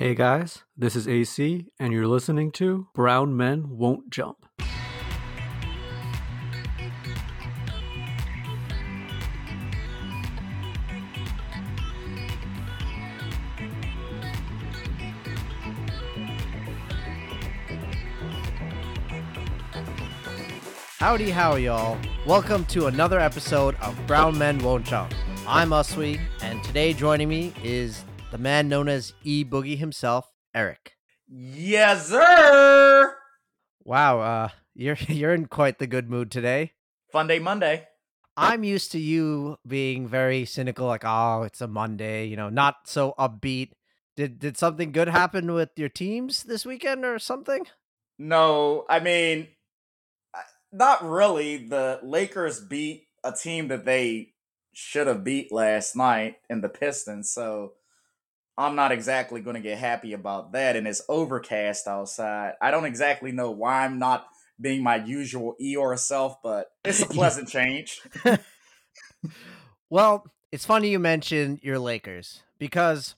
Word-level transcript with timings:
Hey 0.00 0.14
guys, 0.14 0.64
this 0.78 0.96
is 0.96 1.06
AC, 1.06 1.66
and 1.78 1.92
you're 1.92 2.06
listening 2.06 2.52
to 2.52 2.86
Brown 2.94 3.36
Men 3.36 3.76
Won't 3.76 4.08
Jump. 4.08 4.46
Howdy, 20.98 21.28
how 21.28 21.56
y'all. 21.56 21.98
Welcome 22.24 22.64
to 22.68 22.86
another 22.86 23.20
episode 23.20 23.74
of 23.82 23.94
Brown 24.06 24.38
Men 24.38 24.60
Won't 24.60 24.86
Jump. 24.86 25.12
I'm 25.46 25.68
Uswe, 25.68 26.18
and 26.40 26.64
today 26.64 26.94
joining 26.94 27.28
me 27.28 27.52
is 27.62 28.02
the 28.30 28.38
man 28.38 28.68
known 28.68 28.88
as 28.88 29.12
E 29.24 29.44
Boogie 29.44 29.78
himself, 29.78 30.32
Eric. 30.54 30.94
Yes, 31.28 32.08
sir. 32.08 33.14
Wow, 33.84 34.20
uh, 34.20 34.48
you're 34.74 34.98
you're 35.08 35.34
in 35.34 35.46
quite 35.46 35.78
the 35.78 35.86
good 35.86 36.08
mood 36.08 36.30
today. 36.30 36.72
Fun 37.12 37.26
day 37.26 37.38
Monday. 37.38 37.86
I'm 38.36 38.64
used 38.64 38.92
to 38.92 38.98
you 38.98 39.58
being 39.66 40.06
very 40.06 40.44
cynical, 40.44 40.86
like, 40.86 41.04
oh, 41.04 41.42
it's 41.42 41.60
a 41.60 41.66
Monday, 41.66 42.26
you 42.26 42.36
know, 42.36 42.48
not 42.48 42.76
so 42.86 43.14
upbeat. 43.18 43.72
Did 44.16 44.38
did 44.38 44.56
something 44.56 44.92
good 44.92 45.08
happen 45.08 45.52
with 45.52 45.70
your 45.76 45.88
teams 45.88 46.44
this 46.44 46.64
weekend 46.64 47.04
or 47.04 47.18
something? 47.18 47.66
No, 48.18 48.84
I 48.88 49.00
mean, 49.00 49.48
not 50.72 51.02
really. 51.04 51.66
The 51.66 52.00
Lakers 52.02 52.60
beat 52.60 53.08
a 53.24 53.32
team 53.32 53.68
that 53.68 53.84
they 53.84 54.34
should 54.72 55.06
have 55.06 55.24
beat 55.24 55.50
last 55.50 55.96
night 55.96 56.36
in 56.48 56.60
the 56.60 56.68
Pistons, 56.68 57.30
so 57.30 57.72
I'm 58.60 58.76
not 58.76 58.92
exactly 58.92 59.40
going 59.40 59.54
to 59.54 59.62
get 59.62 59.78
happy 59.78 60.12
about 60.12 60.52
that. 60.52 60.76
And 60.76 60.86
it's 60.86 61.02
overcast 61.08 61.86
outside. 61.86 62.52
I 62.60 62.70
don't 62.70 62.84
exactly 62.84 63.32
know 63.32 63.50
why 63.50 63.84
I'm 63.84 63.98
not 63.98 64.26
being 64.60 64.82
my 64.82 64.96
usual 64.96 65.56
Eeyore 65.60 65.98
self, 65.98 66.42
but 66.42 66.66
it's 66.84 67.00
a 67.00 67.06
pleasant 67.08 67.48
change. 67.48 68.02
well, 69.90 70.26
it's 70.52 70.66
funny 70.66 70.90
you 70.90 70.98
mentioned 70.98 71.60
your 71.62 71.78
Lakers 71.78 72.42
because, 72.58 73.16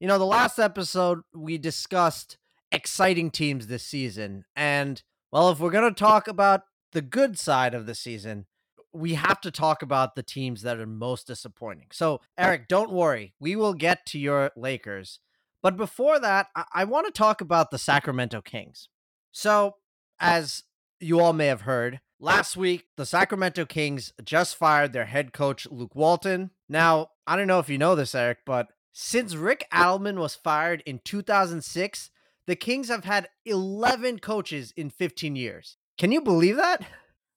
you 0.00 0.08
know, 0.08 0.18
the 0.18 0.26
last 0.26 0.58
episode 0.58 1.20
we 1.32 1.56
discussed 1.56 2.36
exciting 2.72 3.30
teams 3.30 3.68
this 3.68 3.84
season. 3.84 4.44
And, 4.56 5.02
well, 5.30 5.50
if 5.50 5.60
we're 5.60 5.70
going 5.70 5.94
to 5.94 5.98
talk 5.98 6.26
about 6.26 6.62
the 6.90 7.02
good 7.02 7.38
side 7.38 7.74
of 7.74 7.86
the 7.86 7.94
season, 7.94 8.46
we 8.92 9.14
have 9.14 9.40
to 9.42 9.50
talk 9.50 9.82
about 9.82 10.14
the 10.14 10.22
teams 10.22 10.62
that 10.62 10.78
are 10.78 10.86
most 10.86 11.26
disappointing. 11.26 11.86
So, 11.92 12.20
Eric, 12.36 12.68
don't 12.68 12.92
worry. 12.92 13.34
We 13.38 13.56
will 13.56 13.74
get 13.74 14.06
to 14.06 14.18
your 14.18 14.50
Lakers. 14.56 15.20
But 15.62 15.76
before 15.76 16.18
that, 16.20 16.48
I, 16.56 16.64
I 16.72 16.84
want 16.84 17.06
to 17.06 17.12
talk 17.12 17.40
about 17.40 17.70
the 17.70 17.78
Sacramento 17.78 18.40
Kings. 18.42 18.88
So, 19.32 19.76
as 20.18 20.64
you 20.98 21.20
all 21.20 21.32
may 21.32 21.46
have 21.46 21.62
heard, 21.62 22.00
last 22.18 22.56
week, 22.56 22.86
the 22.96 23.06
Sacramento 23.06 23.64
Kings 23.64 24.12
just 24.24 24.56
fired 24.56 24.92
their 24.92 25.06
head 25.06 25.32
coach, 25.32 25.66
Luke 25.70 25.94
Walton. 25.94 26.50
Now, 26.68 27.10
I 27.26 27.36
don't 27.36 27.46
know 27.46 27.58
if 27.58 27.68
you 27.68 27.78
know 27.78 27.94
this, 27.94 28.14
Eric, 28.14 28.38
but 28.44 28.68
since 28.92 29.36
Rick 29.36 29.66
Adelman 29.72 30.18
was 30.18 30.34
fired 30.34 30.82
in 30.84 31.00
2006, 31.04 32.10
the 32.46 32.56
Kings 32.56 32.88
have 32.88 33.04
had 33.04 33.28
11 33.44 34.18
coaches 34.18 34.72
in 34.76 34.90
15 34.90 35.36
years. 35.36 35.76
Can 35.96 36.10
you 36.10 36.20
believe 36.20 36.56
that? 36.56 36.84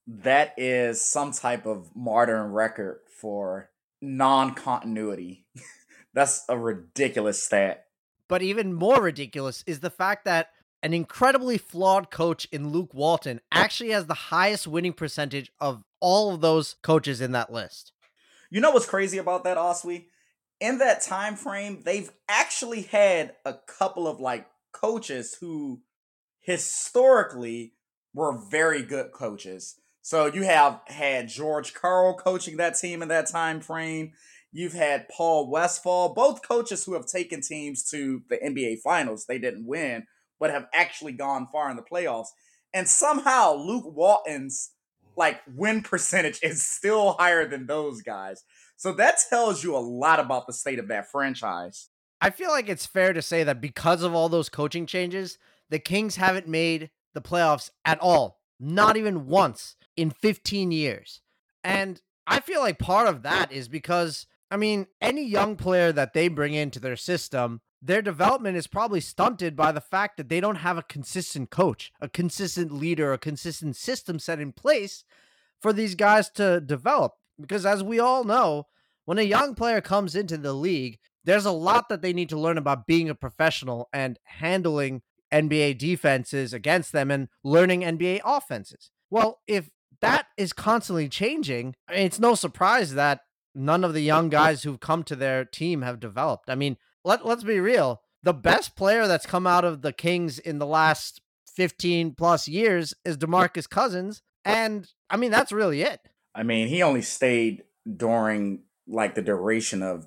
That 0.08 0.54
is 0.58 1.04
some 1.04 1.32
type 1.32 1.66
of 1.66 1.96
modern 1.96 2.52
record 2.52 3.00
for 3.20 3.70
non-continuity. 4.02 5.46
That's 6.14 6.44
a 6.50 6.58
ridiculous 6.58 7.44
stat. 7.44 7.86
But 8.28 8.42
even 8.42 8.74
more 8.74 9.02
ridiculous 9.02 9.64
is 9.66 9.80
the 9.80 9.90
fact 9.90 10.26
that 10.26 10.50
an 10.82 10.94
incredibly 10.94 11.58
flawed 11.58 12.12
coach 12.12 12.46
in 12.52 12.70
Luke 12.70 12.94
Walton 12.94 13.40
actually 13.52 13.92
has 13.92 14.06
the 14.06 14.14
highest 14.14 14.68
winning 14.68 14.94
percentage 14.94 15.52
of 15.60 15.84
all 16.00 16.34
of 16.34 16.42
those 16.42 16.76
coaches 16.84 17.22
in 17.22 17.32
that 17.32 17.52
list. 17.52 17.94
You 18.50 18.60
know 18.60 18.72
what's 18.72 18.86
crazy 18.86 19.18
about 19.18 19.46
that, 19.46 19.58
Oswe? 19.58 20.06
In 20.60 20.78
that 20.80 21.02
time 21.02 21.36
frame, 21.36 21.82
they've 21.86 22.12
actually 22.28 22.84
had 22.84 23.34
a 23.46 23.54
couple 23.54 24.08
of 24.08 24.20
like 24.20 24.48
coaches 24.74 25.38
who 25.40 25.82
historically 26.42 27.74
were 28.14 28.38
very 28.38 28.84
good 28.84 29.12
coaches. 29.12 29.76
So 30.04 30.26
you 30.26 30.44
have 30.44 30.82
had 30.88 31.30
George 31.30 31.74
Karl 31.74 32.14
coaching 32.14 32.58
that 32.58 32.78
team 32.78 33.02
in 33.02 33.08
that 33.08 33.30
time 33.30 33.62
frame. 33.62 34.12
You've 34.52 34.74
had 34.74 35.08
Paul 35.08 35.50
Westphal, 35.50 36.14
both 36.14 36.46
coaches 36.46 36.84
who 36.84 36.94
have 36.94 37.06
taken 37.06 37.40
teams 37.42 37.90
to 37.90 38.22
the 38.30 38.36
NBA 38.38 38.82
Finals. 38.84 39.26
They 39.26 39.40
didn't 39.40 39.66
win, 39.66 40.06
but 40.42 40.52
have 40.52 40.68
actually 40.74 41.14
gone 41.14 41.48
far 41.52 41.72
in 41.72 41.78
the 41.78 41.84
playoffs. 41.84 42.28
And 42.74 42.88
somehow 42.88 43.54
Luke 43.54 43.86
Walton's 43.96 44.72
like 45.16 45.40
win 45.48 45.82
percentage 45.82 46.40
is 46.44 46.66
still 46.66 47.14
higher 47.14 47.48
than 47.48 47.66
those 47.66 48.02
guys. 48.02 48.44
So 48.76 48.92
that 48.94 49.20
tells 49.30 49.64
you 49.64 49.74
a 49.74 49.80
lot 49.80 50.20
about 50.20 50.48
the 50.48 50.54
state 50.54 50.80
of 50.80 50.90
that 50.90 51.10
franchise. 51.10 51.88
I 52.20 52.30
feel 52.30 52.50
like 52.50 52.68
it's 52.68 52.86
fair 52.86 53.14
to 53.14 53.22
say 53.22 53.46
that 53.46 53.62
because 53.62 54.04
of 54.04 54.14
all 54.14 54.28
those 54.28 54.50
coaching 54.50 54.86
changes, 54.86 55.38
the 55.70 55.80
Kings 55.80 56.18
haven't 56.18 56.48
made 56.50 56.90
the 57.14 57.22
playoffs 57.22 57.70
at 57.86 58.00
all. 58.00 58.43
Not 58.66 58.96
even 58.96 59.28
once 59.28 59.76
in 59.98 60.10
15 60.10 60.72
years. 60.72 61.20
And 61.66 62.02
I 62.26 62.40
feel 62.40 62.62
like 62.62 62.80
part 62.80 63.08
of 63.08 63.22
that 63.24 63.52
is 63.52 63.68
because, 63.68 64.26
I 64.50 64.56
mean, 64.56 64.88
any 65.02 65.26
young 65.26 65.58
player 65.58 65.92
that 65.92 66.14
they 66.14 66.30
bring 66.30 66.54
into 66.54 66.80
their 66.80 66.96
system, 66.96 67.60
their 67.82 68.02
development 68.02 68.56
is 68.56 68.68
probably 68.68 69.02
stunted 69.02 69.58
by 69.58 69.74
the 69.74 69.82
fact 69.82 70.16
that 70.16 70.30
they 70.30 70.40
don't 70.40 70.56
have 70.56 70.78
a 70.78 70.84
consistent 70.84 71.50
coach, 71.50 71.92
a 72.00 72.08
consistent 72.08 72.72
leader, 72.72 73.12
a 73.12 73.18
consistent 73.18 73.76
system 73.76 74.18
set 74.18 74.40
in 74.40 74.54
place 74.54 75.04
for 75.62 75.74
these 75.74 75.96
guys 75.96 76.30
to 76.30 76.62
develop. 76.62 77.16
Because 77.40 77.66
as 77.66 77.84
we 77.84 78.00
all 78.00 78.24
know, 78.24 78.68
when 79.04 79.18
a 79.18 79.24
young 79.24 79.56
player 79.56 79.82
comes 79.82 80.16
into 80.16 80.38
the 80.38 80.54
league, 80.54 81.00
there's 81.26 81.46
a 81.46 81.52
lot 81.52 81.90
that 81.90 82.02
they 82.02 82.14
need 82.14 82.30
to 82.30 82.40
learn 82.40 82.58
about 82.58 82.88
being 82.88 83.10
a 83.10 83.16
professional 83.16 83.90
and 83.92 84.18
handling 84.24 85.02
NBA 85.34 85.78
defenses 85.78 86.54
against 86.54 86.92
them 86.92 87.10
and 87.12 87.28
learning 87.44 87.82
NBA 87.82 88.22
offenses. 88.24 88.92
Well, 89.10 89.40
if 89.48 89.70
that 90.04 90.28
is 90.38 90.52
constantly 90.52 91.08
changing. 91.08 91.76
It's 91.90 92.20
no 92.20 92.36
surprise 92.36 92.94
that 92.94 93.22
none 93.56 93.86
of 93.86 93.94
the 93.94 94.02
young 94.02 94.28
guys 94.28 94.64
who've 94.64 94.80
come 94.80 95.04
to 95.06 95.16
their 95.16 95.46
team 95.46 95.82
have 95.82 96.02
developed. 96.02 96.50
I 96.50 96.56
mean, 96.56 96.76
let, 97.06 97.26
let's 97.26 97.44
be 97.44 97.60
real. 97.60 98.02
The 98.22 98.34
best 98.34 98.76
player 98.76 99.08
that's 99.08 99.26
come 99.26 99.48
out 99.48 99.64
of 99.64 99.82
the 99.82 99.94
Kings 99.94 100.40
in 100.40 100.60
the 100.60 100.66
last 100.66 101.22
15 101.56 102.16
plus 102.16 102.50
years 102.50 102.94
is 103.06 103.18
DeMarcus 103.18 103.70
Cousins. 103.70 104.22
And 104.44 104.90
I 105.10 105.16
mean, 105.16 105.32
that's 105.32 105.54
really 105.54 105.82
it. 105.82 106.02
I 106.36 106.44
mean, 106.44 106.68
he 106.68 106.84
only 106.84 107.02
stayed 107.02 107.64
during 107.96 108.64
like 108.86 109.16
the 109.16 109.22
duration 109.22 109.82
of 109.82 110.06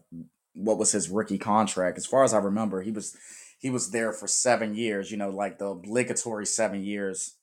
what 0.53 0.76
was 0.76 0.93
his 0.93 1.08
rookie 1.08 1.38
contract. 1.38 1.97
As 1.97 2.04
far 2.04 2.22
as 2.22 2.34
I 2.34 2.38
remember, 2.38 2.82
he 2.82 2.91
was 2.91 3.16
he 3.59 3.71
was 3.71 3.91
there 3.91 4.12
for 4.12 4.27
seven 4.27 4.75
years, 4.75 5.11
you 5.11 5.17
know, 5.17 5.31
like 5.31 5.59
the 5.59 5.67
obligatory 5.67 6.47
seven 6.47 6.84
years 6.84 7.37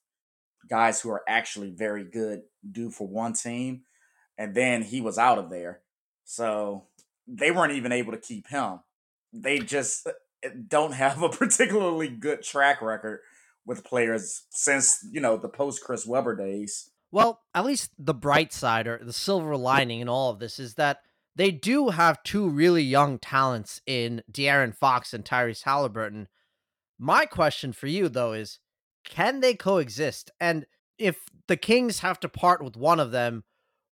guys 0.68 1.00
who 1.00 1.10
are 1.10 1.22
actually 1.28 1.70
very 1.70 2.04
good 2.04 2.42
do 2.70 2.90
for 2.90 3.06
one 3.06 3.32
team. 3.32 3.82
And 4.36 4.54
then 4.54 4.82
he 4.82 5.00
was 5.00 5.18
out 5.18 5.38
of 5.38 5.50
there. 5.50 5.80
So 6.24 6.84
they 7.26 7.50
weren't 7.50 7.74
even 7.74 7.92
able 7.92 8.12
to 8.12 8.18
keep 8.18 8.48
him. 8.48 8.80
They 9.32 9.58
just 9.58 10.06
uh, 10.06 10.48
don't 10.68 10.92
have 10.92 11.22
a 11.22 11.28
particularly 11.30 12.08
good 12.08 12.42
track 12.42 12.82
record 12.82 13.20
with 13.66 13.84
players 13.84 14.44
since, 14.50 15.06
you 15.10 15.20
know, 15.20 15.36
the 15.36 15.48
post 15.48 15.82
Chris 15.82 16.06
Webber 16.06 16.36
days. 16.36 16.90
Well, 17.10 17.40
at 17.54 17.64
least 17.64 17.90
the 17.98 18.14
bright 18.14 18.52
side 18.52 18.86
or 18.86 18.98
the 19.02 19.12
silver 19.12 19.56
lining 19.56 20.00
in 20.00 20.08
all 20.08 20.30
of 20.30 20.40
this 20.40 20.58
is 20.58 20.74
that 20.74 20.98
they 21.36 21.50
do 21.50 21.88
have 21.88 22.22
two 22.22 22.48
really 22.48 22.82
young 22.82 23.18
talents 23.18 23.80
in 23.86 24.22
De'Aaron 24.30 24.74
Fox 24.74 25.12
and 25.12 25.24
Tyrese 25.24 25.64
Halliburton. 25.64 26.28
My 26.98 27.26
question 27.26 27.72
for 27.72 27.86
you, 27.86 28.08
though, 28.08 28.32
is 28.32 28.60
can 29.04 29.40
they 29.40 29.54
coexist? 29.54 30.30
And 30.40 30.66
if 30.98 31.18
the 31.48 31.56
Kings 31.56 32.00
have 32.00 32.20
to 32.20 32.28
part 32.28 32.62
with 32.62 32.76
one 32.76 33.00
of 33.00 33.10
them, 33.10 33.44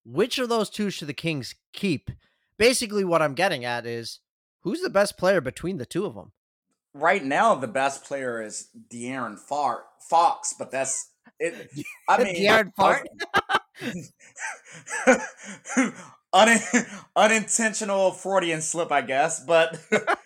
which 0.04 0.38
of 0.38 0.48
those 0.48 0.70
two 0.70 0.90
should 0.90 1.08
the 1.08 1.14
Kings 1.14 1.54
keep? 1.72 2.10
Basically, 2.58 3.04
what 3.04 3.22
I'm 3.22 3.34
getting 3.34 3.64
at 3.64 3.86
is 3.86 4.20
who's 4.60 4.80
the 4.80 4.90
best 4.90 5.18
player 5.18 5.40
between 5.40 5.78
the 5.78 5.86
two 5.86 6.06
of 6.06 6.14
them? 6.14 6.32
Right 6.94 7.24
now, 7.24 7.54
the 7.54 7.68
best 7.68 8.04
player 8.04 8.40
is 8.42 8.68
De'Aaron 8.90 9.38
Far- 9.38 9.84
Fox, 10.08 10.54
but 10.56 10.70
that's 10.70 11.10
it. 11.40 11.70
I 12.08 12.22
mean, 12.22 12.36
De'Aaron 12.36 12.72
Fart. 12.76 13.08
Un- 16.34 16.58
unintentional 17.14 18.12
Freudian 18.12 18.62
slip, 18.62 18.90
I 18.90 19.02
guess, 19.02 19.44
but 19.44 19.78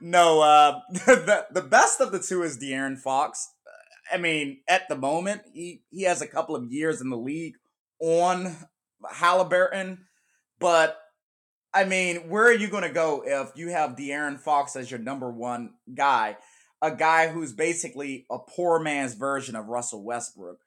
no, 0.00 0.40
uh, 0.40 0.80
the 0.92 1.46
the 1.50 1.62
best 1.62 2.00
of 2.00 2.12
the 2.12 2.20
two 2.20 2.42
is 2.42 2.58
De'Aaron 2.58 2.98
Fox. 2.98 3.52
I 4.12 4.16
mean, 4.16 4.60
at 4.68 4.88
the 4.88 4.96
moment, 4.96 5.42
he 5.52 5.82
he 5.90 6.02
has 6.02 6.22
a 6.22 6.26
couple 6.26 6.56
of 6.56 6.70
years 6.70 7.00
in 7.00 7.10
the 7.10 7.16
league 7.16 7.54
on 8.00 8.56
Halliburton, 9.08 10.06
but 10.58 10.98
I 11.72 11.84
mean, 11.84 12.28
where 12.28 12.44
are 12.44 12.52
you 12.52 12.68
going 12.68 12.82
to 12.82 12.90
go 12.90 13.22
if 13.24 13.52
you 13.56 13.68
have 13.68 13.96
De'Aaron 13.96 14.40
Fox 14.40 14.76
as 14.76 14.90
your 14.90 15.00
number 15.00 15.30
one 15.30 15.74
guy? 15.94 16.36
A 16.82 16.90
guy 16.90 17.28
who's 17.28 17.52
basically 17.52 18.26
a 18.30 18.38
poor 18.38 18.80
man's 18.80 19.14
version 19.14 19.54
of 19.54 19.68
Russell 19.68 20.02
Westbrook, 20.02 20.58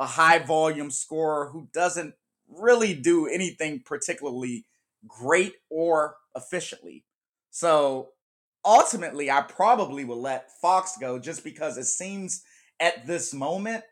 a 0.00 0.06
high 0.06 0.38
volume 0.38 0.90
scorer 0.90 1.50
who 1.50 1.68
doesn't 1.72 2.14
really 2.48 2.94
do 2.94 3.28
anything 3.28 3.82
particularly 3.84 4.66
great 5.06 5.54
or 5.68 6.16
efficiently. 6.34 7.04
So 7.50 8.08
ultimately, 8.64 9.30
I 9.30 9.42
probably 9.42 10.04
will 10.04 10.20
let 10.20 10.50
Fox 10.60 10.96
go 10.98 11.18
just 11.18 11.44
because 11.44 11.76
it 11.76 11.84
seems 11.84 12.42
at 12.80 13.06
this 13.06 13.32
moment 13.34 13.84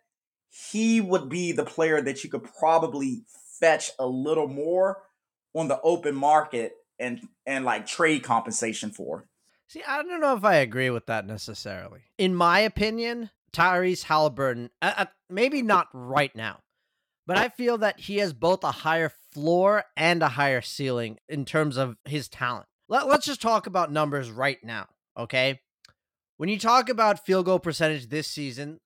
he 0.50 1.00
would 1.00 1.28
be 1.28 1.52
the 1.52 1.64
player 1.64 2.00
that 2.00 2.24
you 2.24 2.30
could 2.30 2.44
probably 2.58 3.22
fetch 3.60 3.90
a 3.98 4.06
little 4.06 4.48
more 4.48 5.02
on 5.54 5.68
the 5.68 5.80
open 5.82 6.14
market 6.14 6.72
and 6.98 7.20
and 7.46 7.64
like 7.64 7.86
trade 7.86 8.22
compensation 8.22 8.90
for. 8.90 9.28
See, 9.68 9.82
I 9.86 10.02
don't 10.02 10.20
know 10.20 10.34
if 10.34 10.44
I 10.44 10.56
agree 10.56 10.88
with 10.88 11.06
that 11.06 11.26
necessarily. 11.26 12.00
In 12.16 12.34
my 12.34 12.60
opinion, 12.60 13.30
Tyrese 13.52 14.04
Halliburton, 14.04 14.70
uh, 14.82 14.92
uh, 14.96 15.06
maybe 15.30 15.62
not 15.62 15.88
right 15.92 16.34
now, 16.34 16.60
but 17.26 17.36
I 17.36 17.48
feel 17.48 17.78
that 17.78 18.00
he 18.00 18.18
has 18.18 18.32
both 18.32 18.64
a 18.64 18.70
higher 18.70 19.10
floor 19.32 19.84
and 19.96 20.22
a 20.22 20.28
higher 20.28 20.60
ceiling 20.60 21.18
in 21.28 21.44
terms 21.44 21.76
of 21.76 21.96
his 22.04 22.28
talent. 22.28 22.66
Let, 22.88 23.06
let's 23.06 23.26
just 23.26 23.42
talk 23.42 23.66
about 23.66 23.92
numbers 23.92 24.30
right 24.30 24.58
now, 24.62 24.86
okay? 25.16 25.60
When 26.36 26.48
you 26.48 26.58
talk 26.58 26.88
about 26.88 27.24
field 27.24 27.46
goal 27.46 27.58
percentage 27.58 28.08
this 28.08 28.28
season, 28.28 28.78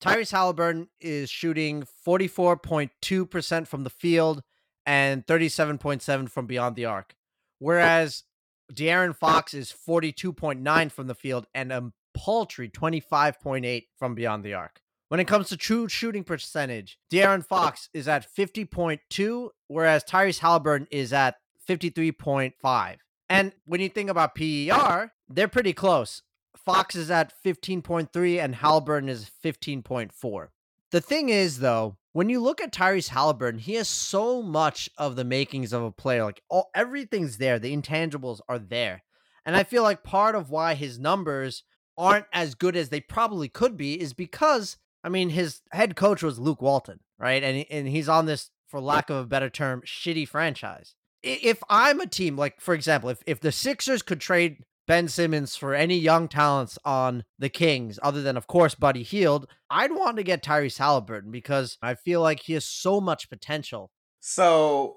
Tyrese 0.00 0.30
Halliburton 0.32 0.88
is 1.00 1.28
shooting 1.28 1.84
44.2% 2.06 3.66
from 3.66 3.84
the 3.84 3.90
field 3.90 4.42
and 4.86 5.26
37.7 5.26 6.30
from 6.30 6.46
beyond 6.46 6.76
the 6.76 6.86
arc. 6.86 7.14
Whereas 7.58 8.24
De'Aaron 8.72 9.14
Fox 9.14 9.52
is 9.52 9.74
42.9 9.86 10.90
from 10.90 11.06
the 11.06 11.14
field 11.14 11.46
and 11.54 11.72
a 11.72 11.92
paltry 12.14 12.68
25.8 12.68 13.86
from 13.98 14.14
beyond 14.14 14.44
the 14.44 14.54
arc. 14.54 14.80
When 15.08 15.20
it 15.20 15.26
comes 15.26 15.48
to 15.48 15.56
true 15.56 15.88
shooting 15.88 16.22
percentage, 16.22 16.98
De'Aaron 17.12 17.44
Fox 17.44 17.88
is 17.92 18.06
at 18.06 18.26
50.2, 18.32 19.48
whereas 19.66 20.04
Tyrese 20.04 20.38
Halliburton 20.38 20.86
is 20.90 21.12
at 21.12 21.36
53.5. 21.68 22.96
And 23.28 23.52
when 23.64 23.80
you 23.80 23.88
think 23.88 24.08
about 24.08 24.34
PER, 24.34 25.12
they're 25.28 25.48
pretty 25.48 25.72
close. 25.72 26.22
Fox 26.56 26.94
is 26.94 27.10
at 27.10 27.32
15.3 27.44 28.42
and 28.42 28.54
Halliburton 28.54 29.08
is 29.08 29.30
15.4. 29.44 30.48
The 30.92 31.00
thing 31.00 31.28
is, 31.28 31.58
though, 31.58 31.96
when 32.12 32.28
you 32.28 32.40
look 32.40 32.60
at 32.60 32.72
Tyrese 32.72 33.08
Halliburton, 33.08 33.60
he 33.60 33.74
has 33.74 33.88
so 33.88 34.42
much 34.42 34.90
of 34.98 35.16
the 35.16 35.24
makings 35.24 35.72
of 35.72 35.82
a 35.82 35.92
player. 35.92 36.24
Like 36.24 36.42
all 36.48 36.70
everything's 36.74 37.38
there. 37.38 37.58
The 37.58 37.76
intangibles 37.76 38.40
are 38.48 38.58
there. 38.58 39.02
And 39.46 39.56
I 39.56 39.62
feel 39.64 39.82
like 39.82 40.02
part 40.02 40.34
of 40.34 40.50
why 40.50 40.74
his 40.74 40.98
numbers 40.98 41.62
aren't 42.00 42.26
as 42.32 42.54
good 42.54 42.76
as 42.76 42.88
they 42.88 43.00
probably 43.00 43.48
could 43.48 43.76
be 43.76 44.00
is 44.00 44.12
because 44.12 44.76
I 45.04 45.08
mean 45.08 45.30
his 45.30 45.60
head 45.72 45.96
coach 45.96 46.22
was 46.22 46.38
Luke 46.38 46.62
Walton, 46.62 47.00
right? 47.18 47.42
And 47.42 47.66
and 47.70 47.88
he's 47.88 48.08
on 48.08 48.26
this 48.26 48.50
for 48.66 48.80
lack 48.80 49.10
of 49.10 49.16
a 49.16 49.26
better 49.26 49.50
term 49.50 49.82
shitty 49.86 50.26
franchise. 50.26 50.94
If 51.22 51.62
I'm 51.68 52.00
a 52.00 52.06
team 52.06 52.36
like 52.36 52.60
for 52.60 52.74
example, 52.74 53.10
if 53.10 53.22
if 53.26 53.40
the 53.40 53.52
Sixers 53.52 54.02
could 54.02 54.20
trade 54.20 54.64
Ben 54.90 55.06
Simmons 55.06 55.54
for 55.54 55.72
any 55.72 55.96
young 55.96 56.26
talents 56.26 56.76
on 56.84 57.22
the 57.38 57.48
Kings, 57.48 58.00
other 58.02 58.22
than, 58.22 58.36
of 58.36 58.48
course, 58.48 58.74
Buddy 58.74 59.04
Hield, 59.04 59.46
I'd 59.70 59.92
want 59.92 60.16
to 60.16 60.24
get 60.24 60.42
Tyrese 60.42 60.78
Halliburton 60.78 61.30
because 61.30 61.78
I 61.80 61.94
feel 61.94 62.20
like 62.20 62.40
he 62.40 62.54
has 62.54 62.66
so 62.66 63.00
much 63.00 63.30
potential. 63.30 63.92
So, 64.18 64.96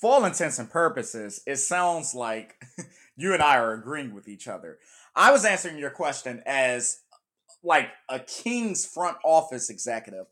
for 0.00 0.12
all 0.12 0.24
intents 0.24 0.58
and 0.58 0.70
purposes, 0.70 1.42
it 1.46 1.56
sounds 1.56 2.14
like 2.14 2.54
you 3.16 3.34
and 3.34 3.42
I 3.42 3.58
are 3.58 3.74
agreeing 3.74 4.14
with 4.14 4.28
each 4.28 4.48
other. 4.48 4.78
I 5.16 5.32
was 5.32 5.44
answering 5.44 5.78
your 5.78 5.90
question 5.90 6.42
as 6.46 7.00
like 7.62 7.88
a 8.08 8.18
Kings 8.18 8.84
front 8.84 9.16
office 9.24 9.70
executive. 9.70 10.26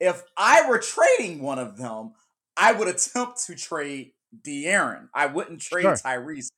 If 0.00 0.22
I 0.36 0.68
were 0.68 0.78
trading 0.78 1.42
one 1.42 1.58
of 1.58 1.76
them, 1.76 2.12
I 2.56 2.72
would 2.72 2.88
attempt 2.88 3.44
to 3.46 3.54
trade 3.54 4.12
De'Aaron. 4.44 5.08
I 5.14 5.26
wouldn't 5.26 5.60
trade 5.60 5.82
sure. 5.82 5.94
Tyrese 5.94 6.48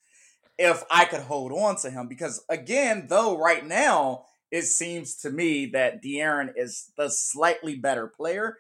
if 0.59 0.83
I 0.91 1.05
could 1.05 1.21
hold 1.21 1.53
on 1.53 1.77
to 1.77 1.91
him. 1.91 2.09
Because 2.09 2.45
again, 2.49 3.07
though, 3.09 3.39
right 3.39 3.67
now, 3.67 4.25
it 4.51 4.63
seems 4.63 5.17
to 5.17 5.31
me 5.31 5.67
that 5.67 6.03
De'Aaron 6.03 6.53
is 6.57 6.91
the 6.97 7.11
slightly 7.11 7.77
better 7.77 8.07
player. 8.07 8.57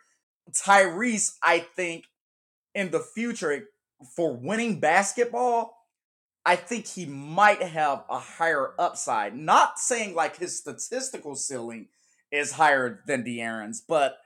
Tyrese, 0.52 1.36
I 1.42 1.60
think, 1.60 2.04
in 2.74 2.90
the 2.90 3.00
future, 3.00 3.68
for 4.14 4.36
winning 4.36 4.78
basketball, 4.78 5.75
I 6.46 6.54
think 6.54 6.86
he 6.86 7.06
might 7.06 7.60
have 7.60 8.04
a 8.08 8.20
higher 8.20 8.72
upside. 8.78 9.34
Not 9.36 9.80
saying 9.80 10.14
like 10.14 10.36
his 10.36 10.56
statistical 10.56 11.34
ceiling 11.34 11.88
is 12.30 12.52
higher 12.52 13.02
than 13.08 13.24
De'Aaron's, 13.24 13.80
but 13.80 14.18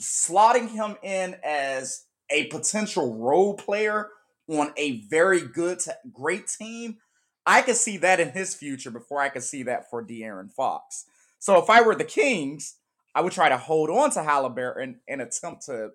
slotting 0.00 0.70
him 0.70 0.96
in 1.02 1.36
as 1.44 2.04
a 2.30 2.46
potential 2.46 3.18
role 3.18 3.54
player 3.54 4.08
on 4.48 4.72
a 4.76 5.00
very 5.08 5.40
good 5.40 5.80
great 6.12 6.46
team, 6.46 6.98
I 7.44 7.60
could 7.60 7.76
see 7.76 7.96
that 7.98 8.20
in 8.20 8.30
his 8.30 8.54
future 8.54 8.92
before 8.92 9.20
I 9.20 9.28
could 9.28 9.42
see 9.42 9.64
that 9.64 9.90
for 9.90 10.04
De'Aaron 10.04 10.52
Fox. 10.52 11.06
So 11.40 11.58
if 11.58 11.68
I 11.68 11.82
were 11.82 11.96
the 11.96 12.04
Kings, 12.04 12.76
I 13.16 13.20
would 13.20 13.32
try 13.32 13.48
to 13.48 13.58
hold 13.58 13.90
on 13.90 14.12
to 14.12 14.22
Halliburton 14.22 15.00
and 15.08 15.20
attempt 15.20 15.66
to 15.66 15.90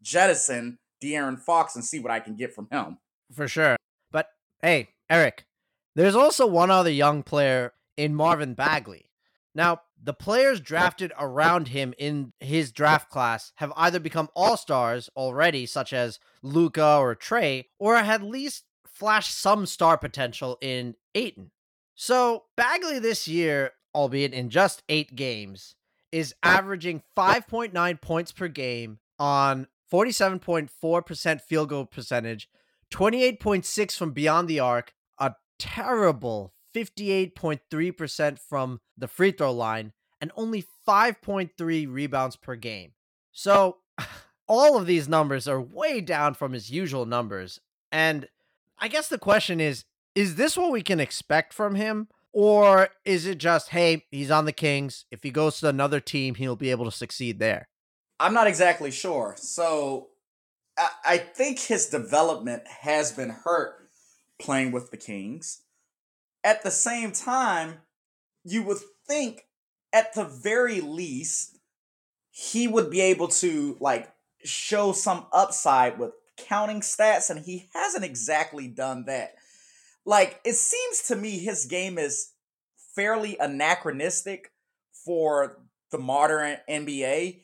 jettison 0.00 0.78
De'Aaron 1.02 1.38
Fox 1.38 1.76
and 1.76 1.84
see 1.84 1.98
what 1.98 2.10
I 2.10 2.20
can 2.20 2.34
get 2.34 2.54
from 2.54 2.68
him. 2.72 2.96
For 3.32 3.46
sure. 3.46 3.76
But 4.10 4.28
hey, 4.62 4.88
Eric, 5.10 5.46
there's 5.94 6.14
also 6.16 6.46
one 6.46 6.70
other 6.70 6.90
young 6.90 7.22
player 7.22 7.72
in 7.96 8.14
Marvin 8.14 8.54
Bagley. 8.54 9.10
Now, 9.54 9.80
the 10.00 10.14
players 10.14 10.60
drafted 10.60 11.12
around 11.18 11.68
him 11.68 11.92
in 11.98 12.32
his 12.38 12.70
draft 12.70 13.10
class 13.10 13.52
have 13.56 13.72
either 13.76 13.98
become 13.98 14.28
all 14.36 14.56
stars 14.56 15.10
already, 15.16 15.66
such 15.66 15.92
as 15.92 16.20
Luka 16.42 16.98
or 16.98 17.16
Trae, 17.16 17.64
or 17.78 17.96
at 17.96 18.22
least 18.22 18.64
flash 18.86 19.32
some 19.32 19.66
star 19.66 19.98
potential 19.98 20.58
in 20.60 20.94
Ayton. 21.14 21.50
So 21.94 22.44
Bagley 22.56 23.00
this 23.00 23.26
year, 23.26 23.72
albeit 23.94 24.32
in 24.32 24.50
just 24.50 24.82
eight 24.88 25.16
games, 25.16 25.74
is 26.12 26.34
averaging 26.42 27.02
5.9 27.16 28.00
points 28.00 28.32
per 28.32 28.48
game 28.48 29.00
on 29.18 29.66
47.4% 29.92 31.40
field 31.40 31.68
goal 31.68 31.86
percentage, 31.86 32.48
28.6 32.92 33.96
from 33.96 34.12
beyond 34.12 34.48
the 34.48 34.60
arc, 34.60 34.94
terrible 35.58 36.52
58.3% 36.74 38.38
from 38.38 38.80
the 38.96 39.08
free 39.08 39.32
throw 39.32 39.52
line, 39.52 39.92
and 40.20 40.30
only 40.36 40.64
5.3 40.86 41.92
rebounds 41.92 42.36
per 42.36 42.56
game. 42.56 42.92
So 43.32 43.78
all 44.48 44.76
of 44.76 44.86
these 44.86 45.08
numbers 45.08 45.48
are 45.48 45.60
way 45.60 46.00
down 46.00 46.34
from 46.34 46.52
his 46.52 46.70
usual 46.70 47.06
numbers. 47.06 47.60
And 47.90 48.28
I 48.78 48.88
guess 48.88 49.08
the 49.08 49.18
question 49.18 49.60
is 49.60 49.84
is 50.14 50.34
this 50.34 50.56
what 50.56 50.72
we 50.72 50.82
can 50.82 50.98
expect 50.98 51.52
from 51.52 51.76
him? 51.76 52.08
Or 52.32 52.88
is 53.04 53.24
it 53.24 53.38
just, 53.38 53.70
hey, 53.70 54.04
he's 54.10 54.30
on 54.30 54.46
the 54.46 54.52
Kings. 54.52 55.04
If 55.10 55.22
he 55.22 55.30
goes 55.30 55.60
to 55.60 55.68
another 55.68 56.00
team, 56.00 56.34
he'll 56.34 56.56
be 56.56 56.70
able 56.70 56.84
to 56.84 56.90
succeed 56.90 57.38
there? 57.38 57.68
I'm 58.20 58.34
not 58.34 58.48
exactly 58.48 58.90
sure. 58.90 59.36
So 59.38 60.08
I, 60.76 60.88
I 61.04 61.18
think 61.18 61.60
his 61.60 61.86
development 61.86 62.66
has 62.66 63.12
been 63.12 63.30
hurt 63.30 63.77
playing 64.38 64.72
with 64.72 64.90
the 64.90 64.96
Kings. 64.96 65.62
At 66.44 66.62
the 66.62 66.70
same 66.70 67.12
time, 67.12 67.78
you 68.44 68.62
would 68.62 68.78
think 69.06 69.46
at 69.92 70.14
the 70.14 70.24
very 70.24 70.80
least, 70.80 71.58
he 72.30 72.68
would 72.68 72.90
be 72.90 73.00
able 73.00 73.28
to 73.28 73.76
like 73.80 74.12
show 74.44 74.92
some 74.92 75.26
upside 75.32 75.98
with 75.98 76.12
counting 76.36 76.80
stats, 76.80 77.30
and 77.30 77.44
he 77.44 77.68
hasn't 77.74 78.04
exactly 78.04 78.68
done 78.68 79.04
that. 79.06 79.34
Like, 80.04 80.40
it 80.44 80.54
seems 80.54 81.02
to 81.08 81.16
me 81.16 81.38
his 81.38 81.66
game 81.66 81.98
is 81.98 82.32
fairly 82.94 83.36
anachronistic 83.38 84.52
for 85.04 85.58
the 85.90 85.98
modern 85.98 86.58
NBA. 86.68 87.40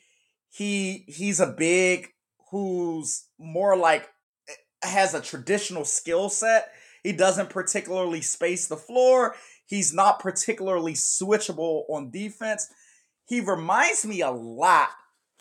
He 0.49 1.05
he's 1.07 1.39
a 1.39 1.47
big 1.47 2.09
who's 2.51 3.25
more 3.37 3.75
like 3.75 4.09
eh, 4.47 4.87
has 4.87 5.13
a 5.13 5.21
traditional 5.21 5.85
skill 5.85 6.29
set. 6.29 6.71
He 7.05 7.11
doesn't 7.11 7.51
particularly 7.51 8.21
space 8.21 8.67
the 8.67 8.77
floor. 8.77 9.35
He's 9.67 9.93
not 9.93 10.19
particularly 10.19 10.93
switchable 10.93 11.83
on 11.87 12.09
defense. 12.09 12.67
He 13.27 13.41
reminds 13.41 14.07
me 14.07 14.21
a 14.21 14.31
lot 14.31 14.89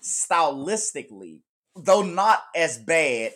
stylistically, 0.02 1.40
though 1.75 2.02
not 2.02 2.42
as 2.54 2.76
bad 2.76 3.33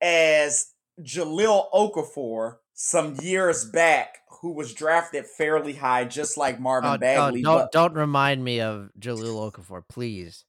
as 0.00 0.68
Jahlil 1.02 1.70
Okafor 1.70 2.56
some 2.72 3.16
years 3.20 3.66
back, 3.66 4.20
who 4.40 4.52
was 4.52 4.72
drafted 4.72 5.26
fairly 5.26 5.74
high, 5.74 6.06
just 6.06 6.38
like 6.38 6.58
Marvin 6.58 6.92
oh, 6.92 6.96
Bagley. 6.96 7.40
Oh, 7.40 7.44
don't, 7.44 7.58
but... 7.58 7.72
don't 7.72 7.94
remind 7.94 8.42
me 8.42 8.62
of 8.62 8.88
Jalil 8.98 9.52
Okafor, 9.52 9.82
please. 9.86 10.46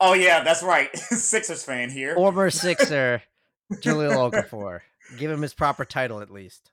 Oh 0.00 0.14
yeah, 0.14 0.42
that's 0.42 0.62
right. 0.62 0.96
Sixers 0.96 1.64
fan 1.64 1.90
here. 1.90 2.14
Former 2.14 2.48
Sixer, 2.48 3.22
Jahlil 3.74 4.32
Okafor. 4.32 4.80
Give 5.16 5.30
him 5.30 5.42
his 5.42 5.54
proper 5.54 5.84
title 5.84 6.20
at 6.20 6.30
least. 6.30 6.70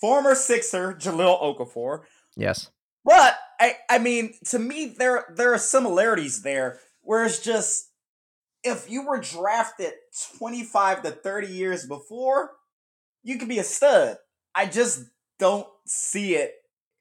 Former 0.00 0.34
Sixer 0.34 0.94
Jahlil 0.94 1.40
Okafor. 1.40 2.02
Yes. 2.36 2.70
But 3.04 3.36
I 3.60 3.76
I 3.90 3.98
mean, 3.98 4.34
to 4.46 4.58
me 4.58 4.86
there 4.86 5.26
there 5.34 5.52
are 5.52 5.58
similarities 5.58 6.42
there 6.42 6.80
where 7.02 7.24
it's 7.24 7.40
just 7.40 7.90
if 8.62 8.90
you 8.90 9.06
were 9.06 9.20
drafted 9.20 9.92
25 10.38 11.02
to 11.02 11.10
30 11.10 11.48
years 11.48 11.86
before, 11.86 12.52
you 13.22 13.38
could 13.38 13.48
be 13.48 13.58
a 13.58 13.64
stud. 13.64 14.16
I 14.54 14.66
just 14.66 15.04
don't 15.38 15.66
see 15.86 16.36
it 16.36 16.54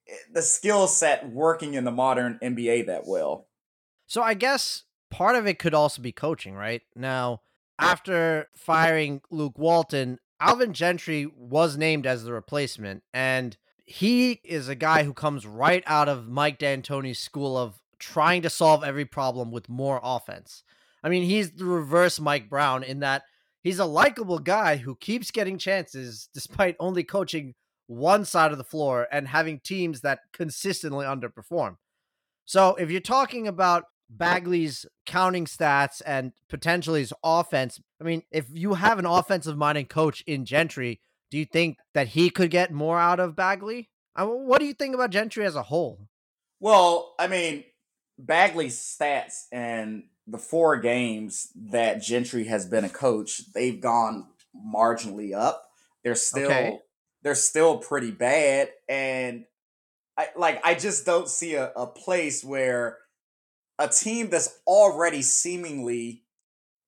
eh, 0.08 0.13
the 0.34 0.42
skill 0.42 0.88
set 0.88 1.30
working 1.30 1.75
in 1.75 1.86
the 1.86 1.92
modern 1.92 2.38
NBA 2.44 2.88
that 2.88 3.08
well. 3.08 3.48
So 4.08 4.22
I 4.22 4.34
guess 4.34 4.84
part 5.10 5.36
of 5.36 5.48
it 5.48 5.60
could 5.60 5.74
also 5.74 6.02
be 6.02 6.12
coaching, 6.12 6.54
right? 6.54 6.82
Now, 6.96 7.42
after 7.80 8.48
firing 8.56 9.22
Luke 9.32 9.58
Walton, 9.58 10.20
Alvin 10.44 10.74
Gentry 10.74 11.26
was 11.38 11.78
named 11.78 12.06
as 12.06 12.26
the 12.26 12.34
replacement, 12.34 13.02
and 13.14 13.56
he 13.86 14.42
is 14.44 14.68
a 14.68 14.76
guy 14.76 15.04
who 15.04 15.14
comes 15.14 15.48
right 15.48 15.84
out 15.88 16.10
of 16.10 16.28
Mike 16.28 16.60
D'Antoni's 16.60 17.18
school 17.18 17.58
of 17.58 17.80
trying 17.98 18.42
to 18.42 18.50
solve 18.50 18.84
every 18.84 19.06
problem 19.06 19.52
with 19.52 19.70
more 19.70 20.02
offense. 20.04 20.64
I 21.02 21.08
mean, 21.08 21.24
he's 21.24 21.52
the 21.52 21.64
reverse 21.64 22.20
Mike 22.20 22.50
Brown 22.50 22.84
in 22.84 23.00
that 23.00 23.24
he's 23.62 23.80
a 23.80 23.86
likable 23.86 24.40
guy 24.40 24.76
who 24.76 24.98
keeps 24.98 25.32
getting 25.32 25.58
chances 25.58 26.28
despite 26.34 26.76
only 26.78 27.06
coaching 27.06 27.54
one 27.88 28.26
side 28.26 28.52
of 28.52 28.58
the 28.58 28.66
floor 28.66 29.08
and 29.14 29.30
having 29.30 29.62
teams 29.62 30.02
that 30.02 30.20
consistently 30.34 31.06
underperform. 31.06 31.78
So, 32.44 32.76
if 32.76 32.92
you're 32.92 33.00
talking 33.00 33.48
about 33.48 33.86
Bagley's 34.17 34.86
counting 35.05 35.46
stats 35.46 36.01
and 36.05 36.34
potentially 36.50 37.01
his 37.01 37.13
offense. 37.24 37.79
I 38.00 38.03
mean, 38.03 38.24
if 38.32 38.46
you 38.51 38.75
have 38.75 39.00
an 39.00 39.05
offensive 39.05 39.58
minded 39.58 39.89
coach 39.89 40.22
in 40.27 40.46
Gentry, 40.46 41.00
do 41.32 41.38
you 41.38 41.46
think 41.46 41.77
that 41.93 42.10
he 42.10 42.29
could 42.29 42.51
get 42.51 42.72
more 42.72 43.00
out 43.00 43.20
of 43.20 43.36
Bagley? 43.36 43.89
I 44.15 44.25
mean, 44.25 44.46
what 44.46 44.60
do 44.60 44.65
you 44.65 44.74
think 44.74 44.93
about 44.93 45.10
Gentry 45.10 45.46
as 45.46 45.55
a 45.55 45.63
whole? 45.63 46.08
Well, 46.60 47.15
I 47.20 47.27
mean, 47.27 47.63
Bagley's 48.17 48.77
stats 48.77 49.46
and 49.51 50.03
the 50.27 50.38
four 50.38 50.77
games 50.77 51.50
that 51.55 52.01
Gentry 52.01 52.46
has 52.46 52.65
been 52.65 52.86
a 52.86 52.89
coach, 52.89 53.51
they've 53.53 53.82
gone 53.82 54.27
marginally 54.55 55.36
up. 55.36 55.70
They're 56.03 56.15
still 56.15 56.46
okay. 56.46 56.79
they're 57.22 57.36
still 57.36 57.77
pretty 57.77 58.12
bad, 58.12 58.70
and 58.89 59.46
I 60.17 60.27
like 60.36 60.65
I 60.65 60.75
just 60.75 61.05
don't 61.05 61.29
see 61.29 61.55
a, 61.55 61.72
a 61.75 61.88
place 61.88 62.43
where 62.43 62.98
a 63.80 63.88
team 63.88 64.30
that's 64.30 64.60
already 64.68 65.22
seemingly 65.22 66.24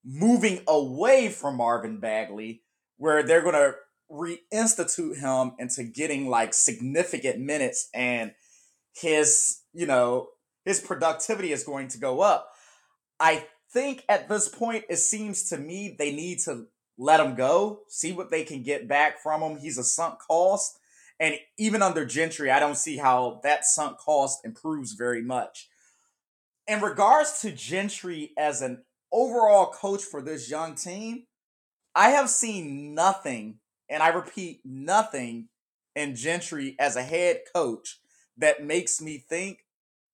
moving 0.03 0.61
away 0.67 1.29
from 1.29 1.57
Marvin 1.57 1.99
Bagley, 1.99 2.61
where 2.97 3.23
they're 3.23 3.41
going 3.41 3.55
to 3.55 3.75
reinstitute 4.11 5.17
him 5.17 5.53
into 5.57 5.83
getting 5.83 6.29
like 6.29 6.53
significant 6.53 7.39
minutes 7.39 7.89
and 7.93 8.33
his, 8.93 9.61
you 9.73 9.87
know, 9.87 10.29
his 10.63 10.79
productivity 10.79 11.51
is 11.51 11.63
going 11.63 11.87
to 11.89 11.97
go 11.97 12.21
up. 12.21 12.51
I 13.19 13.47
think 13.71 14.03
at 14.07 14.29
this 14.29 14.47
point, 14.47 14.85
it 14.89 14.97
seems 14.97 15.49
to 15.49 15.57
me 15.57 15.95
they 15.97 16.11
need 16.13 16.39
to 16.45 16.67
let 16.97 17.19
him 17.19 17.35
go, 17.35 17.81
see 17.89 18.13
what 18.13 18.31
they 18.31 18.43
can 18.43 18.63
get 18.63 18.87
back 18.87 19.21
from 19.21 19.41
him. 19.41 19.57
He's 19.57 19.77
a 19.77 19.83
sunk 19.83 20.19
cost. 20.19 20.77
And 21.19 21.35
even 21.57 21.81
under 21.81 22.05
Gentry, 22.05 22.51
I 22.51 22.59
don't 22.59 22.77
see 22.77 22.97
how 22.97 23.39
that 23.43 23.65
sunk 23.65 23.97
cost 23.97 24.45
improves 24.45 24.93
very 24.93 25.21
much 25.21 25.69
in 26.67 26.81
regards 26.81 27.41
to 27.41 27.51
Gentry 27.51 28.31
as 28.37 28.61
an 28.61 28.83
overall 29.11 29.67
coach 29.67 30.03
for 30.03 30.21
this 30.21 30.49
young 30.49 30.75
team, 30.75 31.23
I 31.93 32.09
have 32.09 32.29
seen 32.29 32.93
nothing, 32.93 33.59
and 33.89 34.01
I 34.01 34.09
repeat, 34.09 34.61
nothing 34.65 35.49
in 35.95 36.15
Gentry 36.15 36.75
as 36.79 36.95
a 36.95 37.03
head 37.03 37.41
coach 37.53 37.99
that 38.37 38.63
makes 38.63 39.01
me 39.01 39.17
think 39.17 39.59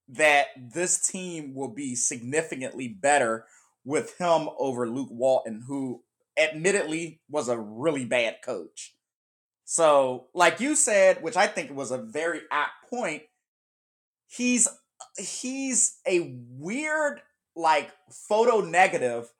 that 0.07 0.47
this 0.57 1.07
team 1.07 1.55
will 1.55 1.73
be 1.73 1.95
significantly 1.95 2.87
better 2.87 3.45
with 3.83 4.17
him 4.17 4.49
over 4.59 4.87
Luke 4.87 5.09
Walton, 5.09 5.63
who 5.67 6.03
admittedly 6.37 7.21
was 7.29 7.47
a 7.47 7.57
really 7.57 8.05
bad 8.05 8.37
coach. 8.43 8.93
So, 9.63 10.27
like 10.33 10.59
you 10.59 10.75
said, 10.75 11.23
which 11.23 11.37
I 11.37 11.47
think 11.47 11.73
was 11.73 11.91
a 11.91 11.97
very 11.97 12.41
apt 12.51 12.89
point, 12.89 13.23
he's 14.27 14.67
he's 15.17 15.97
a 16.07 16.35
weird 16.57 17.21
like 17.55 17.91
photo 18.09 18.61
negative 18.61 19.31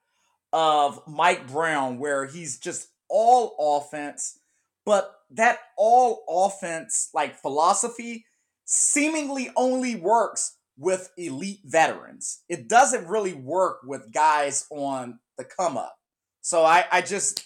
of 0.54 1.02
Mike 1.08 1.48
Brown 1.48 1.98
where 1.98 2.26
he's 2.26 2.60
just 2.60 2.90
all 3.10 3.56
offense, 3.60 4.40
but 4.86 5.14
that 5.32 5.60
all 5.78 6.24
offense 6.28 7.10
like 7.14 7.36
philosophy 7.36 8.26
seemingly 8.66 9.50
only 9.56 9.96
works 9.96 10.58
with 10.78 11.12
elite 11.18 11.60
veterans. 11.64 12.44
It 12.50 12.68
doesn't 12.68 13.08
really 13.08 13.34
work 13.34 13.80
with 13.84 14.12
guys 14.12 14.66
on 14.72 15.20
the 15.38 15.46
come 15.46 15.78
up. 15.78 15.96
So 16.42 16.64
I, 16.66 16.86
I 16.92 17.02
just 17.02 17.46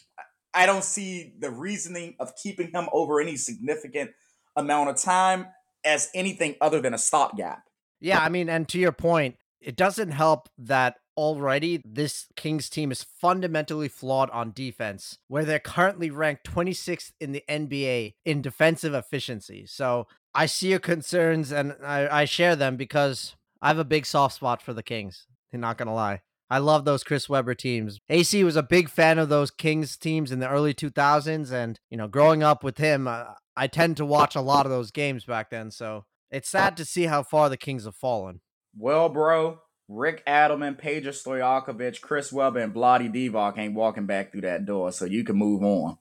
I 0.53 0.65
don't 0.65 0.83
see 0.83 1.33
the 1.37 1.51
reasoning 1.51 2.15
of 2.19 2.33
keeping 2.41 2.71
him 2.71 2.87
over 2.93 3.19
any 3.19 3.35
significant 3.35 4.11
amount 4.55 4.89
of 4.89 4.95
time 4.95 5.47
as 5.83 6.09
anything 6.15 6.55
other 6.61 6.79
than 6.79 6.93
a 6.93 6.97
stopgap. 6.97 7.63
Yeah, 8.05 8.19
I 8.19 8.29
mean, 8.29 8.49
and 8.49 8.67
to 8.69 8.77
your 8.77 8.91
point, 8.91 9.37
it 9.59 9.75
doesn't 9.75 10.11
help 10.11 10.47
that 10.59 10.97
already 11.17 11.81
this 11.83 12.27
Kings 12.35 12.69
team 12.69 12.91
is 12.91 13.01
fundamentally 13.01 13.87
flawed 13.87 14.29
on 14.29 14.51
defense, 14.51 15.17
where 15.27 15.43
they're 15.43 15.57
currently 15.57 16.11
ranked 16.11 16.45
26th 16.45 17.13
in 17.19 17.31
the 17.31 17.43
NBA 17.49 18.13
in 18.23 18.43
defensive 18.43 18.93
efficiency. 18.93 19.65
So 19.65 20.07
I 20.35 20.45
see 20.45 20.69
your 20.69 20.79
concerns 20.79 21.51
and 21.51 21.75
I, 21.83 22.21
I 22.21 22.25
share 22.25 22.55
them 22.55 22.75
because 22.75 23.35
I 23.59 23.69
have 23.69 23.79
a 23.79 23.83
big 23.83 24.05
soft 24.05 24.35
spot 24.35 24.61
for 24.61 24.73
the 24.73 24.83
Kings. 24.83 25.25
I'm 25.51 25.61
not 25.61 25.79
going 25.79 25.87
to 25.87 25.93
lie. 25.93 26.21
I 26.47 26.59
love 26.59 26.85
those 26.85 27.03
Chris 27.03 27.27
Webber 27.27 27.55
teams. 27.55 27.99
AC 28.07 28.43
was 28.43 28.55
a 28.55 28.61
big 28.61 28.87
fan 28.87 29.17
of 29.17 29.29
those 29.29 29.49
Kings 29.49 29.97
teams 29.97 30.31
in 30.31 30.39
the 30.39 30.49
early 30.49 30.75
2000s. 30.75 31.51
And, 31.51 31.79
you 31.89 31.97
know, 31.97 32.07
growing 32.07 32.43
up 32.43 32.63
with 32.63 32.77
him, 32.77 33.07
uh, 33.07 33.23
I 33.57 33.65
tend 33.65 33.97
to 33.97 34.05
watch 34.05 34.35
a 34.35 34.41
lot 34.41 34.67
of 34.67 34.71
those 34.71 34.91
games 34.91 35.25
back 35.25 35.49
then. 35.49 35.71
So 35.71 36.05
it's 36.35 36.49
sad 36.49 36.75
to 36.75 36.83
see 36.83 37.05
how 37.05 37.23
far 37.23 37.49
the 37.49 37.55
Kings 37.55 37.85
have 37.85 37.95
fallen. 37.95 38.41
Well, 38.77 39.07
bro, 39.07 39.59
Rick 39.87 40.25
Adelman, 40.25 40.77
Peja 40.77 41.07
Stojakovic, 41.07 42.01
Chris 42.01 42.33
Webber, 42.33 42.59
and 42.59 42.73
Vlade 42.73 43.13
Divac 43.13 43.57
ain't 43.57 43.73
walking 43.73 44.05
back 44.05 44.33
through 44.33 44.41
that 44.41 44.65
door, 44.65 44.91
so 44.91 45.05
you 45.05 45.23
can 45.23 45.37
move 45.37 45.63
on. 45.63 45.97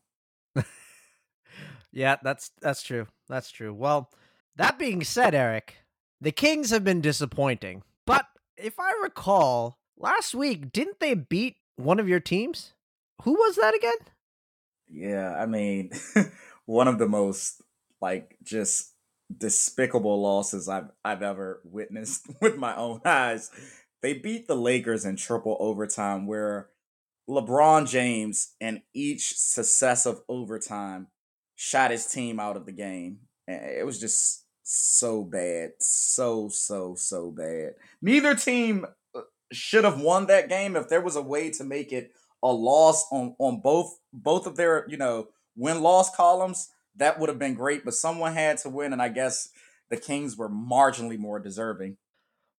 yeah, 1.92 2.16
that's 2.20 2.50
that's 2.60 2.82
true. 2.82 3.06
That's 3.28 3.52
true. 3.52 3.72
Well, 3.72 4.10
that 4.56 4.76
being 4.76 5.04
said, 5.04 5.36
Eric, 5.36 5.76
the 6.20 6.32
Kings 6.32 6.70
have 6.70 6.82
been 6.82 7.00
disappointing. 7.00 7.84
But 8.04 8.26
if 8.56 8.80
I 8.80 8.92
recall, 9.04 9.78
last 9.96 10.34
week 10.34 10.72
didn't 10.72 10.98
they 10.98 11.14
beat 11.14 11.58
one 11.76 12.00
of 12.00 12.08
your 12.08 12.20
teams? 12.20 12.72
Who 13.22 13.34
was 13.34 13.54
that 13.54 13.76
again? 13.76 13.98
Yeah, 14.88 15.36
I 15.36 15.46
mean, 15.46 15.92
one 16.66 16.88
of 16.88 16.98
the 16.98 17.08
most 17.08 17.62
like 18.00 18.36
just 18.42 18.93
despicable 19.34 20.20
losses 20.22 20.68
I've 20.68 20.90
I've 21.04 21.22
ever 21.22 21.60
witnessed 21.64 22.28
with 22.40 22.56
my 22.56 22.76
own 22.76 23.00
eyes. 23.04 23.50
They 24.02 24.14
beat 24.14 24.46
the 24.46 24.56
Lakers 24.56 25.04
in 25.04 25.16
triple 25.16 25.56
overtime 25.60 26.26
where 26.26 26.68
LeBron 27.28 27.88
James 27.88 28.54
in 28.60 28.82
each 28.92 29.38
successive 29.38 30.20
overtime 30.28 31.06
shot 31.56 31.90
his 31.90 32.06
team 32.06 32.38
out 32.38 32.56
of 32.56 32.66
the 32.66 32.72
game. 32.72 33.20
It 33.46 33.86
was 33.86 33.98
just 33.98 34.44
so 34.62 35.24
bad. 35.24 35.72
So 35.80 36.48
so 36.48 36.94
so 36.96 37.30
bad. 37.30 37.74
Neither 38.02 38.34
team 38.34 38.86
uh, 39.14 39.20
should 39.52 39.84
have 39.84 40.00
won 40.00 40.26
that 40.26 40.48
game 40.48 40.76
if 40.76 40.88
there 40.88 41.02
was 41.02 41.16
a 41.16 41.22
way 41.22 41.50
to 41.52 41.64
make 41.64 41.92
it 41.92 42.12
a 42.42 42.52
loss 42.52 43.06
on 43.10 43.34
on 43.38 43.60
both 43.60 43.98
both 44.12 44.46
of 44.46 44.56
their, 44.56 44.86
you 44.88 44.98
know, 44.98 45.28
win-loss 45.56 46.14
columns 46.14 46.68
that 46.96 47.18
would 47.18 47.28
have 47.28 47.38
been 47.38 47.54
great, 47.54 47.84
but 47.84 47.94
someone 47.94 48.34
had 48.34 48.58
to 48.58 48.68
win, 48.68 48.92
and 48.92 49.02
I 49.02 49.08
guess 49.08 49.50
the 49.90 49.96
Kings 49.96 50.36
were 50.36 50.48
marginally 50.48 51.18
more 51.18 51.38
deserving. 51.38 51.96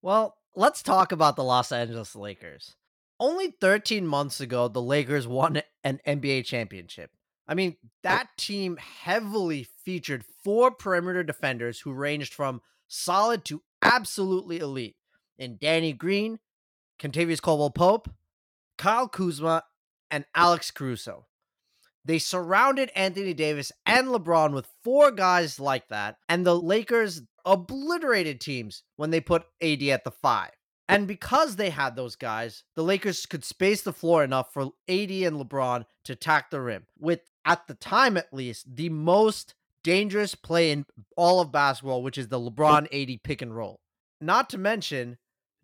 Well, 0.01 0.37
let's 0.55 0.83
talk 0.83 1.11
about 1.11 1.35
the 1.35 1.43
Los 1.43 1.71
Angeles 1.71 2.15
Lakers. 2.15 2.75
Only 3.19 3.51
13 3.61 4.05
months 4.05 4.41
ago, 4.41 4.67
the 4.67 4.81
Lakers 4.81 5.27
won 5.27 5.61
an 5.83 5.99
NBA 6.05 6.45
championship. 6.45 7.11
I 7.47 7.53
mean, 7.53 7.77
that 8.03 8.29
team 8.37 8.77
heavily 8.77 9.67
featured 9.83 10.25
four 10.43 10.71
perimeter 10.71 11.23
defenders 11.23 11.79
who 11.79 11.93
ranged 11.93 12.33
from 12.33 12.61
solid 12.87 13.45
to 13.45 13.61
absolutely 13.81 14.59
elite 14.59 14.95
in 15.37 15.57
Danny 15.61 15.93
Green, 15.93 16.39
Kentavious 16.99 17.41
Caldwell 17.41 17.69
Pope, 17.69 18.09
Kyle 18.77 19.07
Kuzma, 19.07 19.63
and 20.09 20.25
Alex 20.35 20.71
Caruso. 20.71 21.27
They 22.05 22.19
surrounded 22.19 22.91
Anthony 22.95 23.33
Davis 23.33 23.71
and 23.85 24.07
LeBron 24.07 24.53
with 24.53 24.67
four 24.83 25.11
guys 25.11 25.59
like 25.59 25.87
that, 25.89 26.17
and 26.29 26.45
the 26.45 26.59
Lakers 26.59 27.23
obliterated 27.45 28.39
teams 28.39 28.83
when 28.95 29.09
they 29.09 29.19
put 29.19 29.45
AD 29.61 29.81
at 29.83 30.03
the 30.03 30.11
five. 30.11 30.51
And 30.87 31.07
because 31.07 31.55
they 31.55 31.71
had 31.71 31.95
those 31.95 32.15
guys, 32.15 32.63
the 32.75 32.83
Lakers 32.83 33.25
could 33.25 33.43
space 33.43 33.81
the 33.81 33.93
floor 33.93 34.23
enough 34.23 34.53
for 34.53 34.65
AD 34.87 35.09
and 35.09 35.39
LeBron 35.39 35.85
to 36.05 36.13
attack 36.13 36.51
the 36.51 36.61
rim. 36.61 36.85
With 36.99 37.21
at 37.43 37.65
the 37.67 37.73
time 37.73 38.17
at 38.17 38.31
least, 38.31 38.75
the 38.75 38.89
most 38.89 39.55
dangerous 39.83 40.35
play 40.35 40.71
in 40.71 40.85
all 41.17 41.39
of 41.39 41.51
basketball, 41.51 42.03
which 42.03 42.17
is 42.17 42.27
the 42.27 42.39
LeBron 42.39 42.87
AD 42.91 43.23
pick 43.23 43.41
and 43.41 43.55
roll. 43.55 43.79
Not 44.21 44.49
to 44.51 44.57
mention, 44.59 45.17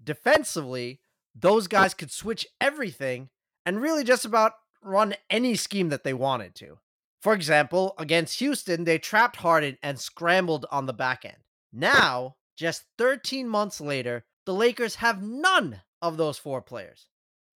defensively, 0.04 1.02
those 1.36 1.68
guys 1.68 1.94
could 1.94 2.12
switch 2.12 2.46
everything 2.60 3.30
and 3.66 3.80
really 3.80 4.04
just 4.04 4.26
about 4.26 4.54
run 4.82 5.16
any 5.30 5.56
scheme 5.56 5.90
that 5.90 6.04
they 6.04 6.14
wanted 6.14 6.56
to. 6.56 6.80
For 7.22 7.34
example, 7.34 7.94
against 7.98 8.40
Houston, 8.40 8.84
they 8.84 8.98
trapped 8.98 9.38
Harden 9.38 9.78
and 9.84 10.00
scrambled 10.00 10.66
on 10.72 10.88
the 10.88 10.94
back 10.94 11.24
end. 11.24 11.38
Now, 11.72 12.36
just 12.58 12.86
13 12.98 13.48
months 13.48 13.80
later, 13.80 14.26
the 14.46 14.54
Lakers 14.54 14.96
have 14.96 15.22
none 15.22 15.82
of 16.02 16.18
those 16.18 16.38
four 16.38 16.62
players. 16.62 17.08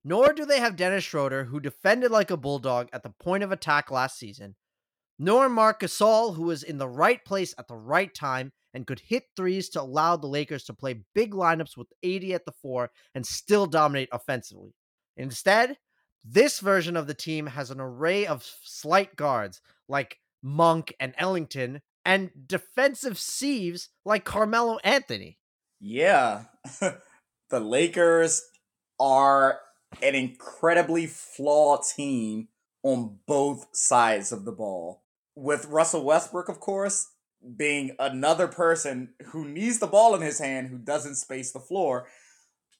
Nor 0.04 0.34
do 0.34 0.44
they 0.44 0.60
have 0.60 0.76
Dennis 0.76 1.04
Schroeder, 1.04 1.44
who 1.44 1.60
defended 1.60 2.10
like 2.10 2.30
a 2.30 2.36
bulldog 2.36 2.90
at 2.92 3.02
the 3.02 3.14
point 3.18 3.42
of 3.42 3.52
attack 3.52 3.90
last 3.90 4.18
season, 4.18 4.54
nor 5.18 5.48
Marc 5.48 5.80
Gasol, 5.80 6.36
who 6.36 6.42
was 6.42 6.62
in 6.62 6.76
the 6.76 6.88
right 6.88 7.24
place 7.24 7.54
at 7.56 7.68
the 7.68 7.76
right 7.76 8.12
time 8.14 8.52
and 8.74 8.86
could 8.86 9.00
hit 9.00 9.24
threes 9.36 9.68
to 9.70 9.80
allow 9.80 10.16
the 10.16 10.26
Lakers 10.26 10.64
to 10.64 10.74
play 10.74 11.04
big 11.14 11.32
lineups 11.32 11.76
with 11.76 11.86
AD 12.04 12.24
at 12.24 12.44
the 12.44 12.52
four 12.60 12.90
and 13.14 13.24
still 13.24 13.66
dominate 13.66 14.08
offensively. 14.12 14.74
Instead, 15.16 15.78
this 16.24 16.60
version 16.60 16.96
of 16.96 17.06
the 17.06 17.14
team 17.14 17.46
has 17.48 17.70
an 17.70 17.80
array 17.80 18.26
of 18.26 18.44
slight 18.62 19.14
guards 19.16 19.60
like 19.88 20.18
Monk 20.42 20.94
and 20.98 21.14
Ellington 21.18 21.82
and 22.04 22.30
defensive 22.46 23.18
sieves 23.18 23.90
like 24.04 24.24
Carmelo 24.24 24.78
Anthony. 24.84 25.38
Yeah. 25.80 26.44
the 27.50 27.60
Lakers 27.60 28.42
are 28.98 29.60
an 30.02 30.14
incredibly 30.14 31.06
flawed 31.06 31.80
team 31.96 32.48
on 32.82 33.18
both 33.26 33.66
sides 33.72 34.32
of 34.32 34.44
the 34.44 34.52
ball. 34.52 35.02
With 35.34 35.66
Russell 35.66 36.04
Westbrook, 36.04 36.48
of 36.48 36.60
course, 36.60 37.10
being 37.56 37.96
another 37.98 38.48
person 38.48 39.14
who 39.26 39.46
needs 39.46 39.78
the 39.78 39.86
ball 39.86 40.14
in 40.14 40.22
his 40.22 40.38
hand, 40.38 40.68
who 40.68 40.78
doesn't 40.78 41.16
space 41.16 41.52
the 41.52 41.60
floor, 41.60 42.06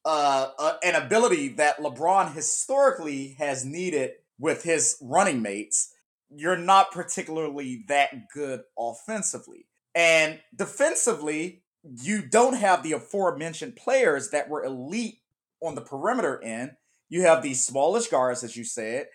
uh, 0.05 0.51
uh, 0.59 0.75
an 0.83 0.95
ability 0.95 1.49
that 1.49 1.79
LeBron 1.79 2.35
historically 2.35 3.37
has 3.39 3.65
needed 3.65 4.13
with 4.39 4.63
his 4.63 4.97
running 5.01 5.43
mates. 5.43 5.95
You're 6.35 6.57
not 6.57 6.91
particularly 6.91 7.85
that 7.89 8.29
good 8.33 8.63
offensively. 8.79 9.67
And 9.95 10.41
defensively, 10.55 11.63
you 11.83 12.23
don't 12.23 12.57
have 12.57 12.83
the 12.83 12.93
aforementioned 12.93 13.77
players 13.77 14.31
that 14.31 14.49
were 14.49 14.65
elite 14.65 15.19
on 15.61 15.75
the 15.75 15.81
perimeter 15.81 16.43
end. 16.43 16.73
You 17.09 17.23
have 17.23 17.43
these 17.43 17.65
smallish 17.65 18.09
guards, 18.09 18.43
as 18.43 18.57
you 18.57 18.65
said. 18.65 19.07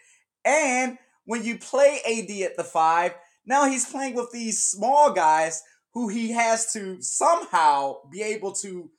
And 0.46 0.98
when 1.26 1.44
you 1.44 1.58
play 1.58 2.00
AD 2.08 2.32
at 2.44 2.56
the 2.56 2.64
five, 2.64 3.14
now 3.46 3.70
he's 3.70 3.90
playing 3.90 4.16
with 4.16 4.32
these 4.32 4.64
small 4.64 5.12
guys 5.12 5.62
who 5.94 6.08
he 6.08 6.32
has 6.32 6.72
to 6.74 7.02
somehow 7.02 7.98
be 8.12 8.22
able 8.22 8.54
to 8.54 8.90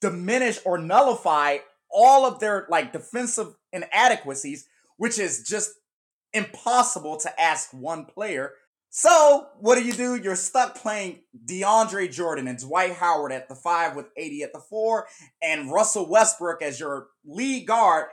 diminish 0.00 0.58
or 0.64 0.78
nullify 0.78 1.58
all 1.90 2.26
of 2.26 2.40
their 2.40 2.66
like 2.68 2.92
defensive 2.92 3.54
inadequacies, 3.72 4.66
which 4.96 5.18
is 5.18 5.42
just 5.42 5.72
impossible 6.32 7.16
to 7.18 7.40
ask 7.40 7.72
one 7.72 8.04
player. 8.04 8.52
So, 8.92 9.46
what 9.60 9.76
do 9.76 9.84
you 9.84 9.92
do? 9.92 10.16
You're 10.16 10.34
stuck 10.34 10.74
playing 10.74 11.20
DeAndre 11.46 12.10
Jordan 12.10 12.48
and 12.48 12.58
Dwight 12.58 12.94
Howard 12.94 13.30
at 13.30 13.48
the 13.48 13.54
five 13.54 13.94
with 13.94 14.06
AD 14.18 14.32
at 14.42 14.52
the 14.52 14.58
four, 14.58 15.06
and 15.40 15.70
Russell 15.70 16.08
Westbrook 16.08 16.60
as 16.60 16.80
your 16.80 17.06
lead 17.24 17.66
guard. 17.66 18.06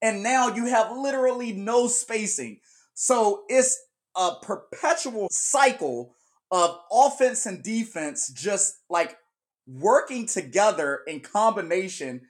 And 0.00 0.22
now 0.22 0.48
you 0.48 0.66
have 0.66 0.96
literally 0.96 1.52
no 1.52 1.88
spacing. 1.88 2.60
So, 2.94 3.44
it's 3.48 3.78
a 4.16 4.36
perpetual 4.40 5.28
cycle 5.30 6.14
of 6.50 6.78
offense 6.90 7.44
and 7.44 7.62
defense 7.62 8.30
just 8.30 8.76
like 8.88 9.18
working 9.66 10.26
together 10.26 11.00
in 11.06 11.20
combination 11.20 12.22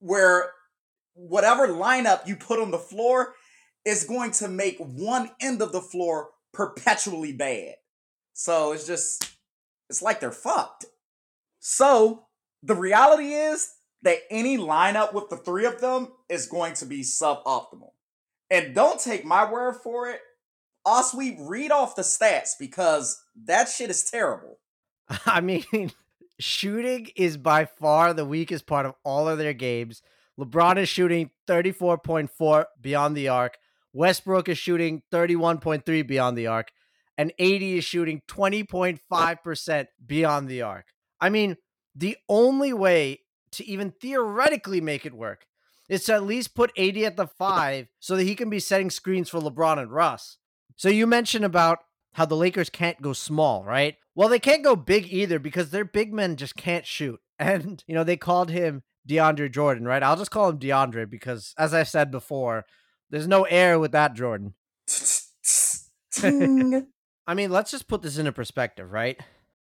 where 0.00 0.50
whatever 1.14 1.68
lineup 1.68 2.26
you 2.26 2.36
put 2.36 2.60
on 2.60 2.70
the 2.70 2.78
floor 2.78 3.34
is 3.84 4.04
going 4.04 4.30
to 4.30 4.48
make 4.48 4.78
one 4.78 5.30
end 5.40 5.62
of 5.62 5.72
the 5.72 5.80
floor 5.80 6.30
perpetually 6.52 7.32
bad. 7.32 7.74
So 8.34 8.72
it's 8.72 8.86
just, 8.86 9.32
it's 9.88 10.02
like 10.02 10.20
they're 10.20 10.30
fucked. 10.30 10.84
So 11.58 12.26
the 12.62 12.74
reality 12.74 13.32
is 13.32 13.72
that 14.02 14.18
any 14.30 14.56
lineup 14.56 15.12
with 15.12 15.28
the 15.28 15.36
three 15.36 15.66
of 15.66 15.80
them 15.80 16.08
is 16.28 16.46
going 16.46 16.74
to 16.74 16.86
be 16.86 17.00
suboptimal. 17.00 17.90
And 18.50 18.74
don't 18.74 19.00
take 19.00 19.24
my 19.24 19.50
word 19.50 19.76
for 19.82 20.08
it. 20.08 20.20
Osweep, 20.86 21.36
read 21.40 21.70
off 21.70 21.96
the 21.96 22.02
stats 22.02 22.50
because 22.58 23.20
that 23.44 23.68
shit 23.68 23.90
is 23.90 24.04
terrible. 24.04 24.58
I 25.26 25.40
mean, 25.40 25.92
shooting 26.38 27.08
is 27.16 27.36
by 27.36 27.64
far 27.64 28.14
the 28.14 28.24
weakest 28.24 28.66
part 28.66 28.86
of 28.86 28.94
all 29.04 29.28
of 29.28 29.38
their 29.38 29.52
games. 29.52 30.02
LeBron 30.38 30.78
is 30.78 30.88
shooting 30.88 31.30
34.4 31.48 32.64
beyond 32.80 33.16
the 33.16 33.28
arc. 33.28 33.58
Westbrook 33.92 34.48
is 34.48 34.58
shooting 34.58 35.02
31.3 35.12 36.06
beyond 36.06 36.38
the 36.38 36.46
arc. 36.46 36.68
And 37.16 37.32
AD 37.40 37.62
is 37.62 37.84
shooting 37.84 38.22
20.5% 38.28 39.86
beyond 40.06 40.48
the 40.48 40.62
arc. 40.62 40.86
I 41.20 41.30
mean, 41.30 41.56
the 41.94 42.16
only 42.28 42.72
way 42.72 43.20
to 43.52 43.66
even 43.66 43.90
theoretically 43.90 44.80
make 44.80 45.04
it 45.04 45.14
work 45.14 45.46
is 45.88 46.04
to 46.04 46.14
at 46.14 46.22
least 46.22 46.54
put 46.54 46.78
AD 46.78 46.96
at 46.98 47.16
the 47.16 47.26
five 47.26 47.88
so 47.98 48.14
that 48.14 48.24
he 48.24 48.36
can 48.36 48.50
be 48.50 48.60
setting 48.60 48.90
screens 48.90 49.28
for 49.28 49.40
LeBron 49.40 49.78
and 49.78 49.90
Russ. 49.90 50.36
So 50.76 50.88
you 50.88 51.06
mentioned 51.06 51.44
about 51.44 51.78
how 52.12 52.26
the 52.26 52.36
Lakers 52.36 52.70
can't 52.70 53.02
go 53.02 53.12
small, 53.12 53.64
right? 53.64 53.96
Well, 54.18 54.28
they 54.28 54.40
can't 54.40 54.64
go 54.64 54.74
big 54.74 55.12
either 55.12 55.38
because 55.38 55.70
their 55.70 55.84
big 55.84 56.12
men 56.12 56.34
just 56.34 56.56
can't 56.56 56.84
shoot. 56.84 57.20
And, 57.40 57.84
you 57.86 57.94
know, 57.94 58.02
they 58.02 58.16
called 58.16 58.50
him 58.50 58.82
DeAndre 59.08 59.52
Jordan, 59.52 59.84
right? 59.84 60.02
I'll 60.02 60.16
just 60.16 60.32
call 60.32 60.48
him 60.48 60.58
DeAndre 60.58 61.08
because, 61.08 61.54
as 61.56 61.72
I 61.72 61.84
said 61.84 62.10
before, 62.10 62.64
there's 63.10 63.28
no 63.28 63.44
air 63.44 63.78
with 63.78 63.92
that 63.92 64.14
Jordan. 64.14 64.54
I 67.28 67.34
mean, 67.34 67.50
let's 67.52 67.70
just 67.70 67.86
put 67.86 68.02
this 68.02 68.18
into 68.18 68.32
perspective, 68.32 68.90
right? 68.90 69.20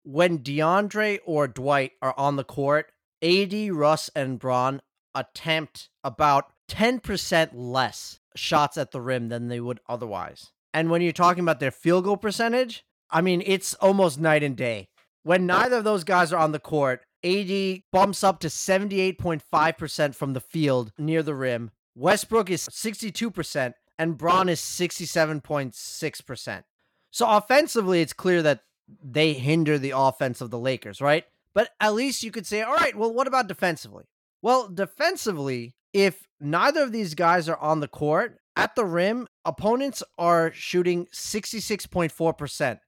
When 0.05 0.39
DeAndre 0.39 1.19
or 1.27 1.49
Dwight 1.49 1.95
are 2.01 2.15
on 2.17 2.37
the 2.37 2.45
court, 2.45 2.93
AD, 3.21 3.53
Russ, 3.73 4.11
and 4.15 4.39
Bron 4.39 4.81
attempt 5.13 5.89
about 6.05 6.53
10% 6.71 7.51
less 7.53 8.21
shots 8.37 8.79
at 8.79 8.93
the 8.93 9.01
rim 9.01 9.29
than 9.29 9.49
they 9.49 9.59
would 9.59 9.81
otherwise. 9.89 10.53
And 10.73 10.89
when 10.89 11.03
you're 11.03 11.11
talking 11.11 11.43
about 11.43 11.59
their 11.59 11.73
field 11.73 12.05
goal 12.05 12.17
percentage, 12.17 12.85
I 13.11 13.21
mean, 13.21 13.43
it's 13.47 13.75
almost 13.75 14.21
night 14.21 14.43
and 14.43 14.57
day. 14.57 14.89
When 15.23 15.47
neither 15.47 15.79
of 15.79 15.85
those 15.85 16.05
guys 16.05 16.33
are 16.33 16.39
on 16.39 16.53
the 16.53 16.59
court, 16.59 17.03
AD 17.25 17.83
bumps 17.93 18.23
up 18.23 18.41
to 18.41 18.49
78.5% 18.49 20.15
from 20.15 20.33
the 20.33 20.41
field 20.41 20.93
near 20.99 21.23
the 21.23 21.35
rim. 21.35 21.71
Westbrook 21.95 22.51
is 22.51 22.69
62%, 22.69 23.75
and 23.99 24.19
Bron 24.19 24.49
is 24.49 24.61
67.6%. 24.61 26.63
So 27.11 27.29
offensively, 27.29 28.03
it's 28.03 28.13
clear 28.13 28.43
that 28.43 28.61
they 29.03 29.33
hinder 29.33 29.79
the 29.79 29.95
offense 29.97 30.41
of 30.41 30.51
the 30.51 30.59
Lakers, 30.59 31.01
right? 31.01 31.25
But 31.55 31.71
at 31.81 31.95
least 31.95 32.23
you 32.23 32.31
could 32.31 32.47
say, 32.47 32.63
all 32.63 32.75
right, 32.75 32.95
well, 32.95 33.13
what 33.13 33.27
about 33.27 33.49
defensively? 33.49 34.05
Well, 34.43 34.69
defensively, 34.69 35.75
if 35.93 36.29
neither 36.39 36.83
of 36.83 36.93
these 36.93 37.15
guys 37.15 37.49
are 37.49 37.57
on 37.57 37.81
the 37.81 37.89
court, 37.89 38.39
at 38.55 38.75
the 38.75 38.85
rim, 38.85 39.27
opponents 39.45 40.03
are 40.19 40.53
shooting 40.53 41.07
66.4%. 41.07 42.79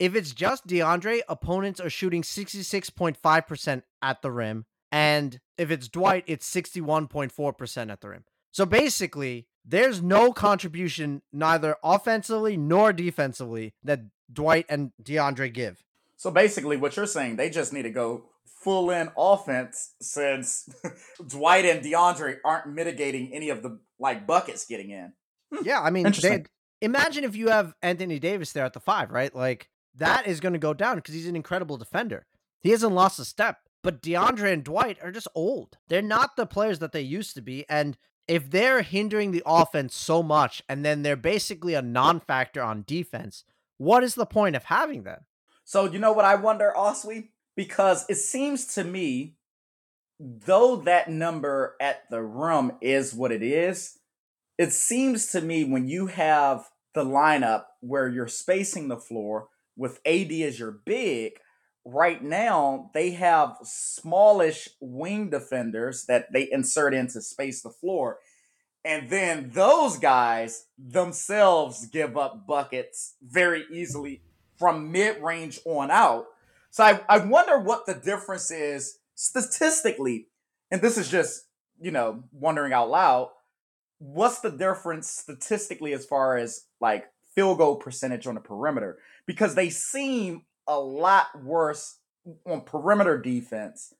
If 0.00 0.16
it's 0.16 0.32
just 0.32 0.66
DeAndre, 0.66 1.20
opponents 1.28 1.78
are 1.78 1.90
shooting 1.90 2.22
66.5% 2.22 3.82
at 4.00 4.22
the 4.22 4.32
rim. 4.32 4.64
And 4.90 5.38
if 5.58 5.70
it's 5.70 5.88
Dwight, 5.88 6.24
it's 6.26 6.50
61.4% 6.52 7.92
at 7.92 8.00
the 8.00 8.08
rim. 8.08 8.24
So 8.50 8.64
basically, 8.64 9.46
there's 9.64 10.02
no 10.02 10.32
contribution, 10.32 11.20
neither 11.32 11.76
offensively 11.84 12.56
nor 12.56 12.94
defensively, 12.94 13.74
that 13.84 14.00
Dwight 14.32 14.64
and 14.70 14.92
DeAndre 15.02 15.52
give. 15.52 15.84
So 16.16 16.30
basically, 16.30 16.78
what 16.78 16.96
you're 16.96 17.06
saying, 17.06 17.36
they 17.36 17.50
just 17.50 17.72
need 17.72 17.82
to 17.82 17.90
go 17.90 18.24
full 18.46 18.90
in 18.90 19.10
offense 19.16 19.92
since 20.00 20.68
Dwight 21.26 21.66
and 21.66 21.84
DeAndre 21.84 22.38
aren't 22.44 22.68
mitigating 22.68 23.32
any 23.34 23.50
of 23.50 23.62
the 23.62 23.78
like 23.98 24.26
buckets 24.26 24.64
getting 24.64 24.90
in. 24.90 25.12
Hmm. 25.52 25.64
Yeah, 25.64 25.80
I 25.80 25.90
mean, 25.90 26.10
they, 26.22 26.44
imagine 26.80 27.24
if 27.24 27.36
you 27.36 27.48
have 27.48 27.74
Anthony 27.82 28.18
Davis 28.18 28.52
there 28.52 28.64
at 28.64 28.72
the 28.72 28.80
five, 28.80 29.10
right? 29.10 29.34
Like 29.34 29.68
that 29.94 30.26
is 30.26 30.40
going 30.40 30.52
to 30.52 30.58
go 30.58 30.74
down 30.74 30.96
because 30.96 31.14
he's 31.14 31.26
an 31.26 31.36
incredible 31.36 31.76
defender. 31.76 32.26
He 32.60 32.70
hasn't 32.70 32.94
lost 32.94 33.18
a 33.18 33.24
step. 33.24 33.58
But 33.82 34.02
DeAndre 34.02 34.52
and 34.52 34.64
Dwight 34.64 34.98
are 35.02 35.10
just 35.10 35.28
old. 35.34 35.78
They're 35.88 36.02
not 36.02 36.36
the 36.36 36.46
players 36.46 36.80
that 36.80 36.92
they 36.92 37.00
used 37.00 37.34
to 37.34 37.40
be. 37.40 37.64
And 37.68 37.96
if 38.28 38.50
they're 38.50 38.82
hindering 38.82 39.30
the 39.30 39.42
offense 39.46 39.94
so 39.94 40.22
much 40.22 40.62
and 40.68 40.84
then 40.84 41.02
they're 41.02 41.16
basically 41.16 41.74
a 41.74 41.82
non 41.82 42.20
factor 42.20 42.62
on 42.62 42.84
defense, 42.86 43.44
what 43.78 44.04
is 44.04 44.14
the 44.14 44.26
point 44.26 44.56
of 44.56 44.64
having 44.64 45.04
them? 45.04 45.24
So, 45.64 45.86
you 45.86 45.98
know 45.98 46.12
what 46.12 46.24
I 46.24 46.34
wonder, 46.34 46.76
Oswey? 46.76 47.30
Because 47.56 48.04
it 48.08 48.16
seems 48.16 48.74
to 48.74 48.84
me, 48.84 49.36
though 50.18 50.76
that 50.76 51.08
number 51.08 51.76
at 51.80 52.02
the 52.10 52.22
rim 52.22 52.72
is 52.82 53.14
what 53.14 53.32
it 53.32 53.42
is, 53.42 53.98
it 54.58 54.72
seems 54.72 55.32
to 55.32 55.40
me 55.40 55.64
when 55.64 55.88
you 55.88 56.08
have 56.08 56.68
the 56.92 57.04
lineup 57.04 57.64
where 57.80 58.08
you're 58.08 58.28
spacing 58.28 58.88
the 58.88 58.96
floor 58.96 59.48
with 59.80 59.98
AD 60.04 60.30
as 60.30 60.58
your 60.58 60.72
big, 60.72 61.32
right 61.86 62.22
now 62.22 62.90
they 62.92 63.12
have 63.12 63.56
smallish 63.62 64.68
wing 64.78 65.30
defenders 65.30 66.04
that 66.04 66.30
they 66.34 66.52
insert 66.52 66.92
into 66.92 67.22
space 67.22 67.62
the 67.62 67.70
floor. 67.70 68.18
And 68.84 69.08
then 69.08 69.50
those 69.54 69.96
guys 69.96 70.66
themselves 70.78 71.86
give 71.86 72.18
up 72.18 72.46
buckets 72.46 73.14
very 73.22 73.64
easily 73.72 74.20
from 74.58 74.92
mid 74.92 75.22
range 75.22 75.58
on 75.64 75.90
out. 75.90 76.26
So 76.70 76.84
I, 76.84 77.00
I 77.08 77.18
wonder 77.18 77.58
what 77.58 77.86
the 77.86 77.94
difference 77.94 78.50
is 78.50 78.98
statistically. 79.14 80.26
And 80.70 80.82
this 80.82 80.98
is 80.98 81.10
just, 81.10 81.46
you 81.80 81.90
know, 81.90 82.24
wondering 82.32 82.74
out 82.74 82.90
loud. 82.90 83.30
What's 83.98 84.40
the 84.40 84.50
difference 84.50 85.08
statistically 85.08 85.94
as 85.94 86.04
far 86.04 86.36
as 86.36 86.66
like 86.82 87.06
field 87.34 87.56
goal 87.56 87.76
percentage 87.76 88.26
on 88.26 88.34
the 88.34 88.40
perimeter? 88.42 88.98
Because 89.30 89.54
they 89.54 89.70
seem 89.70 90.42
a 90.66 90.76
lot 90.76 91.26
worse 91.40 91.98
on 92.44 92.62
perimeter 92.62 93.16
defense 93.16 93.94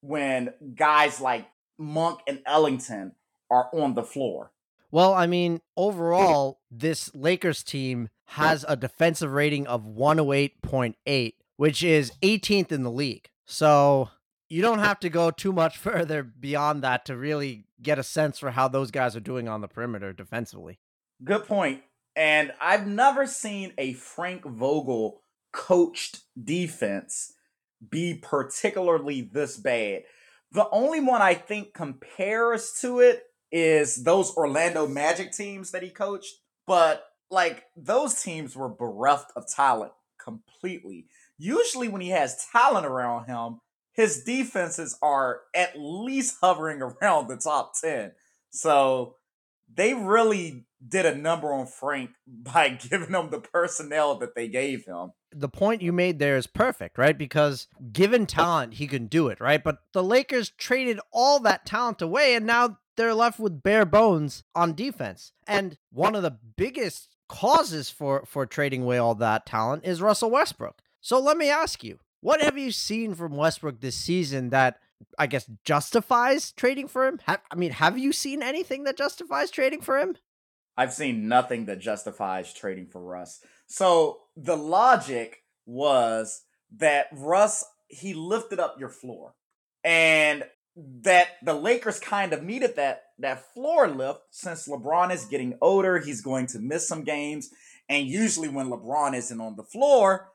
when 0.00 0.52
guys 0.76 1.20
like 1.20 1.48
Monk 1.76 2.20
and 2.28 2.40
Ellington 2.46 3.12
are 3.50 3.68
on 3.72 3.94
the 3.94 4.04
floor. 4.04 4.52
Well, 4.92 5.12
I 5.12 5.26
mean, 5.26 5.60
overall, 5.76 6.60
this 6.70 7.12
Lakers 7.16 7.64
team 7.64 8.10
has 8.26 8.64
a 8.68 8.76
defensive 8.76 9.32
rating 9.32 9.66
of 9.66 9.82
108.8, 9.82 11.32
which 11.56 11.82
is 11.82 12.12
18th 12.22 12.70
in 12.70 12.84
the 12.84 12.90
league. 12.90 13.28
So 13.44 14.10
you 14.48 14.62
don't 14.62 14.78
have 14.78 15.00
to 15.00 15.08
go 15.08 15.32
too 15.32 15.52
much 15.52 15.76
further 15.78 16.22
beyond 16.22 16.82
that 16.82 17.04
to 17.06 17.16
really 17.16 17.64
get 17.82 17.98
a 17.98 18.04
sense 18.04 18.38
for 18.38 18.52
how 18.52 18.68
those 18.68 18.92
guys 18.92 19.16
are 19.16 19.20
doing 19.20 19.48
on 19.48 19.62
the 19.62 19.68
perimeter 19.68 20.12
defensively. 20.12 20.78
Good 21.24 21.44
point. 21.44 21.82
And 22.16 22.52
I've 22.60 22.86
never 22.86 23.26
seen 23.26 23.74
a 23.76 23.92
Frank 23.92 24.44
Vogel 24.44 25.20
coached 25.52 26.20
defense 26.42 27.34
be 27.90 28.14
particularly 28.14 29.20
this 29.20 29.58
bad. 29.58 30.04
The 30.52 30.68
only 30.70 31.00
one 31.00 31.20
I 31.20 31.34
think 31.34 31.74
compares 31.74 32.72
to 32.80 33.00
it 33.00 33.24
is 33.52 34.02
those 34.02 34.34
Orlando 34.34 34.86
Magic 34.86 35.32
teams 35.32 35.70
that 35.72 35.82
he 35.82 35.90
coached, 35.90 36.34
but 36.66 37.04
like 37.30 37.64
those 37.76 38.22
teams 38.22 38.56
were 38.56 38.68
bereft 38.68 39.32
of 39.36 39.46
talent 39.46 39.92
completely. 40.18 41.06
Usually, 41.38 41.88
when 41.88 42.00
he 42.00 42.10
has 42.10 42.46
talent 42.50 42.86
around 42.86 43.26
him, 43.26 43.60
his 43.92 44.24
defenses 44.24 44.96
are 45.02 45.40
at 45.54 45.74
least 45.76 46.36
hovering 46.40 46.80
around 47.02 47.28
the 47.28 47.36
top 47.36 47.72
10. 47.80 48.12
So 48.50 49.16
they 49.72 49.94
really 49.94 50.66
did 50.86 51.06
a 51.06 51.14
number 51.14 51.52
on 51.52 51.66
Frank 51.66 52.10
by 52.26 52.68
giving 52.68 53.14
him 53.14 53.30
the 53.30 53.40
personnel 53.40 54.16
that 54.18 54.34
they 54.34 54.48
gave 54.48 54.84
him. 54.84 55.12
The 55.32 55.48
point 55.48 55.82
you 55.82 55.92
made 55.92 56.18
there 56.18 56.36
is 56.36 56.46
perfect, 56.46 56.96
right? 56.96 57.16
Because 57.16 57.66
given 57.92 58.26
talent, 58.26 58.74
he 58.74 58.86
can 58.86 59.06
do 59.06 59.28
it, 59.28 59.40
right? 59.40 59.62
But 59.62 59.78
the 59.92 60.02
Lakers 60.02 60.50
traded 60.50 60.98
all 61.12 61.40
that 61.40 61.66
talent 61.66 62.00
away, 62.00 62.34
and 62.34 62.46
now 62.46 62.78
they're 62.96 63.14
left 63.14 63.38
with 63.38 63.62
bare 63.62 63.84
bones 63.84 64.44
on 64.54 64.74
defense. 64.74 65.32
And 65.46 65.76
one 65.90 66.14
of 66.14 66.22
the 66.22 66.38
biggest 66.56 67.16
causes 67.28 67.90
for 67.90 68.24
for 68.24 68.46
trading 68.46 68.82
away 68.82 68.98
all 68.98 69.14
that 69.16 69.46
talent 69.46 69.84
is 69.84 70.00
Russell 70.00 70.30
Westbrook. 70.30 70.80
So 71.00 71.20
let 71.20 71.36
me 71.36 71.50
ask 71.50 71.84
you, 71.84 71.98
what 72.20 72.40
have 72.40 72.56
you 72.56 72.72
seen 72.72 73.14
from 73.14 73.36
Westbrook 73.36 73.80
this 73.80 73.96
season 73.96 74.50
that 74.50 74.78
I 75.18 75.26
guess 75.26 75.48
justifies 75.64 76.52
trading 76.52 76.88
for 76.88 77.06
him? 77.06 77.20
I 77.26 77.38
mean, 77.56 77.72
have 77.72 77.98
you 77.98 78.12
seen 78.12 78.42
anything 78.42 78.84
that 78.84 78.96
justifies 78.96 79.50
trading 79.50 79.80
for 79.80 79.98
him? 79.98 80.16
I've 80.76 80.92
seen 80.92 81.28
nothing 81.28 81.66
that 81.66 81.80
justifies 81.80 82.52
trading 82.52 82.86
for 82.86 83.02
Russ. 83.02 83.40
So 83.66 84.18
the 84.36 84.56
logic 84.56 85.42
was 85.64 86.42
that 86.76 87.06
Russ 87.12 87.64
he 87.88 88.14
lifted 88.14 88.58
up 88.58 88.76
your 88.78 88.88
floor. 88.88 89.34
And 89.84 90.44
that 90.76 91.28
the 91.42 91.54
Lakers 91.54 91.98
kind 91.98 92.32
of 92.32 92.42
needed 92.42 92.76
that 92.76 93.04
that 93.18 93.52
floor 93.54 93.88
lift 93.88 94.20
since 94.30 94.68
LeBron 94.68 95.10
is 95.10 95.24
getting 95.24 95.56
older, 95.62 95.98
he's 95.98 96.20
going 96.20 96.46
to 96.48 96.58
miss 96.58 96.86
some 96.86 97.02
games, 97.02 97.48
and 97.88 98.06
usually 98.06 98.48
when 98.48 98.68
LeBron 98.68 99.16
isn't 99.16 99.40
on 99.40 99.56
the 99.56 99.62
floor, 99.62 100.28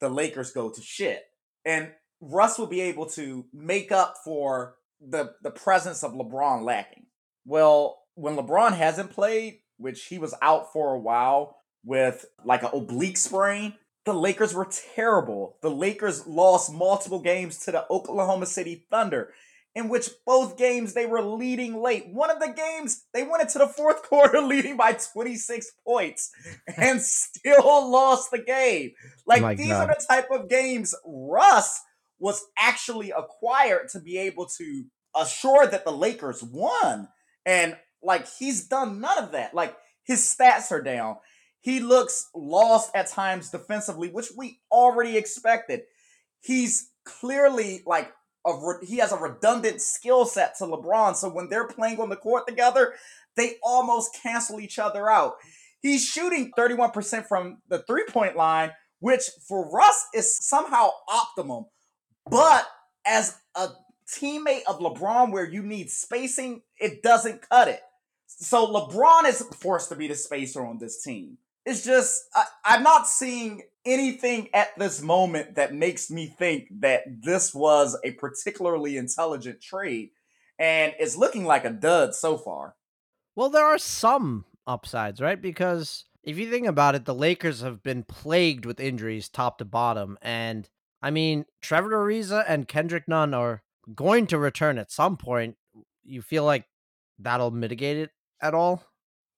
the 0.00 0.08
Lakers 0.08 0.50
go 0.50 0.68
to 0.68 0.82
shit. 0.82 1.22
And 1.64 1.92
Russ 2.30 2.58
will 2.58 2.66
be 2.66 2.80
able 2.82 3.06
to 3.06 3.44
make 3.52 3.92
up 3.92 4.16
for 4.24 4.76
the 5.00 5.34
the 5.42 5.50
presence 5.50 6.02
of 6.02 6.12
LeBron 6.12 6.62
lacking. 6.62 7.06
Well, 7.44 7.98
when 8.14 8.36
LeBron 8.36 8.76
hasn't 8.76 9.10
played, 9.10 9.60
which 9.76 10.06
he 10.06 10.18
was 10.18 10.34
out 10.40 10.72
for 10.72 10.94
a 10.94 11.00
while 11.00 11.58
with 11.84 12.24
like 12.44 12.62
an 12.62 12.70
oblique 12.72 13.18
sprain, 13.18 13.74
the 14.04 14.14
Lakers 14.14 14.54
were 14.54 14.68
terrible. 14.94 15.58
The 15.62 15.70
Lakers 15.70 16.26
lost 16.26 16.72
multiple 16.72 17.20
games 17.20 17.58
to 17.60 17.72
the 17.72 17.86
Oklahoma 17.90 18.46
City 18.46 18.86
Thunder 18.90 19.32
in 19.74 19.88
which 19.88 20.08
both 20.24 20.56
games 20.56 20.94
they 20.94 21.06
were 21.06 21.22
leading 21.22 21.80
late. 21.82 22.06
One 22.06 22.30
of 22.30 22.38
the 22.38 22.52
games 22.52 23.06
they 23.12 23.24
went 23.24 23.42
into 23.42 23.58
the 23.58 23.66
fourth 23.66 24.02
quarter 24.08 24.40
leading 24.40 24.76
by 24.76 24.92
26 24.92 25.72
points 25.84 26.30
and 26.76 27.00
still 27.00 27.90
lost 27.90 28.30
the 28.30 28.38
game. 28.38 28.92
Like 29.26 29.56
these 29.56 29.72
are 29.72 29.86
the 29.86 30.04
type 30.08 30.28
of 30.30 30.48
games 30.48 30.94
Russ 31.04 31.80
was 32.18 32.44
actually 32.58 33.10
acquired 33.10 33.88
to 33.90 34.00
be 34.00 34.18
able 34.18 34.46
to 34.46 34.84
assure 35.14 35.66
that 35.66 35.84
the 35.84 35.92
Lakers 35.92 36.42
won. 36.42 37.08
And 37.46 37.76
like 38.02 38.26
he's 38.38 38.66
done 38.66 39.00
none 39.00 39.22
of 39.22 39.32
that. 39.32 39.54
Like 39.54 39.76
his 40.04 40.20
stats 40.20 40.70
are 40.70 40.82
down. 40.82 41.16
He 41.60 41.80
looks 41.80 42.28
lost 42.34 42.90
at 42.94 43.08
times 43.08 43.50
defensively, 43.50 44.08
which 44.08 44.28
we 44.36 44.60
already 44.70 45.16
expected. 45.16 45.82
He's 46.40 46.90
clearly 47.04 47.82
like 47.86 48.12
re- 48.46 48.86
he 48.86 48.98
has 48.98 49.12
a 49.12 49.16
redundant 49.16 49.80
skill 49.80 50.26
set 50.26 50.56
to 50.58 50.64
LeBron. 50.64 51.16
So 51.16 51.30
when 51.30 51.48
they're 51.48 51.66
playing 51.66 52.00
on 52.00 52.10
the 52.10 52.16
court 52.16 52.46
together, 52.46 52.94
they 53.36 53.56
almost 53.62 54.18
cancel 54.22 54.60
each 54.60 54.78
other 54.78 55.10
out. 55.10 55.34
He's 55.80 56.04
shooting 56.04 56.52
31% 56.56 57.26
from 57.26 57.58
the 57.68 57.78
three 57.78 58.04
point 58.08 58.36
line, 58.36 58.72
which 59.00 59.22
for 59.46 59.70
Russ 59.70 60.06
is 60.14 60.36
somehow 60.36 60.90
optimum. 61.08 61.66
But 62.30 62.66
as 63.06 63.36
a 63.54 63.68
teammate 64.08 64.64
of 64.66 64.78
LeBron, 64.78 65.30
where 65.30 65.48
you 65.48 65.62
need 65.62 65.90
spacing, 65.90 66.62
it 66.78 67.02
doesn't 67.02 67.48
cut 67.48 67.68
it. 67.68 67.80
So 68.26 68.66
LeBron 68.66 69.28
is 69.28 69.42
forced 69.60 69.90
to 69.90 69.96
be 69.96 70.08
the 70.08 70.14
spacer 70.14 70.64
on 70.64 70.78
this 70.78 71.02
team. 71.02 71.38
It's 71.66 71.84
just, 71.84 72.24
I, 72.34 72.44
I'm 72.64 72.82
not 72.82 73.08
seeing 73.08 73.62
anything 73.86 74.48
at 74.52 74.78
this 74.78 75.00
moment 75.02 75.54
that 75.54 75.74
makes 75.74 76.10
me 76.10 76.26
think 76.26 76.68
that 76.80 77.02
this 77.22 77.54
was 77.54 77.98
a 78.04 78.12
particularly 78.12 78.96
intelligent 78.96 79.60
trade 79.62 80.10
and 80.58 80.94
it's 80.98 81.16
looking 81.16 81.44
like 81.44 81.64
a 81.64 81.70
dud 81.70 82.14
so 82.14 82.36
far. 82.36 82.76
Well, 83.34 83.50
there 83.50 83.64
are 83.64 83.78
some 83.78 84.44
upsides, 84.66 85.20
right? 85.20 85.40
Because 85.40 86.04
if 86.22 86.38
you 86.38 86.50
think 86.50 86.66
about 86.66 86.94
it, 86.94 87.04
the 87.04 87.14
Lakers 87.14 87.60
have 87.62 87.82
been 87.82 88.02
plagued 88.02 88.64
with 88.64 88.80
injuries 88.80 89.28
top 89.28 89.58
to 89.58 89.64
bottom. 89.64 90.18
And 90.22 90.68
I 91.04 91.10
mean, 91.10 91.44
Trevor 91.60 91.90
Ariza 91.90 92.46
and 92.48 92.66
Kendrick 92.66 93.06
Nunn 93.06 93.34
are 93.34 93.62
going 93.94 94.26
to 94.28 94.38
return 94.38 94.78
at 94.78 94.90
some 94.90 95.18
point. 95.18 95.58
You 96.02 96.22
feel 96.22 96.44
like 96.44 96.64
that'll 97.18 97.50
mitigate 97.50 97.98
it 97.98 98.10
at 98.40 98.54
all? 98.54 98.82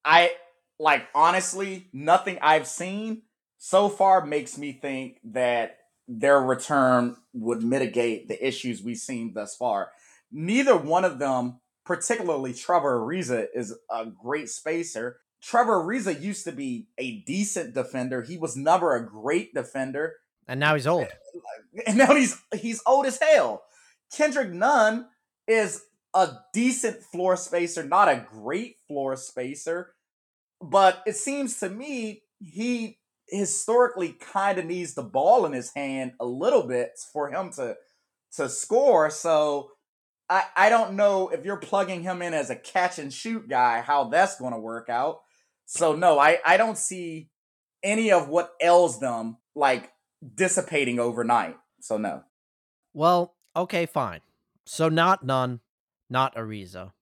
I 0.05 0.31
like 0.79 1.09
honestly, 1.13 1.89
nothing 1.93 2.39
I've 2.41 2.69
seen 2.69 3.23
so 3.59 3.89
far 3.89 4.25
makes 4.25 4.57
me 4.57 4.71
think 4.71 5.19
that 5.25 5.79
their 6.07 6.41
return 6.41 7.17
would 7.33 7.65
mitigate 7.65 8.29
the 8.29 8.47
issues 8.47 8.81
we've 8.81 8.97
seen 8.97 9.33
thus 9.35 9.57
far. 9.57 9.91
Neither 10.31 10.77
one 10.77 11.05
of 11.05 11.19
them, 11.19 11.59
particularly 11.85 12.55
Trevor 12.55 13.01
Ariza, 13.01 13.49
is 13.53 13.77
a 13.91 14.07
great 14.07 14.49
spacer. 14.51 15.19
Trevor 15.43 15.83
Ariza 15.83 16.21
used 16.21 16.45
to 16.45 16.53
be 16.53 16.87
a 16.97 17.23
decent 17.23 17.75
defender. 17.75 18.23
He 18.23 18.39
was 18.39 18.57
never 18.57 18.95
a 18.95 19.05
great 19.05 19.53
defender. 19.53 20.15
And 20.49 20.61
now 20.61 20.75
he's 20.75 20.87
old. 20.87 21.09
And 21.87 21.99
now 21.99 22.15
he's 22.15 22.41
he's 22.55 22.81
old 22.87 23.05
as 23.05 23.19
hell. 23.19 23.63
Kendrick 24.11 24.51
Nunn 24.51 25.07
is 25.47 25.83
a 26.15 26.31
decent 26.55 27.03
floor 27.03 27.37
spacer, 27.37 27.85
not 27.85 28.09
a 28.09 28.27
great 28.31 28.77
floor 28.89 29.15
spacer. 29.17 29.93
But 30.63 31.03
it 31.07 31.17
seems 31.17 31.61
to 31.61 31.69
me 31.69 32.23
he 32.41 32.99
historically 33.29 34.13
kind 34.13 34.59
of 34.59 34.65
needs 34.65 34.95
the 34.95 35.03
ball 35.03 35.45
in 35.45 35.53
his 35.53 35.73
hand 35.75 36.13
a 36.19 36.25
little 36.25 36.67
bit 36.67 36.93
for 37.13 37.29
him 37.31 37.51
to 37.57 37.77
to 38.37 38.49
score. 38.49 39.11
So 39.11 39.73
I 40.31 40.45
I 40.57 40.69
don't 40.71 40.95
know 40.95 41.29
if 41.29 41.45
you're 41.45 41.59
plugging 41.59 42.03
him 42.03 42.23
in 42.23 42.33
as 42.33 42.49
a 42.49 42.57
catch 42.57 42.99
and 42.99 43.13
shoot 43.13 43.49
guy 43.49 43.81
how 43.83 44.05
that's 44.05 44.39
going 44.39 44.53
to 44.53 44.59
work 44.59 44.89
out. 44.89 45.21
So 45.67 45.95
no, 45.95 46.19
I 46.19 46.39
I 46.45 46.57
don't 46.57 46.79
see 46.79 47.29
any 47.83 48.13
of 48.13 48.29
what 48.29 48.53
ails 48.63 48.99
them 48.99 49.37
like 49.55 49.91
dissipating 50.35 50.99
overnight. 50.99 51.57
So 51.81 51.99
no. 51.99 52.25
Well, 52.95 53.35
okay, 53.55 53.87
fine. 53.87 54.21
So 54.65 54.89
not 54.89 55.25
none, 55.25 55.61
not 56.11 56.35
Ariza. 56.35 56.93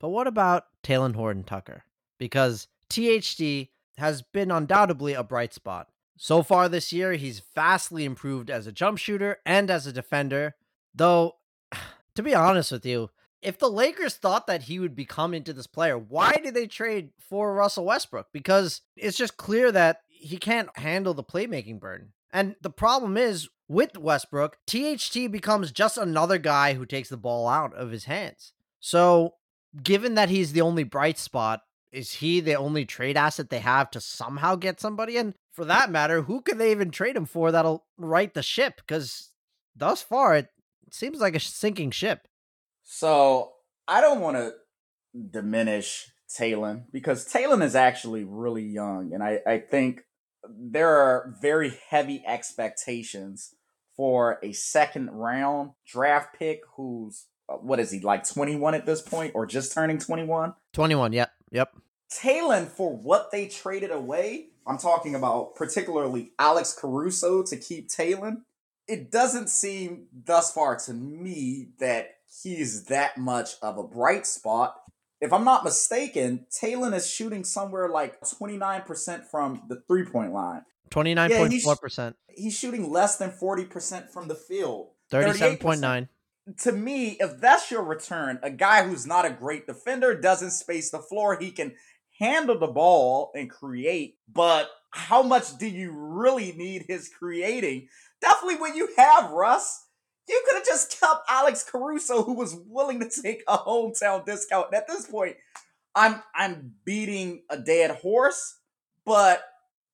But 0.00 0.08
what 0.10 0.26
about 0.26 0.66
Talen 0.82 1.14
Horton 1.14 1.44
Tucker? 1.44 1.84
Because 2.18 2.68
THT 2.88 3.68
has 3.96 4.22
been 4.22 4.50
undoubtedly 4.50 5.14
a 5.14 5.22
bright 5.22 5.54
spot. 5.54 5.88
So 6.18 6.42
far 6.42 6.68
this 6.68 6.92
year, 6.92 7.12
he's 7.12 7.42
vastly 7.54 8.04
improved 8.04 8.50
as 8.50 8.66
a 8.66 8.72
jump 8.72 8.98
shooter 8.98 9.38
and 9.44 9.70
as 9.70 9.86
a 9.86 9.92
defender. 9.92 10.54
Though, 10.94 11.36
to 12.14 12.22
be 12.22 12.34
honest 12.34 12.72
with 12.72 12.86
you, 12.86 13.10
if 13.42 13.58
the 13.58 13.70
Lakers 13.70 14.14
thought 14.16 14.46
that 14.46 14.64
he 14.64 14.78
would 14.78 14.96
become 14.96 15.34
into 15.34 15.52
this 15.52 15.66
player, 15.66 15.98
why 15.98 16.32
did 16.42 16.54
they 16.54 16.66
trade 16.66 17.10
for 17.18 17.54
Russell 17.54 17.84
Westbrook? 17.84 18.28
Because 18.32 18.80
it's 18.96 19.16
just 19.16 19.36
clear 19.36 19.70
that 19.72 20.00
he 20.08 20.38
can't 20.38 20.76
handle 20.78 21.14
the 21.14 21.22
playmaking 21.22 21.78
burden. 21.78 22.12
And 22.32 22.56
the 22.60 22.70
problem 22.70 23.16
is 23.16 23.48
with 23.68 23.98
Westbrook, 23.98 24.58
THT 24.66 25.30
becomes 25.30 25.72
just 25.72 25.98
another 25.98 26.38
guy 26.38 26.74
who 26.74 26.86
takes 26.86 27.08
the 27.08 27.16
ball 27.16 27.48
out 27.48 27.74
of 27.74 27.90
his 27.90 28.04
hands. 28.04 28.52
So, 28.80 29.34
given 29.82 30.14
that 30.14 30.28
he's 30.28 30.52
the 30.52 30.60
only 30.60 30.84
bright 30.84 31.18
spot, 31.18 31.62
is 31.92 32.14
he 32.14 32.40
the 32.40 32.54
only 32.54 32.84
trade 32.84 33.16
asset 33.16 33.50
they 33.50 33.60
have 33.60 33.90
to 33.92 34.00
somehow 34.00 34.54
get 34.54 34.80
somebody? 34.80 35.16
And 35.16 35.34
for 35.52 35.64
that 35.64 35.90
matter, 35.90 36.22
who 36.22 36.42
could 36.42 36.58
they 36.58 36.70
even 36.70 36.90
trade 36.90 37.16
him 37.16 37.26
for 37.26 37.50
that'll 37.50 37.86
right 37.96 38.32
the 38.32 38.42
ship? 38.42 38.76
Because 38.76 39.30
thus 39.74 40.02
far, 40.02 40.36
it 40.36 40.48
seems 40.90 41.20
like 41.20 41.34
a 41.34 41.40
sinking 41.40 41.90
ship. 41.90 42.28
So 42.82 43.52
I 43.88 44.00
don't 44.00 44.20
want 44.20 44.36
to 44.36 44.52
diminish 45.30 46.10
Talen 46.28 46.84
because 46.92 47.26
Talen 47.26 47.62
is 47.62 47.74
actually 47.74 48.24
really 48.24 48.64
young, 48.64 49.12
and 49.12 49.22
I, 49.22 49.40
I 49.46 49.58
think 49.58 50.02
there 50.50 50.88
are 50.88 51.34
very 51.40 51.72
heavy 51.88 52.22
expectations 52.26 53.54
for 53.96 54.38
a 54.42 54.52
second 54.52 55.10
round 55.10 55.70
draft 55.86 56.38
pick 56.38 56.60
who's 56.76 57.26
uh, 57.48 57.54
what 57.54 57.80
is 57.80 57.90
he 57.90 58.00
like 58.00 58.28
21 58.28 58.74
at 58.74 58.86
this 58.86 59.00
point 59.00 59.32
or 59.34 59.46
just 59.46 59.72
turning 59.72 59.98
21 59.98 60.54
21 60.72 61.12
yep 61.12 61.30
yep. 61.50 61.70
Talen 62.12 62.66
for 62.68 62.96
what 62.96 63.30
they 63.32 63.48
traded 63.48 63.90
away 63.90 64.48
I'm 64.66 64.78
talking 64.78 65.14
about 65.14 65.54
particularly 65.54 66.32
Alex 66.38 66.76
Caruso 66.78 67.42
to 67.44 67.56
keep 67.56 67.88
Talen 67.88 68.42
it 68.88 69.10
doesn't 69.10 69.48
seem 69.48 70.06
thus 70.12 70.52
far 70.52 70.76
to 70.76 70.92
me 70.92 71.68
that 71.78 72.16
he's 72.42 72.84
that 72.84 73.18
much 73.18 73.50
of 73.62 73.78
a 73.78 73.82
bright 73.82 74.26
spot 74.26 74.76
if 75.20 75.32
I'm 75.32 75.44
not 75.44 75.64
mistaken, 75.64 76.46
Talen 76.50 76.94
is 76.94 77.08
shooting 77.08 77.44
somewhere 77.44 77.88
like 77.88 78.20
29% 78.20 79.26
from 79.26 79.62
the 79.68 79.82
three 79.88 80.04
point 80.04 80.32
line. 80.32 80.62
29.4%. 80.90 81.30
Yeah, 81.98 82.12
he's, 82.28 82.44
he's, 82.44 82.58
shooting 82.58 82.90
less 82.90 83.16
than 83.16 83.30
40% 83.30 84.10
from 84.10 84.28
the 84.28 84.34
field. 84.34 84.90
37.9. 85.10 86.08
To 86.60 86.72
me, 86.72 87.16
if 87.18 87.40
that's 87.40 87.70
your 87.70 87.82
return, 87.82 88.38
a 88.42 88.50
guy 88.50 88.86
who's 88.86 89.06
not 89.06 89.24
a 89.24 89.30
great 89.30 89.66
defender, 89.66 90.14
doesn't 90.14 90.52
space 90.52 90.90
the 90.90 91.00
floor, 91.00 91.36
he 91.40 91.50
can 91.50 91.74
handle 92.18 92.58
the 92.58 92.68
ball 92.68 93.32
and 93.34 93.50
create, 93.50 94.16
but 94.32 94.70
how 94.90 95.22
much 95.22 95.58
do 95.58 95.66
you 95.66 95.92
really 95.92 96.52
need 96.52 96.84
his 96.88 97.08
creating? 97.08 97.88
Definitely 98.20 98.60
when 98.60 98.76
you 98.76 98.88
have 98.96 99.32
Russ 99.32 99.85
you 100.28 100.42
could 100.46 100.56
have 100.56 100.66
just 100.66 101.00
kept 101.00 101.24
Alex 101.28 101.64
Caruso, 101.68 102.22
who 102.22 102.34
was 102.34 102.56
willing 102.66 103.00
to 103.00 103.22
take 103.22 103.42
a 103.48 103.58
hometown 103.58 104.24
discount. 104.24 104.66
And 104.66 104.76
at 104.76 104.88
this 104.88 105.06
point, 105.06 105.36
I'm 105.94 106.22
I'm 106.34 106.74
beating 106.84 107.42
a 107.48 107.58
dead 107.58 107.92
horse, 107.92 108.58
but 109.04 109.42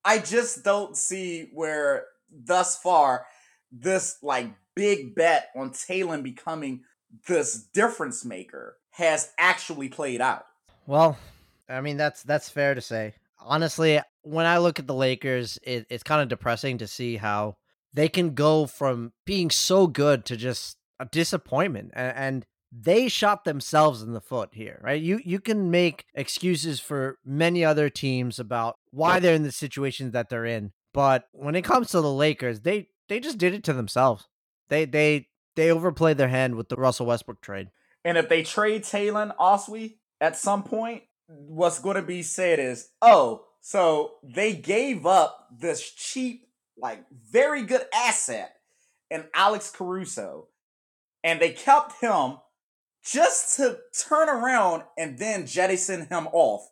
I 0.05 0.18
just 0.18 0.64
don't 0.64 0.97
see 0.97 1.51
where 1.53 2.07
thus 2.31 2.79
far 2.79 3.27
this 3.71 4.18
like 4.23 4.51
big 4.75 5.14
bet 5.14 5.51
on 5.55 5.71
Talen 5.71 6.23
becoming 6.23 6.83
this 7.27 7.62
difference 7.75 8.25
maker 8.25 8.77
has 8.90 9.31
actually 9.38 9.88
played 9.88 10.21
out. 10.21 10.47
Well, 10.87 11.16
I 11.68 11.81
mean 11.81 11.97
that's 11.97 12.23
that's 12.23 12.51
fair 12.51 12.75
to 12.75 12.81
say. 12.81 13.14
Honestly, 13.38 14.01
when 14.23 14.47
I 14.47 14.59
look 14.59 14.79
at 14.79 14.87
the 14.87 14.95
Lakers, 14.95 15.59
it, 15.62 15.87
it's 15.90 16.05
kind 16.05 16.23
of 16.23 16.29
depressing 16.29 16.79
to 16.79 16.87
see 16.87 17.16
how 17.16 17.57
they 17.94 18.09
can 18.09 18.35
go 18.35 18.66
from 18.66 19.12
being 19.24 19.50
so 19.50 19.87
good 19.87 20.24
to 20.26 20.37
just 20.37 20.78
a 20.98 21.07
disappointment 21.07 21.90
and, 21.94 22.16
and 22.16 22.46
they 22.74 23.09
shot 23.09 23.44
themselves 23.44 24.00
in 24.02 24.12
the 24.12 24.20
foot 24.20 24.50
here, 24.52 24.81
right? 24.83 25.00
You 25.00 25.20
you 25.24 25.40
can 25.40 25.70
make 25.70 26.07
excuses 26.14 26.81
for 26.81 27.18
many 27.24 27.64
other 27.64 27.90
teams 27.90 28.38
about 28.38 28.78
why 28.90 29.20
they're 29.20 29.35
in 29.35 29.42
the 29.42 29.52
situations 29.52 30.12
that 30.12 30.31
they're 30.31 30.46
in, 30.46 30.72
but 30.94 31.28
when 31.33 31.55
it 31.55 31.62
comes 31.62 31.90
to 31.90 32.00
the 32.00 32.12
Lakers, 32.12 32.61
they 32.61 32.88
they 33.09 33.20
just 33.20 33.37
did 33.37 33.52
it 33.52 33.62
to 33.64 33.74
themselves. 33.74 34.26
They 34.68 34.87
they 34.87 35.28
they 35.55 35.70
overplayed 35.70 36.16
their 36.16 36.28
hand 36.28 36.55
with 36.55 36.70
the 36.70 36.76
Russell 36.76 37.07
Westbrook 37.07 37.42
trade. 37.42 37.68
And 38.05 38.16
if 38.16 38.28
they 38.28 38.42
trade 38.42 38.85
Talen 38.85 39.37
Oswe 39.37 39.96
at 40.20 40.37
some 40.37 40.62
point, 40.62 41.02
what's 41.26 41.78
going 41.78 41.96
to 41.96 42.02
be 42.02 42.22
said 42.22 42.59
is, 42.59 42.88
oh, 43.00 43.44
so 43.61 44.14
they 44.22 44.55
gave 44.55 45.07
up 45.07 45.48
this 45.57 45.90
cheap 45.90 46.46
like 46.78 47.04
very 47.30 47.62
good 47.62 47.82
asset 47.94 48.56
in 49.11 49.24
Alex 49.35 49.70
Caruso, 49.70 50.48
and 51.22 51.40
they 51.40 51.50
kept 51.50 52.00
him 52.00 52.38
just 53.04 53.56
to 53.56 53.78
turn 54.08 54.28
around 54.28 54.85
and 54.96 55.18
then 55.18 55.46
jettison 55.46 56.06
him 56.06 56.28
off. 56.32 56.68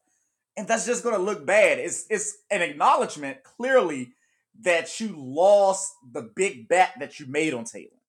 And 0.56 0.66
that's 0.66 0.86
just 0.86 1.02
going 1.02 1.16
to 1.16 1.22
look 1.22 1.46
bad. 1.46 1.78
It's 1.78 2.06
it's 2.10 2.38
an 2.50 2.62
acknowledgement 2.62 3.44
clearly 3.44 4.14
that 4.62 5.00
you 5.00 5.14
lost 5.16 5.92
the 6.12 6.22
big 6.22 6.68
bet 6.68 6.92
that 7.00 7.18
you 7.18 7.26
made 7.26 7.54
on 7.54 7.64
Taylor. 7.64 8.00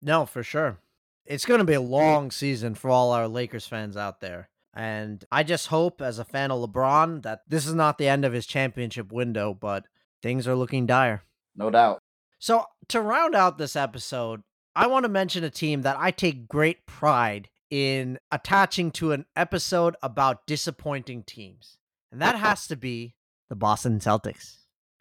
No, 0.00 0.26
for 0.26 0.42
sure. 0.42 0.78
It's 1.24 1.44
going 1.44 1.58
to 1.58 1.64
be 1.64 1.74
a 1.74 1.80
long 1.80 2.30
season 2.30 2.74
for 2.74 2.88
all 2.88 3.10
our 3.12 3.28
Lakers 3.28 3.66
fans 3.66 3.96
out 3.96 4.20
there. 4.20 4.48
And 4.74 5.24
I 5.32 5.42
just 5.42 5.66
hope, 5.66 6.00
as 6.00 6.18
a 6.18 6.24
fan 6.24 6.50
of 6.50 6.60
LeBron, 6.60 7.22
that 7.22 7.42
this 7.48 7.66
is 7.66 7.74
not 7.74 7.98
the 7.98 8.08
end 8.08 8.24
of 8.24 8.32
his 8.32 8.46
championship 8.46 9.10
window, 9.10 9.52
but 9.52 9.86
things 10.22 10.46
are 10.46 10.54
looking 10.54 10.86
dire. 10.86 11.22
No 11.58 11.70
doubt. 11.70 11.98
So, 12.38 12.64
to 12.88 13.00
round 13.00 13.34
out 13.34 13.58
this 13.58 13.74
episode, 13.74 14.42
I 14.76 14.86
want 14.86 15.04
to 15.04 15.08
mention 15.08 15.42
a 15.42 15.50
team 15.50 15.82
that 15.82 15.96
I 15.98 16.12
take 16.12 16.48
great 16.48 16.86
pride 16.86 17.48
in 17.68 18.18
attaching 18.30 18.92
to 18.92 19.12
an 19.12 19.26
episode 19.36 19.96
about 20.02 20.46
disappointing 20.46 21.24
teams. 21.24 21.76
And 22.12 22.22
that 22.22 22.36
has 22.36 22.68
to 22.68 22.76
be 22.76 23.16
the 23.48 23.56
Boston 23.56 23.98
Celtics. 23.98 24.58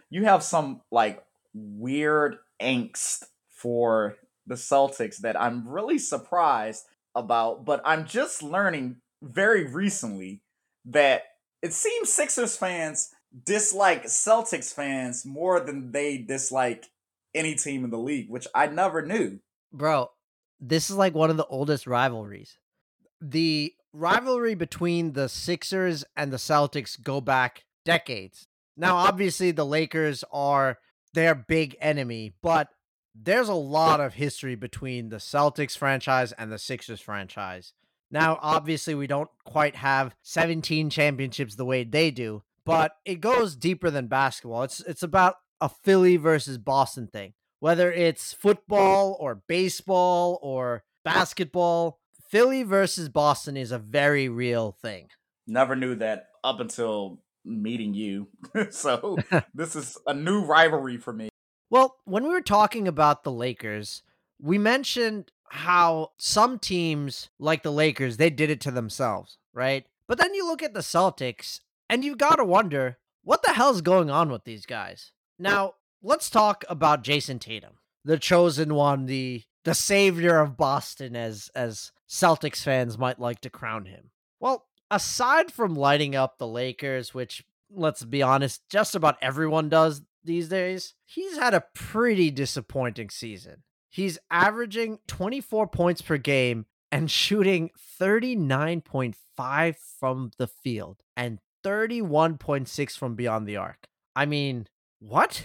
You 0.10 0.26
have 0.26 0.42
some 0.42 0.82
like 0.92 1.24
weird 1.54 2.38
angst 2.62 3.24
for 3.50 4.16
the 4.48 4.56
Celtics 4.56 5.18
that 5.18 5.40
I'm 5.40 5.68
really 5.68 6.00
surprised 6.00 6.86
about, 7.14 7.66
but 7.66 7.82
I'm 7.86 8.06
just 8.06 8.42
learning 8.42 8.98
very 9.22 9.68
recently 9.68 10.42
that 10.86 11.24
it 11.62 11.74
seems 11.74 12.12
Sixers 12.12 12.58
fans 12.58 13.12
dislike 13.44 14.06
Celtics 14.06 14.74
fans 14.74 15.26
more 15.26 15.60
than 15.60 15.92
they 15.92 16.18
dislike 16.18 16.86
any 17.34 17.56
team 17.56 17.84
in 17.84 17.90
the 17.90 17.98
league, 17.98 18.30
which 18.30 18.48
I 18.54 18.68
never 18.68 19.06
knew. 19.06 19.40
Bro, 19.72 20.12
this 20.60 20.90
is 20.90 20.96
like 20.96 21.14
one 21.14 21.30
of 21.30 21.38
the 21.38 21.46
oldest 21.46 21.88
rivalries. 21.88 22.58
The 23.22 23.74
rivalry 23.94 24.56
between 24.56 25.14
the 25.14 25.30
Sixers 25.30 26.04
and 26.16 26.32
the 26.32 26.38
Celtics 26.38 27.02
go 27.02 27.22
back 27.22 27.66
decades. 27.86 28.48
Now, 28.76 28.96
obviously, 28.96 29.52
the 29.52 29.66
Lakers 29.66 30.24
are 30.32 30.78
their 31.14 31.34
big 31.34 31.76
enemy, 31.82 32.34
but 32.42 32.70
there's 33.16 33.50
a 33.50 33.56
lot 33.56 34.00
of 34.00 34.14
history 34.14 34.56
between 34.56 35.10
the 35.10 35.18
Celtics 35.18 35.76
franchise 35.76 36.32
and 36.34 36.52
the 36.52 36.60
Sixers 36.60 37.02
franchise. 37.02 37.74
Now, 38.12 38.38
obviously, 38.42 38.96
we 38.96 39.08
don't 39.08 39.30
quite 39.44 39.76
have 39.78 40.16
17 40.22 40.90
championships 40.90 41.56
the 41.56 41.66
way 41.66 41.84
they 41.84 42.12
do, 42.12 42.44
but 42.68 42.92
it 43.06 43.22
goes 43.22 43.56
deeper 43.56 43.90
than 43.90 44.08
basketball. 44.08 44.64
It's 44.64 44.82
it's 44.82 45.02
about 45.02 45.36
a 45.62 45.70
Philly 45.70 46.18
versus 46.18 46.58
Boston 46.58 47.08
thing. 47.08 47.34
Whether 47.60 47.92
it's 47.92 48.34
football 48.34 49.18
or 49.20 49.42
baseball 49.48 50.38
or 50.44 50.84
basketball, 51.04 52.00
Philly 52.30 52.64
versus 52.64 53.10
Boston 53.10 53.58
is 53.58 53.72
a 53.72 53.80
very 53.80 54.30
real 54.30 54.78
thing. 54.82 55.08
Never 55.48 55.76
knew 55.76 55.96
that 55.96 56.28
up 56.44 56.60
until 56.60 57.24
meeting 57.46 57.94
you. 57.94 58.28
so 58.70 59.18
this 59.54 59.76
is 59.76 59.98
a 60.06 60.14
new 60.14 60.42
rivalry 60.42 60.98
for 60.98 61.14
me. 61.14 61.30
Well, 61.70 61.96
when 62.04 62.24
we 62.24 62.30
were 62.30 62.42
talking 62.42 62.88
about 62.88 63.24
the 63.24 63.32
Lakers, 63.32 64.04
we 64.40 64.58
mentioned 64.58 65.32
how 65.50 66.12
some 66.18 66.60
teams 66.60 67.30
like 67.40 67.64
the 67.64 67.72
Lakers, 67.72 68.18
they 68.18 68.30
did 68.30 68.50
it 68.50 68.62
to 68.62 68.72
themselves, 68.72 69.38
right? 69.54 69.86
But 70.08 70.18
then 70.18 70.34
you 70.34 70.46
look 70.46 70.62
at 70.62 70.74
the 70.74 70.82
Celtics 70.82 71.62
and 71.90 72.04
you've 72.04 72.18
got 72.18 72.36
to 72.36 72.46
wonder 72.46 72.98
what 73.24 73.44
the 73.44 73.54
hell's 73.54 73.82
going 73.82 74.10
on 74.10 74.32
with 74.32 74.44
these 74.44 74.66
guys. 74.66 75.12
Now, 75.40 75.74
let's 76.02 76.30
talk 76.30 76.64
about 76.70 77.04
Jayson 77.04 77.40
Tatum, 77.40 77.74
the 78.04 78.18
chosen 78.18 78.74
one, 78.74 79.06
the 79.06 79.44
the 79.64 79.76
savior 79.76 80.40
of 80.40 80.58
Boston 80.58 81.16
as 81.16 81.50
as 81.54 81.92
Celtics 82.10 82.64
fans 82.64 82.98
might 82.98 83.20
like 83.20 83.42
to 83.42 83.50
crown 83.50 83.86
him. 83.86 84.12
Well, 84.40 84.66
aside 84.90 85.52
from 85.52 85.76
lighting 85.76 86.16
up 86.16 86.38
the 86.38 86.48
Lakers, 86.48 87.14
which 87.14 87.44
let's 87.70 88.06
be 88.06 88.22
honest, 88.22 88.62
just 88.70 88.96
about 88.96 89.18
everyone 89.22 89.68
does 89.70 90.02
these 90.24 90.48
days, 90.50 90.94
he's 91.06 91.38
had 91.38 91.54
a 91.54 91.66
pretty 91.74 92.32
disappointing 92.32 93.10
season. 93.10 93.64
He's 93.90 94.20
averaging 94.30 95.00
24 95.08 95.68
points 95.68 96.02
per 96.02 96.18
game 96.18 96.66
and 96.92 97.12
shooting 97.12 97.72
39.5 98.00 99.76
from 100.00 100.32
the 100.38 100.48
field 100.48 101.02
and 101.16 101.40
31.6 101.68 102.98
from 102.98 103.16
beyond 103.16 103.46
the 103.46 103.58
arc. 103.58 103.88
I 104.16 104.26
mean, 104.26 104.68
what? 105.00 105.44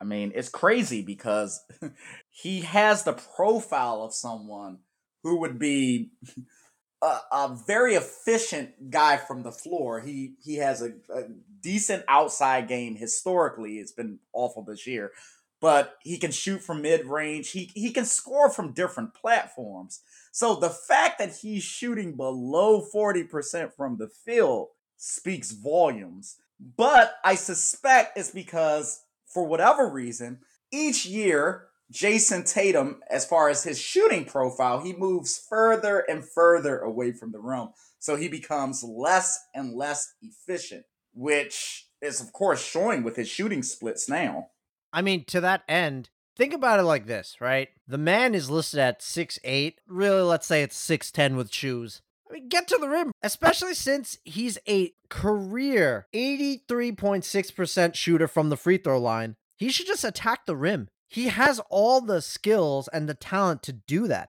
I 0.00 0.04
mean, 0.04 0.32
it's 0.34 0.48
crazy 0.48 1.02
because 1.02 1.62
he 2.30 2.62
has 2.62 3.04
the 3.04 3.12
profile 3.12 4.02
of 4.02 4.14
someone 4.14 4.78
who 5.22 5.38
would 5.40 5.58
be 5.58 6.12
a, 7.02 7.18
a 7.30 7.58
very 7.66 7.94
efficient 7.94 8.90
guy 8.90 9.18
from 9.18 9.42
the 9.42 9.52
floor. 9.52 10.00
He 10.00 10.36
he 10.42 10.56
has 10.56 10.80
a, 10.80 10.92
a 11.14 11.24
decent 11.60 12.04
outside 12.08 12.66
game 12.66 12.96
historically. 12.96 13.74
It's 13.74 13.92
been 13.92 14.18
awful 14.32 14.64
this 14.64 14.86
year, 14.86 15.12
but 15.60 15.96
he 16.02 16.16
can 16.16 16.30
shoot 16.30 16.62
from 16.62 16.80
mid 16.80 17.04
range. 17.04 17.50
He 17.50 17.70
he 17.74 17.92
can 17.92 18.06
score 18.06 18.48
from 18.48 18.72
different 18.72 19.12
platforms. 19.12 20.00
So 20.32 20.54
the 20.54 20.70
fact 20.70 21.18
that 21.18 21.36
he's 21.42 21.64
shooting 21.64 22.16
below 22.16 22.82
40% 22.94 23.74
from 23.76 23.98
the 23.98 24.08
field 24.08 24.68
speaks 25.00 25.50
volumes. 25.50 26.36
But 26.76 27.14
I 27.24 27.34
suspect 27.34 28.18
it's 28.18 28.30
because 28.30 29.02
for 29.26 29.46
whatever 29.46 29.88
reason, 29.88 30.40
each 30.70 31.06
year 31.06 31.68
Jayson 31.90 32.44
Tatum, 32.44 33.00
as 33.10 33.24
far 33.24 33.48
as 33.48 33.64
his 33.64 33.80
shooting 33.80 34.24
profile, 34.24 34.80
he 34.80 34.92
moves 34.92 35.38
further 35.48 36.00
and 36.00 36.24
further 36.24 36.78
away 36.78 37.12
from 37.12 37.32
the 37.32 37.40
rim. 37.40 37.70
So 37.98 38.16
he 38.16 38.28
becomes 38.28 38.84
less 38.84 39.38
and 39.54 39.74
less 39.74 40.14
efficient, 40.22 40.84
which 41.14 41.88
is, 42.00 42.20
of 42.20 42.32
course, 42.32 42.62
showing 42.62 43.02
with 43.02 43.16
his 43.16 43.28
shooting 43.28 43.62
splits 43.62 44.08
now. 44.08 44.50
I 44.92 45.02
mean, 45.02 45.24
to 45.26 45.40
that 45.40 45.62
end, 45.68 46.10
think 46.36 46.52
about 46.52 46.78
it 46.78 46.84
like 46.84 47.06
this, 47.06 47.36
right? 47.40 47.68
The 47.88 47.98
man 47.98 48.34
is 48.34 48.50
listed 48.50 48.80
at 48.80 49.02
six 49.02 49.38
eight. 49.44 49.80
Really, 49.86 50.22
let's 50.22 50.46
say 50.46 50.62
it's 50.62 50.78
6'10 50.88 51.36
with 51.36 51.52
shoes. 51.52 52.02
I 52.30 52.34
mean, 52.34 52.48
get 52.48 52.68
to 52.68 52.78
the 52.78 52.88
rim, 52.88 53.10
especially 53.22 53.74
since 53.74 54.18
he's 54.24 54.58
a 54.68 54.92
career 55.08 56.06
83.6% 56.14 57.94
shooter 57.94 58.28
from 58.28 58.50
the 58.50 58.56
free 58.56 58.78
throw 58.78 59.00
line. 59.00 59.36
He 59.56 59.70
should 59.70 59.86
just 59.86 60.04
attack 60.04 60.46
the 60.46 60.56
rim. 60.56 60.88
He 61.08 61.28
has 61.28 61.60
all 61.70 62.00
the 62.00 62.22
skills 62.22 62.88
and 62.92 63.08
the 63.08 63.14
talent 63.14 63.62
to 63.64 63.72
do 63.72 64.06
that. 64.06 64.28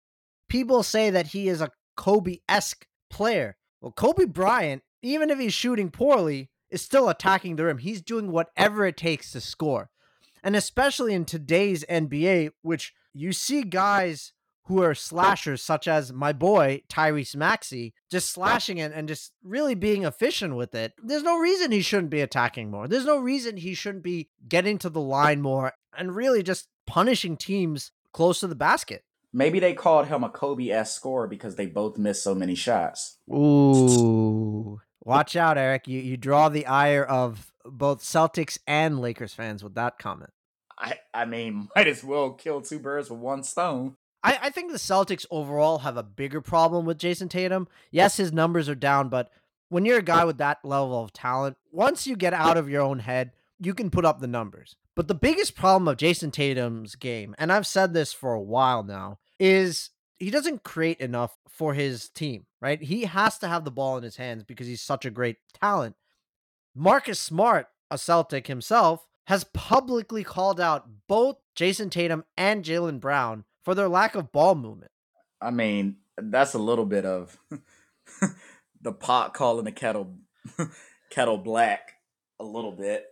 People 0.49 0.83
say 0.83 1.11
that 1.11 1.29
he 1.29 1.49
is 1.49 1.61
a 1.61 1.71
Kobe 1.97 2.39
esque 2.49 2.87
player. 3.11 3.57
Well, 3.81 3.93
Kobe 3.93 4.25
Bryant, 4.25 4.83
even 5.03 5.31
if 5.31 5.39
he's 5.39 5.53
shooting 5.53 5.91
poorly, 5.91 6.49
is 6.71 6.81
still 6.81 7.09
attacking 7.09 7.57
the 7.57 7.67
rim. 7.67 7.79
He's 7.79 8.01
doing 8.01 8.31
whatever 8.31 8.87
it 8.87 8.97
takes 8.97 9.33
to 9.33 9.41
score. 9.41 9.91
And 10.43 10.57
especially 10.57 11.13
in 11.13 11.27
today's 11.27 11.85
NBA, 11.85 12.51
which 12.63 12.95
you 13.13 13.33
see 13.33 13.63
guys 13.63 14.33
who 14.71 14.83
are 14.83 14.95
slashers, 14.95 15.63
such 15.63 15.89
as 15.89 16.13
my 16.13 16.33
boy 16.33 16.81
Tyrese 16.89 17.35
Maxey, 17.35 17.93
just 18.09 18.31
slashing 18.31 18.79
it 18.79 18.93
and 18.95 19.09
just 19.09 19.33
really 19.43 19.75
being 19.75 20.05
efficient 20.05 20.55
with 20.55 20.75
it. 20.77 20.93
There's 21.03 21.25
no 21.25 21.39
reason 21.39 21.73
he 21.73 21.83
shouldn't 21.83 22.11
be 22.11 22.21
attacking 22.21 22.71
more. 22.71 22.87
There's 22.87 23.05
no 23.05 23.19
reason 23.19 23.57
he 23.57 23.75
shouldn't 23.75 24.05
be 24.05 24.29
getting 24.49 24.79
to 24.79 24.89
the 24.89 25.01
line 25.01 25.43
more 25.43 25.73
and 25.97 26.15
really 26.15 26.45
just 26.45 26.69
punishing 26.87 27.37
teams 27.37 27.91
close 28.13 28.39
to 28.41 28.47
the 28.47 28.55
basket. 28.55 29.03
Maybe 29.33 29.59
they 29.59 29.75
called 29.75 30.07
him 30.07 30.23
a 30.23 30.29
Kobe 30.29 30.71
s 30.71 30.95
scorer 30.95 31.27
because 31.27 31.57
they 31.57 31.67
both 31.67 31.99
missed 31.99 32.23
so 32.23 32.35
many 32.35 32.55
shots. 32.55 33.19
Ooh. 33.29 34.81
Watch 35.03 35.35
out, 35.35 35.59
Eric. 35.59 35.89
You 35.89 36.01
you 36.01 36.17
draw 36.17 36.49
the 36.49 36.67
ire 36.67 37.05
of 37.05 37.53
both 37.65 38.03
Celtics 38.03 38.59
and 38.67 39.01
Lakers 39.01 39.35
fans 39.35 39.65
with 39.65 39.75
that 39.75 39.99
comment. 39.99 40.31
I, 40.81 40.99
I 41.13 41.25
mean, 41.27 41.69
might 41.77 41.87
as 41.87 42.03
well 42.03 42.33
kill 42.33 42.61
two 42.61 42.79
birds 42.79 43.11
with 43.11 43.21
one 43.21 43.43
stone. 43.43 43.97
I, 44.23 44.39
I 44.43 44.51
think 44.51 44.71
the 44.71 44.79
Celtics 44.79 45.27
overall 45.31 45.79
have 45.79 45.97
a 45.97 46.03
bigger 46.03 46.41
problem 46.41 46.85
with 46.85 46.99
Jayson 46.99 47.29
Tatum. 47.29 47.69
Yes, 47.91 48.17
his 48.17 48.33
numbers 48.33 48.69
are 48.69 48.75
down, 48.75 49.09
but 49.09 49.31
when 49.69 49.85
you're 49.85 49.99
a 49.99 50.03
guy 50.03 50.25
with 50.25 50.39
that 50.39 50.59
level 50.65 51.03
of 51.03 51.13
talent, 51.13 51.57
once 51.71 52.07
you 52.07 52.17
get 52.17 52.35
out 52.35 52.57
of 52.57 52.69
your 52.69 52.83
own 52.83 52.99
head, 52.99 53.33
you 53.59 53.75
can 53.75 53.91
put 53.91 54.05
up 54.05 54.21
the 54.21 54.27
numbers. 54.27 54.77
But 54.97 55.09
the 55.09 55.15
biggest 55.15 55.55
problem 55.55 55.89
of 55.89 55.97
Jayson 55.97 56.33
Tatum's 56.33 56.97
game, 56.97 57.35
and 57.39 57.53
I've 57.53 57.67
said 57.67 57.95
this 57.95 58.13
for 58.13 58.33
a 58.33 58.43
while 58.43 58.83
now, 58.83 59.19
is 59.39 59.91
he 60.19 60.31
doesn't 60.31 60.65
create 60.65 61.01
enough 61.01 61.39
for 61.49 61.75
his 61.75 62.09
team, 62.09 62.47
right? 62.61 62.83
He 62.83 63.05
has 63.05 63.39
to 63.39 63.49
have 63.49 63.65
the 63.65 63.71
ball 63.71 63.97
in 63.97 64.03
his 64.03 64.17
hands 64.17 64.45
because 64.45 64.67
he's 64.67 64.83
such 64.83 65.07
a 65.07 65.11
great 65.11 65.37
talent. 65.59 65.97
Marcus 66.75 67.19
Smart, 67.19 67.69
a 67.91 67.97
Celtic 67.97 68.47
himself, 68.47 69.07
has 69.27 69.45
publicly 69.45 70.25
called 70.25 70.61
out 70.61 70.89
both 71.07 71.37
Jayson 71.55 71.91
Tatum 71.91 72.25
and 72.37 72.65
Jaylen 72.65 73.01
Brown 73.01 73.45
for 73.65 73.75
their 73.75 73.89
lack 73.89 74.15
of 74.15 74.33
ball 74.33 74.55
movement. 74.55 74.91
I 75.41 75.51
mean, 75.51 75.97
that's 76.17 76.55
a 76.55 76.59
little 76.59 76.87
bit 76.87 77.05
of 77.05 77.39
the 78.81 78.93
pot 78.93 79.35
calling 79.35 79.65
the 79.65 79.73
kettle 79.73 80.17
kettle 81.11 81.39
black 81.39 81.93
a 82.39 82.45
little 82.45 82.73
bit. 82.73 83.07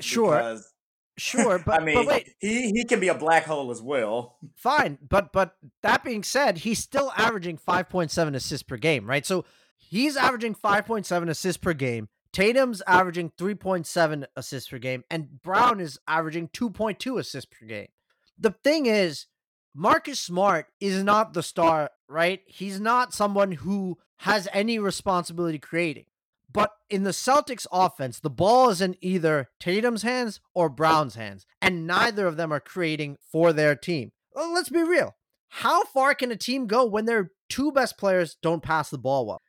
Sure. 0.00 0.36
Because, 0.36 0.72
sure, 1.18 1.58
but 1.66 1.82
I 1.82 1.84
mean, 1.84 1.94
but 1.94 2.06
wait. 2.06 2.34
he 2.40 2.70
he 2.70 2.84
can 2.84 3.00
be 3.00 3.08
a 3.08 3.14
black 3.14 3.44
hole 3.44 3.70
as 3.70 3.82
well. 3.82 4.36
Fine, 4.56 4.98
but 5.06 5.32
but 5.32 5.56
that 5.82 6.04
being 6.04 6.22
said, 6.22 6.58
he's 6.58 6.78
still 6.78 7.12
averaging 7.16 7.58
5.7 7.58 8.34
assists 8.34 8.62
per 8.62 8.76
game, 8.76 9.08
right? 9.08 9.26
So 9.26 9.44
he's 9.76 10.16
averaging 10.16 10.54
5.7 10.54 11.28
assists 11.28 11.58
per 11.58 11.74
game. 11.74 12.08
Tatum's 12.32 12.82
averaging 12.86 13.32
3.7 13.38 14.26
assists 14.36 14.68
per 14.68 14.78
game, 14.78 15.04
and 15.10 15.40
Brown 15.42 15.80
is 15.80 15.98
averaging 16.06 16.48
2.2 16.48 17.18
assists 17.18 17.50
per 17.50 17.66
game. 17.66 17.88
The 18.38 18.50
thing 18.50 18.84
is, 18.84 19.26
Marcus 19.78 20.18
Smart 20.18 20.68
is 20.80 21.04
not 21.04 21.34
the 21.34 21.42
star, 21.42 21.90
right? 22.08 22.40
He's 22.46 22.80
not 22.80 23.12
someone 23.12 23.52
who 23.52 23.98
has 24.20 24.48
any 24.54 24.78
responsibility 24.78 25.58
creating. 25.58 26.06
But 26.50 26.70
in 26.88 27.02
the 27.02 27.10
Celtics 27.10 27.66
offense, 27.70 28.18
the 28.18 28.30
ball 28.30 28.70
is 28.70 28.80
in 28.80 28.96
either 29.02 29.50
Tatum's 29.60 30.00
hands 30.00 30.40
or 30.54 30.70
Brown's 30.70 31.16
hands, 31.16 31.44
and 31.60 31.86
neither 31.86 32.26
of 32.26 32.38
them 32.38 32.52
are 32.52 32.60
creating 32.60 33.18
for 33.30 33.52
their 33.52 33.76
team. 33.76 34.12
Well, 34.34 34.54
let's 34.54 34.70
be 34.70 34.82
real. 34.82 35.14
How 35.48 35.84
far 35.84 36.14
can 36.14 36.32
a 36.32 36.36
team 36.36 36.66
go 36.66 36.86
when 36.86 37.04
their 37.04 37.32
two 37.50 37.70
best 37.70 37.98
players 37.98 38.38
don't 38.40 38.62
pass 38.62 38.88
the 38.88 38.96
ball 38.96 39.26
well? 39.26 39.42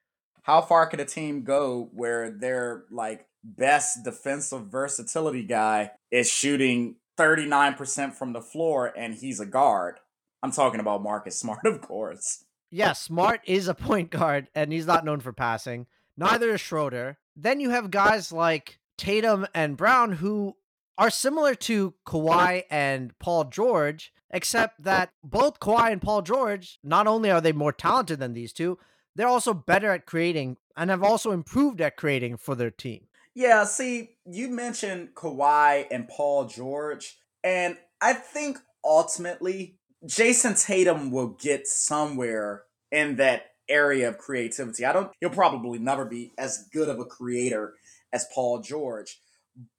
How 0.44 0.60
far 0.60 0.88
can 0.88 1.00
a 1.00 1.06
team 1.06 1.46
go 1.46 1.90
where 1.94 2.32
their 2.32 2.84
like 2.92 3.28
best 3.46 4.04
defensive 4.04 4.68
versatility 4.68 5.44
guy 5.44 5.92
is 6.12 6.30
shooting 6.30 6.96
39% 7.18 8.14
from 8.14 8.34
the 8.34 8.42
floor 8.42 8.92
and 8.98 9.16
he's 9.16 9.40
a 9.40 9.46
guard? 9.46 10.00
I'm 10.48 10.54
talking 10.54 10.80
about 10.80 11.04
Marcus 11.04 11.38
Smart, 11.38 11.60
of 11.66 11.82
course. 11.82 12.46
Yeah, 12.72 12.94
Smart 12.94 13.42
is 13.46 13.68
a 13.68 13.74
point 13.74 14.12
guard, 14.12 14.48
and 14.56 14.72
he's 14.72 14.86
not 14.86 15.04
known 15.04 15.20
for 15.20 15.34
passing. 15.34 15.88
Neither 16.16 16.52
is 16.52 16.62
Schroeder. 16.62 17.18
Then 17.36 17.60
you 17.60 17.70
have 17.72 17.92
guys 17.92 18.32
like 18.32 18.80
Tatum 18.98 19.46
and 19.54 19.76
Brown 19.76 20.14
who 20.14 20.56
are 20.98 21.10
similar 21.10 21.54
to 21.54 21.94
Kawhi 22.06 22.64
and 22.72 23.18
Paul 23.20 23.44
George, 23.46 24.14
except 24.32 24.84
that 24.84 25.12
both 25.22 25.60
Kawhi 25.60 25.92
and 25.92 26.02
Paul 26.02 26.22
George, 26.22 26.80
not 26.82 27.08
only 27.08 27.30
are 27.30 27.42
they 27.42 27.52
more 27.52 27.74
talented 27.74 28.20
than 28.20 28.34
these 28.34 28.54
two, 28.54 28.80
they're 29.16 29.28
also 29.28 29.54
better 29.54 29.92
at 29.92 30.06
creating 30.06 30.56
and 30.78 30.90
have 30.90 31.04
also 31.04 31.32
improved 31.32 31.82
at 31.82 31.98
creating 31.98 32.38
for 32.38 32.56
their 32.56 32.72
team. 32.72 33.08
Yeah, 33.36 33.66
see, 33.66 34.12
you 34.26 34.48
mentioned 34.48 35.10
Kawhi 35.14 35.88
and 35.92 36.08
Paul 36.08 36.46
George, 36.46 37.18
and 37.44 37.78
I 38.02 38.14
think 38.14 38.60
ultimately 38.84 39.78
Jayson 40.08 40.56
Tatum 40.56 41.12
will 41.12 41.28
get 41.28 41.68
somewhere 41.68 42.64
in 42.92 43.18
that 43.18 43.52
area 43.68 44.08
of 44.08 44.18
creativity. 44.18 44.86
I 44.86 44.94
don't 44.94 45.12
he'll 45.20 45.30
probably 45.30 45.80
never 45.80 46.06
be 46.06 46.32
as 46.38 46.70
good 46.72 46.88
of 46.88 47.00
a 47.00 47.06
creator 47.06 47.74
as 48.14 48.26
Paul 48.34 48.62
George, 48.62 49.20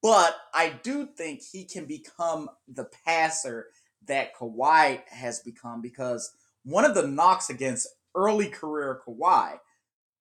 but 0.03 0.37
I 0.53 0.75
do 0.83 1.07
think 1.07 1.41
he 1.41 1.65
can 1.65 1.87
become 1.87 2.51
the 2.67 2.89
passer 3.07 3.69
that 4.07 4.37
Kawhi 4.37 5.01
has 5.09 5.41
become 5.41 5.81
because 5.81 6.31
one 6.65 6.85
of 6.85 6.95
the 6.95 7.07
knocks 7.07 7.49
against 7.49 7.89
early 8.15 8.49
career 8.49 9.01
Kawhi 9.07 9.59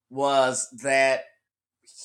was 0.09 0.69
that 0.83 1.25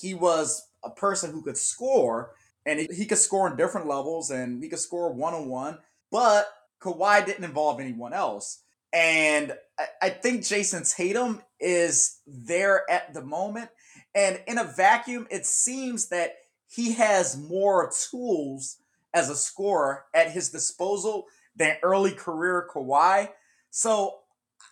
he 0.00 0.14
was 0.14 0.66
a 0.82 0.90
person 0.90 1.30
who 1.30 1.42
could 1.42 1.56
score 1.56 2.32
and 2.66 2.80
he, 2.80 2.88
he 2.92 3.06
could 3.06 3.18
score 3.18 3.48
on 3.48 3.56
different 3.56 3.86
levels 3.86 4.30
and 4.30 4.60
he 4.60 4.68
could 4.68 4.80
score 4.80 5.12
one 5.12 5.34
on 5.34 5.48
one, 5.48 5.78
but 6.10 6.48
Kawhi 6.82 7.24
didn't 7.24 7.44
involve 7.44 7.80
anyone 7.80 8.12
else. 8.12 8.62
And 8.92 9.54
I, 10.02 10.10
think 10.10 10.42
Jayson 10.42 10.84
Tatum 10.94 11.40
is 11.58 12.18
there 12.26 12.88
at 12.90 13.14
the 13.14 13.22
moment. 13.22 13.70
And 14.14 14.40
in 14.46 14.58
a 14.58 14.64
vacuum, 14.64 15.26
it 15.30 15.46
seems 15.46 16.08
that 16.08 16.34
he 16.68 16.92
has 16.92 17.38
more 17.38 17.90
tools 18.10 18.76
as 19.14 19.30
a 19.30 19.34
scorer 19.34 20.04
at 20.14 20.32
his 20.32 20.50
disposal 20.50 21.26
than 21.56 21.76
early 21.82 22.12
career 22.12 22.68
Kawhi. 22.74 23.30
So 23.70 24.18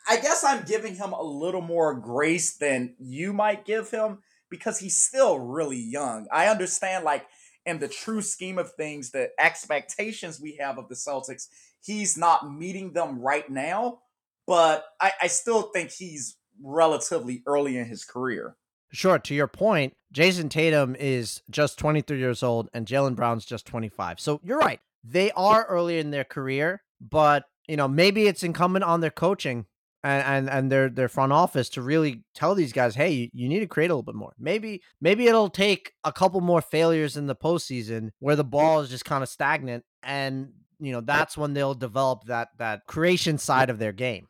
I 0.09 0.17
guess 0.17 0.45
I'm 0.45 0.65
giving 0.65 0.97
him 0.97 1.13
a 1.13 1.23
little 1.23 1.61
more 1.63 1.95
grace 1.95 2.57
than 2.57 2.95
you 2.99 3.33
might 3.33 3.65
give 3.65 3.91
him 3.91 4.19
because 4.51 4.79
he's 4.79 4.99
still 4.99 5.39
really 5.39 5.79
young. 5.79 6.27
I 6.31 6.49
understand, 6.49 7.05
like, 7.05 7.27
in 7.67 7.79
the 7.79 7.89
true 7.89 8.23
scheme 8.23 8.59
of 8.59 8.73
things, 8.73 9.11
the 9.11 9.31
expectations 9.39 10.41
we 10.41 10.57
have 10.57 10.79
of 10.79 10.89
the 10.89 10.95
Celtics 10.95 11.49
he's 11.85 12.17
not 12.17 12.53
meeting 12.53 12.93
them 12.93 13.21
right 13.21 13.49
now, 13.49 14.01
but 14.47 14.85
I, 15.01 15.13
I 15.23 15.27
still 15.27 15.63
think 15.63 15.91
he's 15.91 16.37
relatively 16.63 17.43
early 17.47 17.77
in 17.77 17.87
his 17.87 18.05
career. 18.05 18.57
Sure, 18.93 19.19
to 19.19 19.35
your 19.35 19.47
point, 19.47 19.95
Jayson 20.13 20.49
Tatum 20.49 20.97
is 20.99 21.43
just 21.49 21.79
23 21.79 22.19
years 22.19 22.43
old 22.43 22.69
and 22.75 22.87
Jaylen 22.87 23.15
Brown's 23.15 23.45
just 23.45 23.67
25. 23.67 24.19
So 24.19 24.41
you're 24.43 24.59
right. 24.59 24.81
They 25.05 25.31
are 25.33 25.65
early 25.67 25.99
in 25.99 26.11
their 26.11 26.25
career, 26.25 26.83
but 27.01 27.45
you 27.69 27.77
know, 27.77 27.87
maybe 27.87 28.27
it's 28.27 28.43
incumbent 28.43 28.85
on 28.85 29.01
their 29.01 29.11
coaching 29.11 29.67
and, 30.03 30.23
and 30.25 30.51
and 30.51 30.73
their 30.73 30.89
their 30.89 31.09
front 31.09 31.33
office 31.33 31.69
to 31.71 31.83
really 31.83 32.25
tell 32.35 32.55
these 32.55 32.73
guys, 32.73 32.95
hey, 32.95 33.11
you, 33.11 33.29
you 33.33 33.49
need 33.49 33.61
to 33.61 33.67
create 33.67 33.91
a 33.91 33.95
little 33.95 34.03
bit 34.03 34.15
more. 34.15 34.33
Maybe 34.39 34.83
maybe 35.01 35.27
it'll 35.27 35.51
take 35.51 35.93
a 36.05 36.13
couple 36.13 36.41
more 36.41 36.63
failures 36.63 37.17
in 37.17 37.27
the 37.27 37.37
postseason 37.37 38.11
where 38.19 38.37
the 38.37 38.45
mm. 38.45 38.51
ball 38.51 38.81
is 38.81 38.91
just 38.91 39.05
kind 39.05 39.23
of 39.23 39.29
stagnant, 39.29 39.85
and 40.03 40.53
you 40.81 40.93
know 40.93 41.01
that's 41.01 41.37
when 41.37 41.55
they'll 41.55 41.75
develop 41.75 42.25
that 42.25 42.49
that 42.59 42.87
creation 42.87 43.39
side 43.39 43.71
of 43.71 43.79
their 43.79 43.93
game. 43.93 44.27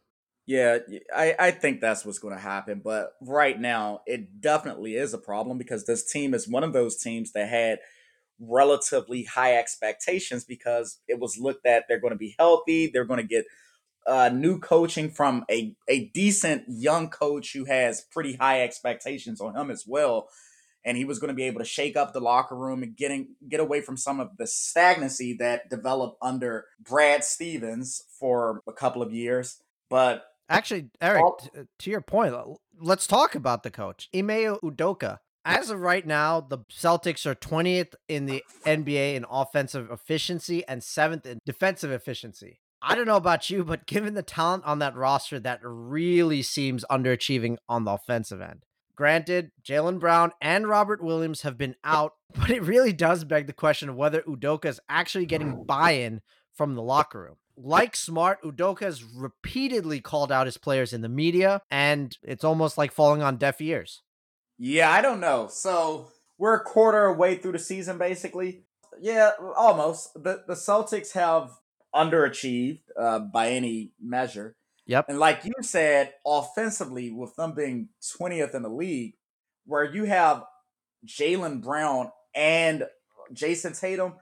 Yeah, 0.47 0.79
I, 1.15 1.37
I 1.39 1.51
think 1.53 1.81
that's 1.81 2.05
what's 2.05 2.19
going 2.19 2.35
to 2.35 2.41
happen. 2.41 2.81
But 2.83 3.13
right 3.23 3.59
now, 3.59 4.01
it 4.05 4.41
definitely 4.41 4.97
is 4.97 5.15
a 5.15 5.19
problem 5.19 5.59
because 5.59 5.87
this 5.87 6.11
team 6.11 6.35
is 6.35 6.49
one 6.49 6.65
of 6.65 6.73
those 6.73 6.97
teams 6.97 7.33
that 7.33 7.49
had 7.49 7.79
relatively 8.41 9.25
high 9.25 9.57
expectations 9.57 10.45
because 10.45 10.99
it 11.07 11.21
was 11.21 11.39
looked 11.39 11.67
at 11.67 11.85
they're 11.89 12.01
going 12.01 12.15
to 12.15 12.19
be 12.19 12.35
healthy, 12.39 12.91
they're 12.93 13.05
going 13.05 13.21
to 13.21 13.27
get 13.27 13.45
uh, 14.07 14.31
new 14.31 14.59
coaching 14.59 15.11
from 15.11 15.45
a, 15.51 15.77
a 15.89 16.07
decent 16.09 16.65
young 16.67 17.11
coach 17.11 17.53
who 17.53 17.65
has 17.67 18.05
pretty 18.11 18.35
high 18.35 18.63
expectations 18.63 19.41
on 19.41 19.55
him 19.55 19.71
as 19.71 19.85
well. 19.87 20.29
And 20.85 20.97
he 20.97 21.05
was 21.05 21.19
going 21.19 21.29
to 21.29 21.35
be 21.35 21.45
able 21.45 21.61
to 21.61 21.65
shake 21.67 21.97
up 21.97 22.13
the 22.13 22.21
locker 22.21 22.57
room 22.57 22.83
and 22.83 22.97
getting 22.97 23.35
get 23.49 23.61
away 23.61 23.81
from 23.83 23.97
some 23.97 24.19
of 24.19 24.37
the 24.39 24.47
stagnancy 24.47 25.37
that 25.39 25.69
developed 25.69 26.17
under 26.23 26.65
Brad 26.81 27.23
Stevens 27.25 28.03
for 28.19 28.63
a 28.67 28.73
couple 28.73 29.03
of 29.03 29.13
years. 29.13 29.61
But 29.91 30.25
actually, 30.49 30.89
Eric, 31.01 31.23
all- 31.23 31.41
uh, 31.57 31.63
to 31.81 31.91
your 31.91 32.01
point, 32.01 32.35
let's 32.81 33.07
talk 33.07 33.35
about 33.35 33.63
the 33.63 33.71
coach, 33.71 34.09
Ime 34.15 34.57
Udoka. 34.63 35.19
As 35.45 35.71
of 35.71 35.81
right 35.81 36.07
now, 36.07 36.41
the 36.41 36.59
Celtics 36.71 37.25
are 37.25 37.35
20th 37.35 37.95
in 38.09 38.27
the 38.27 38.45
NBA 38.67 39.15
in 39.15 39.25
offensive 39.31 39.91
efficiency 39.91 40.67
and 40.69 40.83
7th 40.83 41.25
in 41.25 41.39
defensive 41.47 41.91
efficiency. 41.91 42.61
I 42.83 42.95
don't 42.95 43.07
know 43.07 43.17
about 43.17 43.51
you, 43.51 43.65
but 43.65 43.87
given 43.87 44.15
the 44.15 44.23
talent 44.23 44.65
on 44.65 44.79
that 44.79 44.95
roster, 44.97 45.41
that 45.41 45.61
really 45.63 46.43
seems 46.43 46.85
underachieving 46.91 47.57
on 47.69 47.85
the 47.85 47.93
offensive 47.93 48.41
end. 48.41 48.65
Granted, 49.01 49.53
Jaylen 49.65 49.99
Brown 49.99 50.33
and 50.43 50.69
Robert 50.69 51.03
Williams 51.03 51.41
have 51.41 51.57
been 51.57 51.75
out, 51.83 52.17
but 52.35 52.51
it 52.51 52.63
really 52.63 52.93
does 52.93 53.25
beg 53.25 53.47
the 53.47 53.55
question 53.55 53.89
of 53.89 53.97
whether 53.97 54.21
Udoka 54.21 54.67
is 54.67 54.79
actually 54.91 55.25
getting 55.25 55.65
buy 55.65 55.93
in 55.93 56.21
from 56.53 56.75
the 56.75 56.83
locker 56.83 57.23
room. 57.23 57.37
Like 57.57 57.97
Smart, 57.97 58.43
Udoka 58.43 58.81
has 58.81 59.03
repeatedly 59.03 60.03
called 60.03 60.31
out 60.31 60.47
his 60.47 60.59
players 60.59 60.93
in 60.93 61.01
the 61.01 61.09
media, 61.09 61.63
and 61.71 62.15
it's 62.23 62.45
almost 62.45 62.77
like 62.77 62.93
falling 62.93 63.23
on 63.23 63.39
deaf 63.39 63.63
ears. 63.63 64.03
Yeah, 64.59 64.91
I 64.91 65.01
don't 65.01 65.21
know. 65.21 65.49
So 65.51 66.09
we're 66.37 66.57
a 66.57 66.63
quarter 66.63 67.07
away 67.07 67.37
through 67.37 67.53
the 67.53 67.59
season, 67.59 67.97
basically. 67.97 68.65
Yeah, 69.01 69.31
almost. 69.57 70.13
The 70.13 70.45
the 70.47 70.53
Celtics 70.53 71.13
have 71.13 71.53
underachieved 71.95 72.83
uh, 72.99 73.21
by 73.21 73.49
any 73.49 73.93
measure. 73.99 74.57
Yep. 74.91 75.05
And 75.09 75.21
like 75.21 75.45
you 75.45 75.53
said, 75.61 76.15
offensively, 76.27 77.13
with 77.13 77.37
them 77.37 77.55
being 77.55 77.91
20th 78.21 78.57
in 78.57 78.63
the 78.63 78.69
league, 78.69 79.15
where 79.65 79.85
you 79.85 80.03
have 80.03 80.43
Jaylen 81.07 81.63
Brown 81.63 82.11
and 82.35 82.87
Jayson 83.33 83.79
Tatum, 83.79 84.15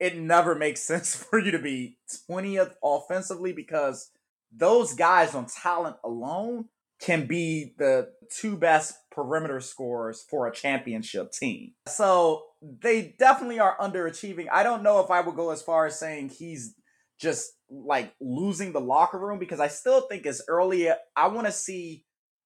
it 0.00 0.18
never 0.18 0.56
makes 0.56 0.80
sense 0.86 1.14
for 1.14 1.38
you 1.38 1.52
to 1.52 1.60
be 1.60 1.96
20th 2.28 2.72
offensively 2.82 3.52
because 3.52 4.10
those 4.50 4.94
guys 4.94 5.36
on 5.36 5.46
talent 5.46 5.94
alone 6.04 6.64
can 7.00 7.28
be 7.28 7.72
the 7.78 8.08
two 8.36 8.56
best 8.56 8.94
perimeter 9.12 9.60
scorers 9.60 10.26
for 10.28 10.48
a 10.48 10.52
championship 10.52 11.30
team. 11.30 11.74
So 11.86 12.46
they 12.60 13.14
definitely 13.16 13.60
are 13.60 13.76
underachieving. 13.78 14.48
I 14.50 14.64
don't 14.64 14.82
know 14.82 14.98
if 14.98 15.08
I 15.08 15.20
would 15.20 15.36
go 15.36 15.50
as 15.50 15.62
far 15.62 15.86
as 15.86 16.00
saying 16.00 16.30
he's 16.30 16.74
just 17.20 17.52
like 17.70 18.14
losing 18.20 18.72
the 18.72 18.80
locker 18.80 19.18
room 19.18 19.38
because 19.38 19.60
I 19.60 19.68
still 19.68 20.02
think 20.02 20.26
it's 20.26 20.42
early. 20.48 20.90
I 21.16 21.28
want 21.28 21.46
to 21.46 21.52
see 21.52 22.04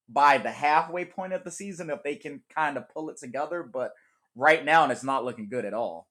by 0.08 0.38
the 0.38 0.50
halfway 0.50 1.04
point 1.04 1.32
of 1.32 1.44
the 1.44 1.50
season 1.50 1.90
if 1.90 2.02
they 2.02 2.16
can 2.16 2.42
kind 2.54 2.76
of 2.76 2.88
pull 2.88 3.08
it 3.10 3.16
together, 3.16 3.62
but 3.62 3.92
right 4.36 4.64
now 4.64 4.82
and 4.82 4.92
it's 4.92 5.04
not 5.04 5.24
looking 5.24 5.48
good 5.48 5.64
at 5.64 5.74
all. 5.74 6.08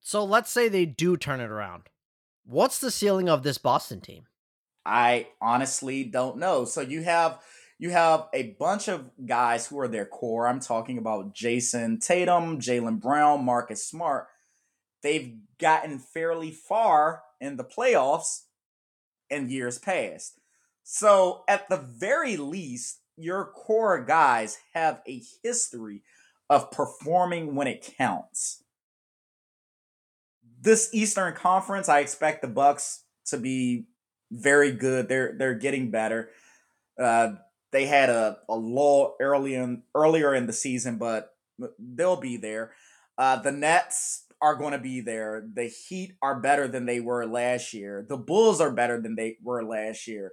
So 0.00 0.24
let's 0.24 0.50
say 0.50 0.68
they 0.68 0.86
do 0.86 1.16
turn 1.16 1.40
it 1.40 1.50
around. 1.50 1.84
What's 2.44 2.78
the 2.78 2.90
ceiling 2.90 3.28
of 3.28 3.42
this 3.42 3.58
Boston 3.58 4.00
team? 4.00 4.24
I 4.84 5.28
honestly 5.40 6.04
don't 6.04 6.38
know. 6.38 6.64
So 6.64 6.80
you 6.80 7.02
have 7.02 7.40
you 7.78 7.90
have 7.90 8.28
a 8.34 8.54
bunch 8.58 8.88
of 8.88 9.10
guys 9.24 9.66
who 9.66 9.78
are 9.78 9.88
their 9.88 10.06
core. 10.06 10.46
I'm 10.46 10.60
talking 10.60 10.98
about 10.98 11.34
Jayson 11.34 11.98
Tatum, 11.98 12.60
Jaylen 12.60 13.00
Brown, 13.00 13.44
Marcus 13.44 13.86
Smart. 13.86 14.26
They've 15.02 15.38
gotten 15.58 15.98
fairly 15.98 16.50
far 16.50 17.22
in 17.40 17.56
the 17.56 17.64
playoffs 17.64 18.42
in 19.28 19.48
years 19.48 19.78
past. 19.78 20.40
So, 20.82 21.44
at 21.48 21.68
the 21.68 21.76
very 21.76 22.36
least, 22.36 23.00
your 23.16 23.44
core 23.44 24.04
guys 24.04 24.58
have 24.74 25.00
a 25.06 25.22
history 25.42 26.02
of 26.48 26.70
performing 26.70 27.54
when 27.54 27.66
it 27.66 27.94
counts. 27.96 28.64
This 30.60 30.90
Eastern 30.92 31.34
Conference, 31.34 31.88
I 31.88 32.00
expect 32.00 32.42
the 32.42 32.48
Bucks 32.48 33.04
to 33.26 33.38
be 33.38 33.86
very 34.30 34.72
good. 34.72 35.08
They're 35.08 35.34
they're 35.38 35.54
getting 35.54 35.90
better. 35.90 36.30
Uh, 36.98 37.34
they 37.72 37.86
had 37.86 38.10
a, 38.10 38.38
a 38.48 38.56
lull 38.56 39.16
early 39.20 39.54
in, 39.54 39.82
earlier 39.94 40.34
in 40.34 40.46
the 40.46 40.52
season, 40.52 40.98
but 40.98 41.34
they'll 41.78 42.20
be 42.20 42.36
there. 42.36 42.72
Uh, 43.16 43.36
the 43.36 43.52
Nets 43.52 44.24
are 44.42 44.54
going 44.54 44.72
to 44.72 44.78
be 44.78 45.00
there. 45.00 45.46
The 45.52 45.64
Heat 45.64 46.14
are 46.22 46.40
better 46.40 46.66
than 46.68 46.86
they 46.86 47.00
were 47.00 47.26
last 47.26 47.74
year. 47.74 48.04
The 48.08 48.16
Bulls 48.16 48.60
are 48.60 48.72
better 48.72 49.00
than 49.00 49.14
they 49.16 49.36
were 49.42 49.64
last 49.64 50.06
year. 50.06 50.32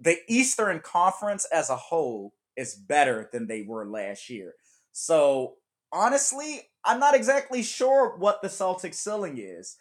The 0.00 0.18
Eastern 0.28 0.80
Conference 0.80 1.46
as 1.52 1.70
a 1.70 1.76
whole 1.76 2.34
is 2.56 2.74
better 2.74 3.28
than 3.32 3.46
they 3.46 3.62
were 3.62 3.86
last 3.86 4.28
year. 4.28 4.54
So, 4.92 5.54
honestly, 5.92 6.62
I'm 6.84 6.98
not 6.98 7.14
exactly 7.14 7.62
sure 7.62 8.16
what 8.16 8.42
the 8.42 8.48
Celtics 8.48 8.94
ceiling 8.94 9.38
is. 9.38 9.76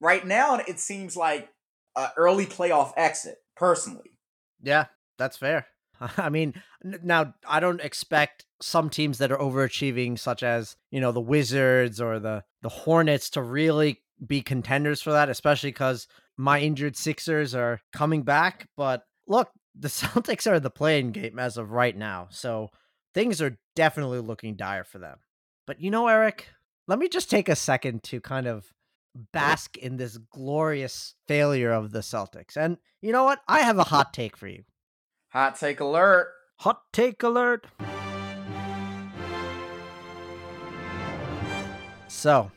Right 0.00 0.26
now, 0.26 0.56
it 0.56 0.78
seems 0.78 1.16
like 1.16 1.48
an 1.96 2.08
early 2.16 2.46
playoff 2.46 2.92
exit, 2.96 3.36
personally. 3.56 4.18
Yeah, 4.62 4.86
that's 5.18 5.36
fair. 5.36 5.66
I 6.18 6.28
mean, 6.28 6.54
now 6.82 7.34
I 7.48 7.60
don't 7.60 7.80
expect 7.80 8.44
some 8.60 8.90
teams 8.90 9.18
that 9.18 9.32
are 9.32 9.38
overachieving, 9.38 10.18
such 10.18 10.42
as 10.42 10.76
you 10.90 11.00
know 11.00 11.12
the 11.12 11.20
Wizards 11.20 12.00
or 12.00 12.18
the 12.18 12.44
the 12.64 12.70
Hornets, 12.70 13.28
to 13.30 13.42
really 13.42 14.00
be 14.26 14.40
contenders 14.40 15.02
for 15.02 15.12
that, 15.12 15.28
especially 15.28 15.68
because 15.68 16.08
my 16.38 16.60
injured 16.60 16.96
Sixers 16.96 17.54
are 17.54 17.80
coming 17.92 18.22
back. 18.22 18.66
But 18.74 19.04
look, 19.28 19.50
the 19.78 19.88
Celtics 20.00 20.50
are 20.50 20.58
the 20.58 20.70
playing 20.70 21.12
game 21.12 21.38
as 21.38 21.58
of 21.58 21.70
right 21.70 21.96
now, 21.96 22.28
so 22.30 22.70
things 23.12 23.42
are 23.42 23.58
definitely 23.76 24.20
looking 24.20 24.56
dire 24.56 24.82
for 24.82 24.98
them. 24.98 25.18
But 25.66 25.80
you 25.80 25.90
know, 25.90 26.08
Eric, 26.08 26.48
let 26.88 26.98
me 26.98 27.08
just 27.08 27.30
take 27.30 27.50
a 27.50 27.54
second 27.54 28.02
to 28.04 28.20
kind 28.20 28.46
of 28.46 28.72
bask 29.32 29.76
in 29.76 29.98
this 29.98 30.16
glorious 30.16 31.14
failure 31.28 31.70
of 31.70 31.92
the 31.92 32.00
Celtics. 32.00 32.56
And 32.56 32.78
you 33.02 33.12
know 33.12 33.24
what? 33.24 33.40
I 33.46 33.60
have 33.60 33.78
a 33.78 33.84
hot 33.84 34.14
take 34.14 34.36
for 34.36 34.48
you. 34.48 34.64
Hot 35.28 35.56
take 35.56 35.80
alert. 35.80 36.28
Hot 36.60 36.80
take 36.92 37.22
alert. 37.22 37.66
So, 42.14 42.52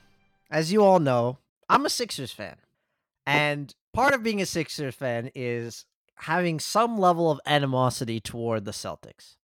as 0.49 0.71
you 0.71 0.83
all 0.83 0.99
know, 0.99 1.39
I'm 1.67 1.85
a 1.85 1.89
Sixers 1.89 2.31
fan. 2.31 2.55
And 3.25 3.73
part 3.91 4.13
of 4.13 4.23
being 4.23 4.39
a 4.39 4.45
Sixers 4.45 4.95
fan 4.95 5.31
is 5.35 5.83
having 6.15 6.59
some 6.59 6.97
level 6.97 7.29
of 7.29 7.41
animosity 7.45 8.21
toward 8.21 8.63
the 8.63 8.71
Celtics. 8.71 9.35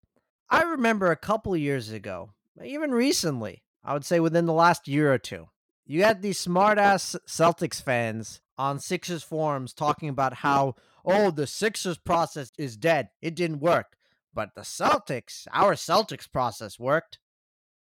I 0.50 0.62
remember 0.62 1.12
a 1.12 1.18
couple 1.18 1.58
years 1.58 1.90
ago, 1.90 2.30
even 2.64 2.92
recently, 2.92 3.64
I 3.84 3.94
would 3.94 4.06
say 4.06 4.20
within 4.22 4.46
the 4.46 4.54
last 4.54 4.88
year 4.88 5.12
or 5.12 5.18
two, 5.18 5.50
you 5.86 6.04
had 6.04 6.22
these 6.22 6.42
smartass 6.42 7.18
Celtics 7.28 7.82
fans 7.82 8.40
on 8.58 8.80
Sixers 8.80 9.24
forums 9.24 9.74
talking 9.74 10.08
about 10.08 10.36
how 10.36 10.76
oh, 11.04 11.32
the 11.32 11.48
Sixers 11.48 11.98
process 11.98 12.52
is 12.58 12.78
dead. 12.78 13.10
It 13.22 13.36
didn't 13.36 13.60
work. 13.60 13.98
But 14.34 14.56
the 14.56 14.62
Celtics, 14.62 15.48
our 15.52 15.74
Celtics 15.74 16.32
process 16.32 16.80
worked. 16.80 17.18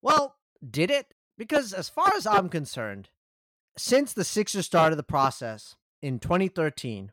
Well, 0.00 0.36
did 0.68 0.90
it? 0.90 1.14
Because 1.36 1.72
as 1.72 1.88
far 1.88 2.12
as 2.14 2.26
I'm 2.26 2.48
concerned, 2.48 3.08
since 3.76 4.12
the 4.12 4.24
Sixers 4.24 4.66
started 4.66 4.96
the 4.96 5.02
process 5.02 5.76
in 6.00 6.18
2013, 6.18 7.12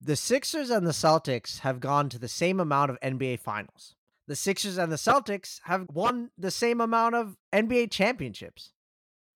the 0.00 0.16
Sixers 0.16 0.70
and 0.70 0.86
the 0.86 0.92
Celtics 0.92 1.60
have 1.60 1.80
gone 1.80 2.08
to 2.10 2.18
the 2.18 2.28
same 2.28 2.60
amount 2.60 2.90
of 2.90 3.00
NBA 3.00 3.40
finals. 3.40 3.94
The 4.26 4.36
Sixers 4.36 4.78
and 4.78 4.92
the 4.92 4.96
Celtics 4.96 5.60
have 5.64 5.86
won 5.92 6.30
the 6.36 6.50
same 6.50 6.80
amount 6.80 7.14
of 7.14 7.36
NBA 7.52 7.90
championships. 7.90 8.72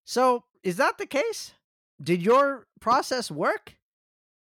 So, 0.04 0.44
is 0.62 0.76
that 0.76 0.98
the 0.98 1.06
case? 1.06 1.52
Did 2.02 2.22
your 2.22 2.66
process 2.80 3.30
work? 3.30 3.76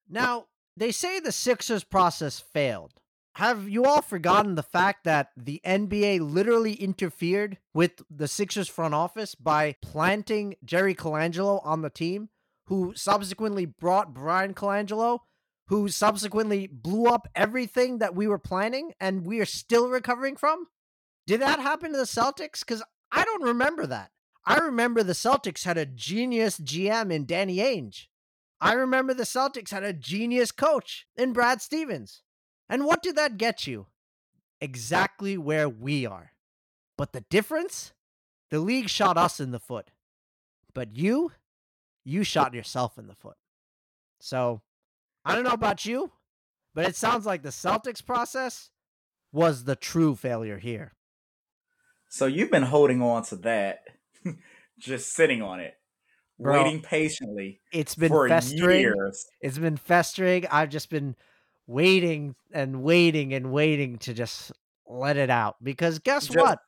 Now, 0.09 0.45
they 0.75 0.91
say 0.91 1.19
the 1.19 1.31
Sixers 1.31 1.83
process 1.83 2.39
failed. 2.39 2.93
Have 3.39 3.69
you 3.69 3.85
all 3.85 4.01
forgotten 4.01 4.55
the 4.55 4.63
fact 4.63 5.05
that 5.05 5.29
the 5.37 5.61
NBA 5.65 6.19
literally 6.19 6.73
interfered 6.73 7.57
with 7.73 8.01
the 8.09 8.27
Sixers 8.27 8.67
front 8.67 8.93
office 8.93 9.33
by 9.33 9.77
planting 9.81 10.55
Jerry 10.65 10.93
Colangelo 10.93 11.65
on 11.65 11.81
the 11.81 11.89
team, 11.89 12.27
who 12.65 12.91
subsequently 12.97 13.65
brought 13.65 14.13
Bryan 14.13 14.53
Colangelo, 14.53 15.19
who 15.67 15.87
subsequently 15.87 16.67
blew 16.67 17.05
up 17.05 17.29
everything 17.33 17.99
that 17.99 18.13
we 18.13 18.27
were 18.27 18.37
planning 18.37 18.91
and 18.99 19.25
we 19.25 19.39
are 19.39 19.45
still 19.45 19.87
recovering 19.87 20.35
from? 20.35 20.67
Did 21.25 21.39
that 21.39 21.61
happen 21.61 21.93
to 21.93 21.97
the 21.97 22.03
Celtics? 22.03 22.59
Because 22.59 22.83
I 23.09 23.23
don't 23.23 23.43
remember 23.43 23.87
that. 23.87 24.11
I 24.45 24.57
remember 24.57 25.01
the 25.01 25.13
Celtics 25.13 25.63
had 25.63 25.77
a 25.77 25.85
genius 25.85 26.59
GM 26.59 27.09
in 27.09 27.25
Danny 27.25 27.59
Ainge. 27.59 28.07
I 28.59 28.73
remember 28.73 29.13
the 29.13 29.23
Celtics 29.23 29.71
had 29.71 29.85
a 29.85 29.93
genius 29.93 30.51
coach 30.51 31.07
in 31.15 31.31
Brad 31.31 31.61
Stevens. 31.61 32.21
And 32.69 32.85
what 32.85 33.01
did 33.01 33.15
that 33.15 33.37
get 33.37 33.65
you? 33.67 33.87
Exactly 34.61 35.37
where 35.37 35.67
we 35.67 36.05
are. 36.05 36.33
But 36.97 37.13
the 37.13 37.21
difference? 37.21 37.93
The 38.51 38.59
league 38.59 38.89
shot 38.89 39.17
us 39.17 39.39
in 39.39 39.51
the 39.51 39.59
foot. 39.59 39.91
But 40.73 40.95
you, 40.95 41.31
you 42.03 42.23
shot 42.23 42.53
yourself 42.53 42.97
in 42.97 43.07
the 43.07 43.15
foot. 43.15 43.37
So, 44.19 44.61
I 45.25 45.35
don't 45.35 45.43
know 45.43 45.51
about 45.51 45.85
you, 45.85 46.11
but 46.73 46.85
it 46.85 46.95
sounds 46.95 47.25
like 47.25 47.41
the 47.41 47.49
Celtics 47.49 48.05
process 48.05 48.69
was 49.31 49.63
the 49.63 49.75
true 49.75 50.15
failure 50.15 50.57
here. 50.57 50.93
So 52.09 52.25
you've 52.25 52.51
been 52.51 52.63
holding 52.63 53.01
on 53.01 53.23
to 53.25 53.35
that, 53.37 53.79
just 54.79 55.13
sitting 55.13 55.41
on 55.41 55.59
it, 55.59 55.75
Bro, 56.39 56.63
waiting 56.63 56.81
patiently 56.81 57.61
It's 57.71 57.95
been 57.95 58.09
for 58.09 58.27
festering. 58.27 58.81
years. 58.81 59.25
It's 59.41 59.57
been 59.59 59.77
festering. 59.77 60.47
I've 60.51 60.69
just 60.69 60.89
been 60.89 61.15
waiting 61.69 62.35
and 62.51 62.81
waiting 62.81 63.31
and 63.33 63.51
waiting 63.51 63.99
to 63.99 64.13
just 64.13 64.51
let 64.87 65.17
it 65.17 65.29
out. 65.29 65.55
Because 65.61 65.99
guess 65.99 66.25
Just- 66.25 66.37
what? 66.37 66.59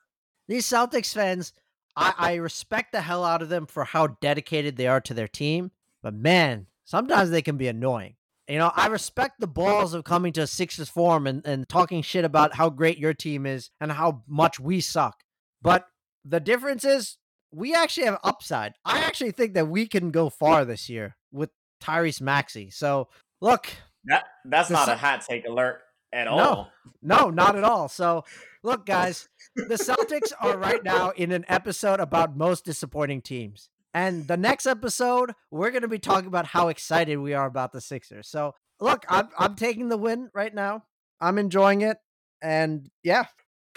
These 0.48 0.66
Celtics 0.66 1.12
fans, 1.12 1.52
I, 1.96 2.14
I 2.16 2.34
respect 2.34 2.92
the 2.92 3.00
hell 3.00 3.24
out 3.24 3.42
of 3.42 3.48
them 3.48 3.66
for 3.66 3.84
how 3.84 4.08
dedicated 4.20 4.76
they 4.76 4.86
are 4.86 5.00
to 5.02 5.14
their 5.14 5.28
team. 5.28 5.72
But 6.02 6.14
man, 6.14 6.66
sometimes 6.84 7.30
they 7.30 7.42
can 7.42 7.56
be 7.56 7.68
annoying. 7.68 8.14
You 8.48 8.58
know, 8.58 8.72
I 8.74 8.88
respect 8.88 9.40
the 9.40 9.46
balls 9.46 9.94
of 9.94 10.04
coming 10.04 10.32
to 10.34 10.42
a 10.42 10.46
Sixers 10.46 10.88
forum 10.88 11.26
and, 11.26 11.46
and 11.46 11.68
talking 11.68 12.02
shit 12.02 12.24
about 12.24 12.54
how 12.54 12.70
great 12.70 12.98
your 12.98 13.14
team 13.14 13.46
is 13.46 13.70
and 13.80 13.90
how 13.90 14.22
much 14.28 14.60
we 14.60 14.80
suck. 14.80 15.22
But 15.62 15.86
the 16.24 16.40
difference 16.40 16.84
is 16.84 17.18
we 17.52 17.74
actually 17.74 18.06
have 18.06 18.18
upside. 18.22 18.74
I 18.84 19.00
actually 19.00 19.30
think 19.30 19.54
that 19.54 19.68
we 19.68 19.86
can 19.86 20.10
go 20.10 20.28
far 20.28 20.64
this 20.64 20.88
year 20.88 21.16
with 21.30 21.50
Tyrese 21.82 22.20
Maxey. 22.20 22.70
So 22.70 23.08
look, 23.40 23.68
That 24.04 24.24
that's 24.44 24.68
The 24.68 24.74
not 24.74 24.86
Ce- 24.86 24.94
a 24.94 24.96
hot 24.96 25.20
take 25.22 25.46
alert 25.46 25.80
at 26.12 26.24
No. 26.24 26.32
all. 26.38 26.72
no, 27.02 27.30
not 27.30 27.56
at 27.56 27.64
all. 27.64 27.88
So 27.88 28.24
look, 28.62 28.84
guys, 28.86 29.28
the 29.56 29.74
Celtics 29.76 30.32
are 30.40 30.56
right 30.58 30.82
now 30.84 31.10
in 31.10 31.32
an 31.32 31.44
episode 31.48 32.00
about 32.00 32.36
most 32.36 32.64
disappointing 32.64 33.22
teams. 33.22 33.68
And 33.94 34.26
the 34.26 34.36
next 34.36 34.66
episode, 34.66 35.32
we're 35.50 35.70
going 35.70 35.82
to 35.82 35.88
be 35.88 35.98
talking 35.98 36.26
about 36.26 36.46
how 36.46 36.68
excited 36.68 37.18
we 37.18 37.34
are 37.34 37.46
about 37.46 37.72
the 37.72 37.80
Sixers. 37.80 38.26
So 38.28 38.54
look, 38.80 39.04
I'm, 39.08 39.28
I'm 39.38 39.54
taking 39.54 39.88
the 39.88 39.98
win 39.98 40.30
right 40.34 40.54
now. 40.54 40.84
I'm 41.20 41.38
enjoying 41.38 41.82
it. 41.82 41.98
And 42.42 42.90
yeah, 43.04 43.26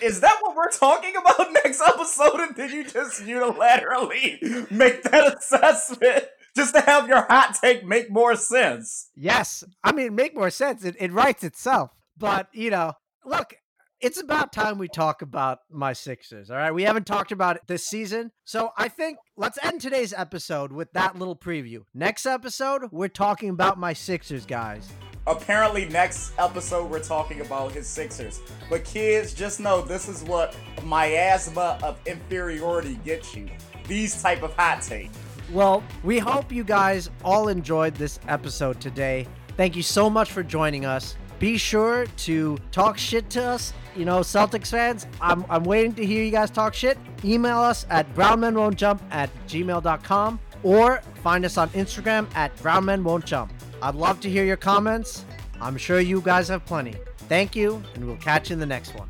Is 0.01 0.21
that 0.21 0.37
what 0.41 0.55
we're 0.55 0.71
talking 0.71 1.15
about 1.15 1.51
next 1.63 1.81
episode? 1.81 2.39
And 2.39 2.55
did 2.55 2.71
you 2.71 2.83
just 2.85 3.21
unilaterally 3.23 4.71
make 4.71 5.03
that 5.03 5.37
assessment 5.37 6.25
just 6.55 6.73
to 6.75 6.81
have 6.81 7.07
your 7.07 7.25
hot 7.27 7.57
take 7.61 7.85
make 7.85 8.09
more 8.09 8.35
sense? 8.35 9.09
Yes. 9.15 9.63
I 9.83 9.91
mean, 9.91 10.15
make 10.15 10.35
more 10.35 10.49
sense. 10.49 10.83
It, 10.83 10.95
it 10.99 11.11
writes 11.11 11.43
itself. 11.43 11.91
But, 12.17 12.47
you 12.53 12.69
know, 12.69 12.93
look, 13.25 13.55
it's 14.01 14.19
about 14.19 14.53
time 14.53 14.77
we 14.77 14.87
talk 14.87 15.21
about 15.21 15.59
my 15.69 15.93
Sixers. 15.93 16.49
All 16.49 16.57
right. 16.57 16.73
We 16.73 16.83
haven't 16.83 17.07
talked 17.07 17.31
about 17.31 17.55
it 17.57 17.63
this 17.67 17.85
season. 17.85 18.31
So 18.43 18.71
I 18.77 18.87
think 18.87 19.17
let's 19.35 19.59
end 19.63 19.81
today's 19.81 20.13
episode 20.13 20.71
with 20.71 20.91
that 20.93 21.17
little 21.17 21.35
preview. 21.35 21.81
Next 21.93 22.25
episode, 22.25 22.83
we're 22.91 23.07
talking 23.07 23.49
about 23.49 23.77
my 23.77 23.93
Sixers, 23.93 24.45
guys. 24.45 24.89
Apparently, 25.27 25.85
next 25.85 26.33
episode 26.37 26.89
we're 26.89 27.03
talking 27.03 27.41
about 27.41 27.71
his 27.71 27.87
Sixers. 27.87 28.41
But 28.69 28.85
kids, 28.85 29.33
just 29.33 29.59
know 29.59 29.81
this 29.81 30.07
is 30.07 30.23
what 30.23 30.55
miasma 30.83 31.79
of 31.81 31.99
inferiority 32.05 32.99
gets 33.03 33.35
you. 33.35 33.49
These 33.87 34.21
type 34.21 34.43
of 34.43 34.53
hot 34.53 34.83
takes. 34.83 35.17
Well, 35.51 35.83
we 36.03 36.19
hope 36.19 36.51
you 36.51 36.63
guys 36.63 37.09
all 37.23 37.47
enjoyed 37.47 37.95
this 37.95 38.19
episode 38.27 38.81
today. 38.81 39.27
Thank 39.57 39.75
you 39.75 39.83
so 39.83 40.09
much 40.09 40.31
for 40.31 40.43
joining 40.43 40.85
us. 40.85 41.15
Be 41.39 41.57
sure 41.57 42.05
to 42.17 42.57
talk 42.71 42.97
shit 42.97 43.29
to 43.31 43.43
us, 43.43 43.73
you 43.95 44.05
know, 44.05 44.19
Celtics 44.19 44.69
fans. 44.69 45.05
I'm, 45.21 45.45
I'm 45.49 45.63
waiting 45.63 45.93
to 45.95 46.05
hear 46.05 46.23
you 46.23 46.31
guys 46.31 46.49
talk 46.49 46.73
shit. 46.73 46.97
Email 47.23 47.59
us 47.59 47.85
at 47.89 48.11
brownmenwon'tjump 48.15 48.99
at 49.11 49.29
gmail.com 49.47 50.39
or 50.63 51.01
find 51.21 51.45
us 51.45 51.57
on 51.57 51.69
Instagram 51.69 52.27
at 52.35 52.55
brownmenwon'tjump. 52.57 53.49
I'd 53.81 53.95
love 53.95 54.19
to 54.21 54.29
hear 54.29 54.45
your 54.45 54.57
comments. 54.57 55.25
I'm 55.61 55.77
sure 55.77 55.99
you 55.99 56.21
guys 56.21 56.47
have 56.47 56.65
plenty. 56.65 56.95
Thank 57.29 57.55
you, 57.55 57.83
and 57.95 58.05
we'll 58.05 58.17
catch 58.17 58.49
you 58.49 58.53
in 58.53 58.59
the 58.59 58.65
next 58.65 58.95
one. 58.95 59.09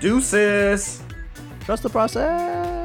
Deuces. 0.00 1.02
Trust 1.60 1.82
the 1.82 1.90
process. 1.90 2.81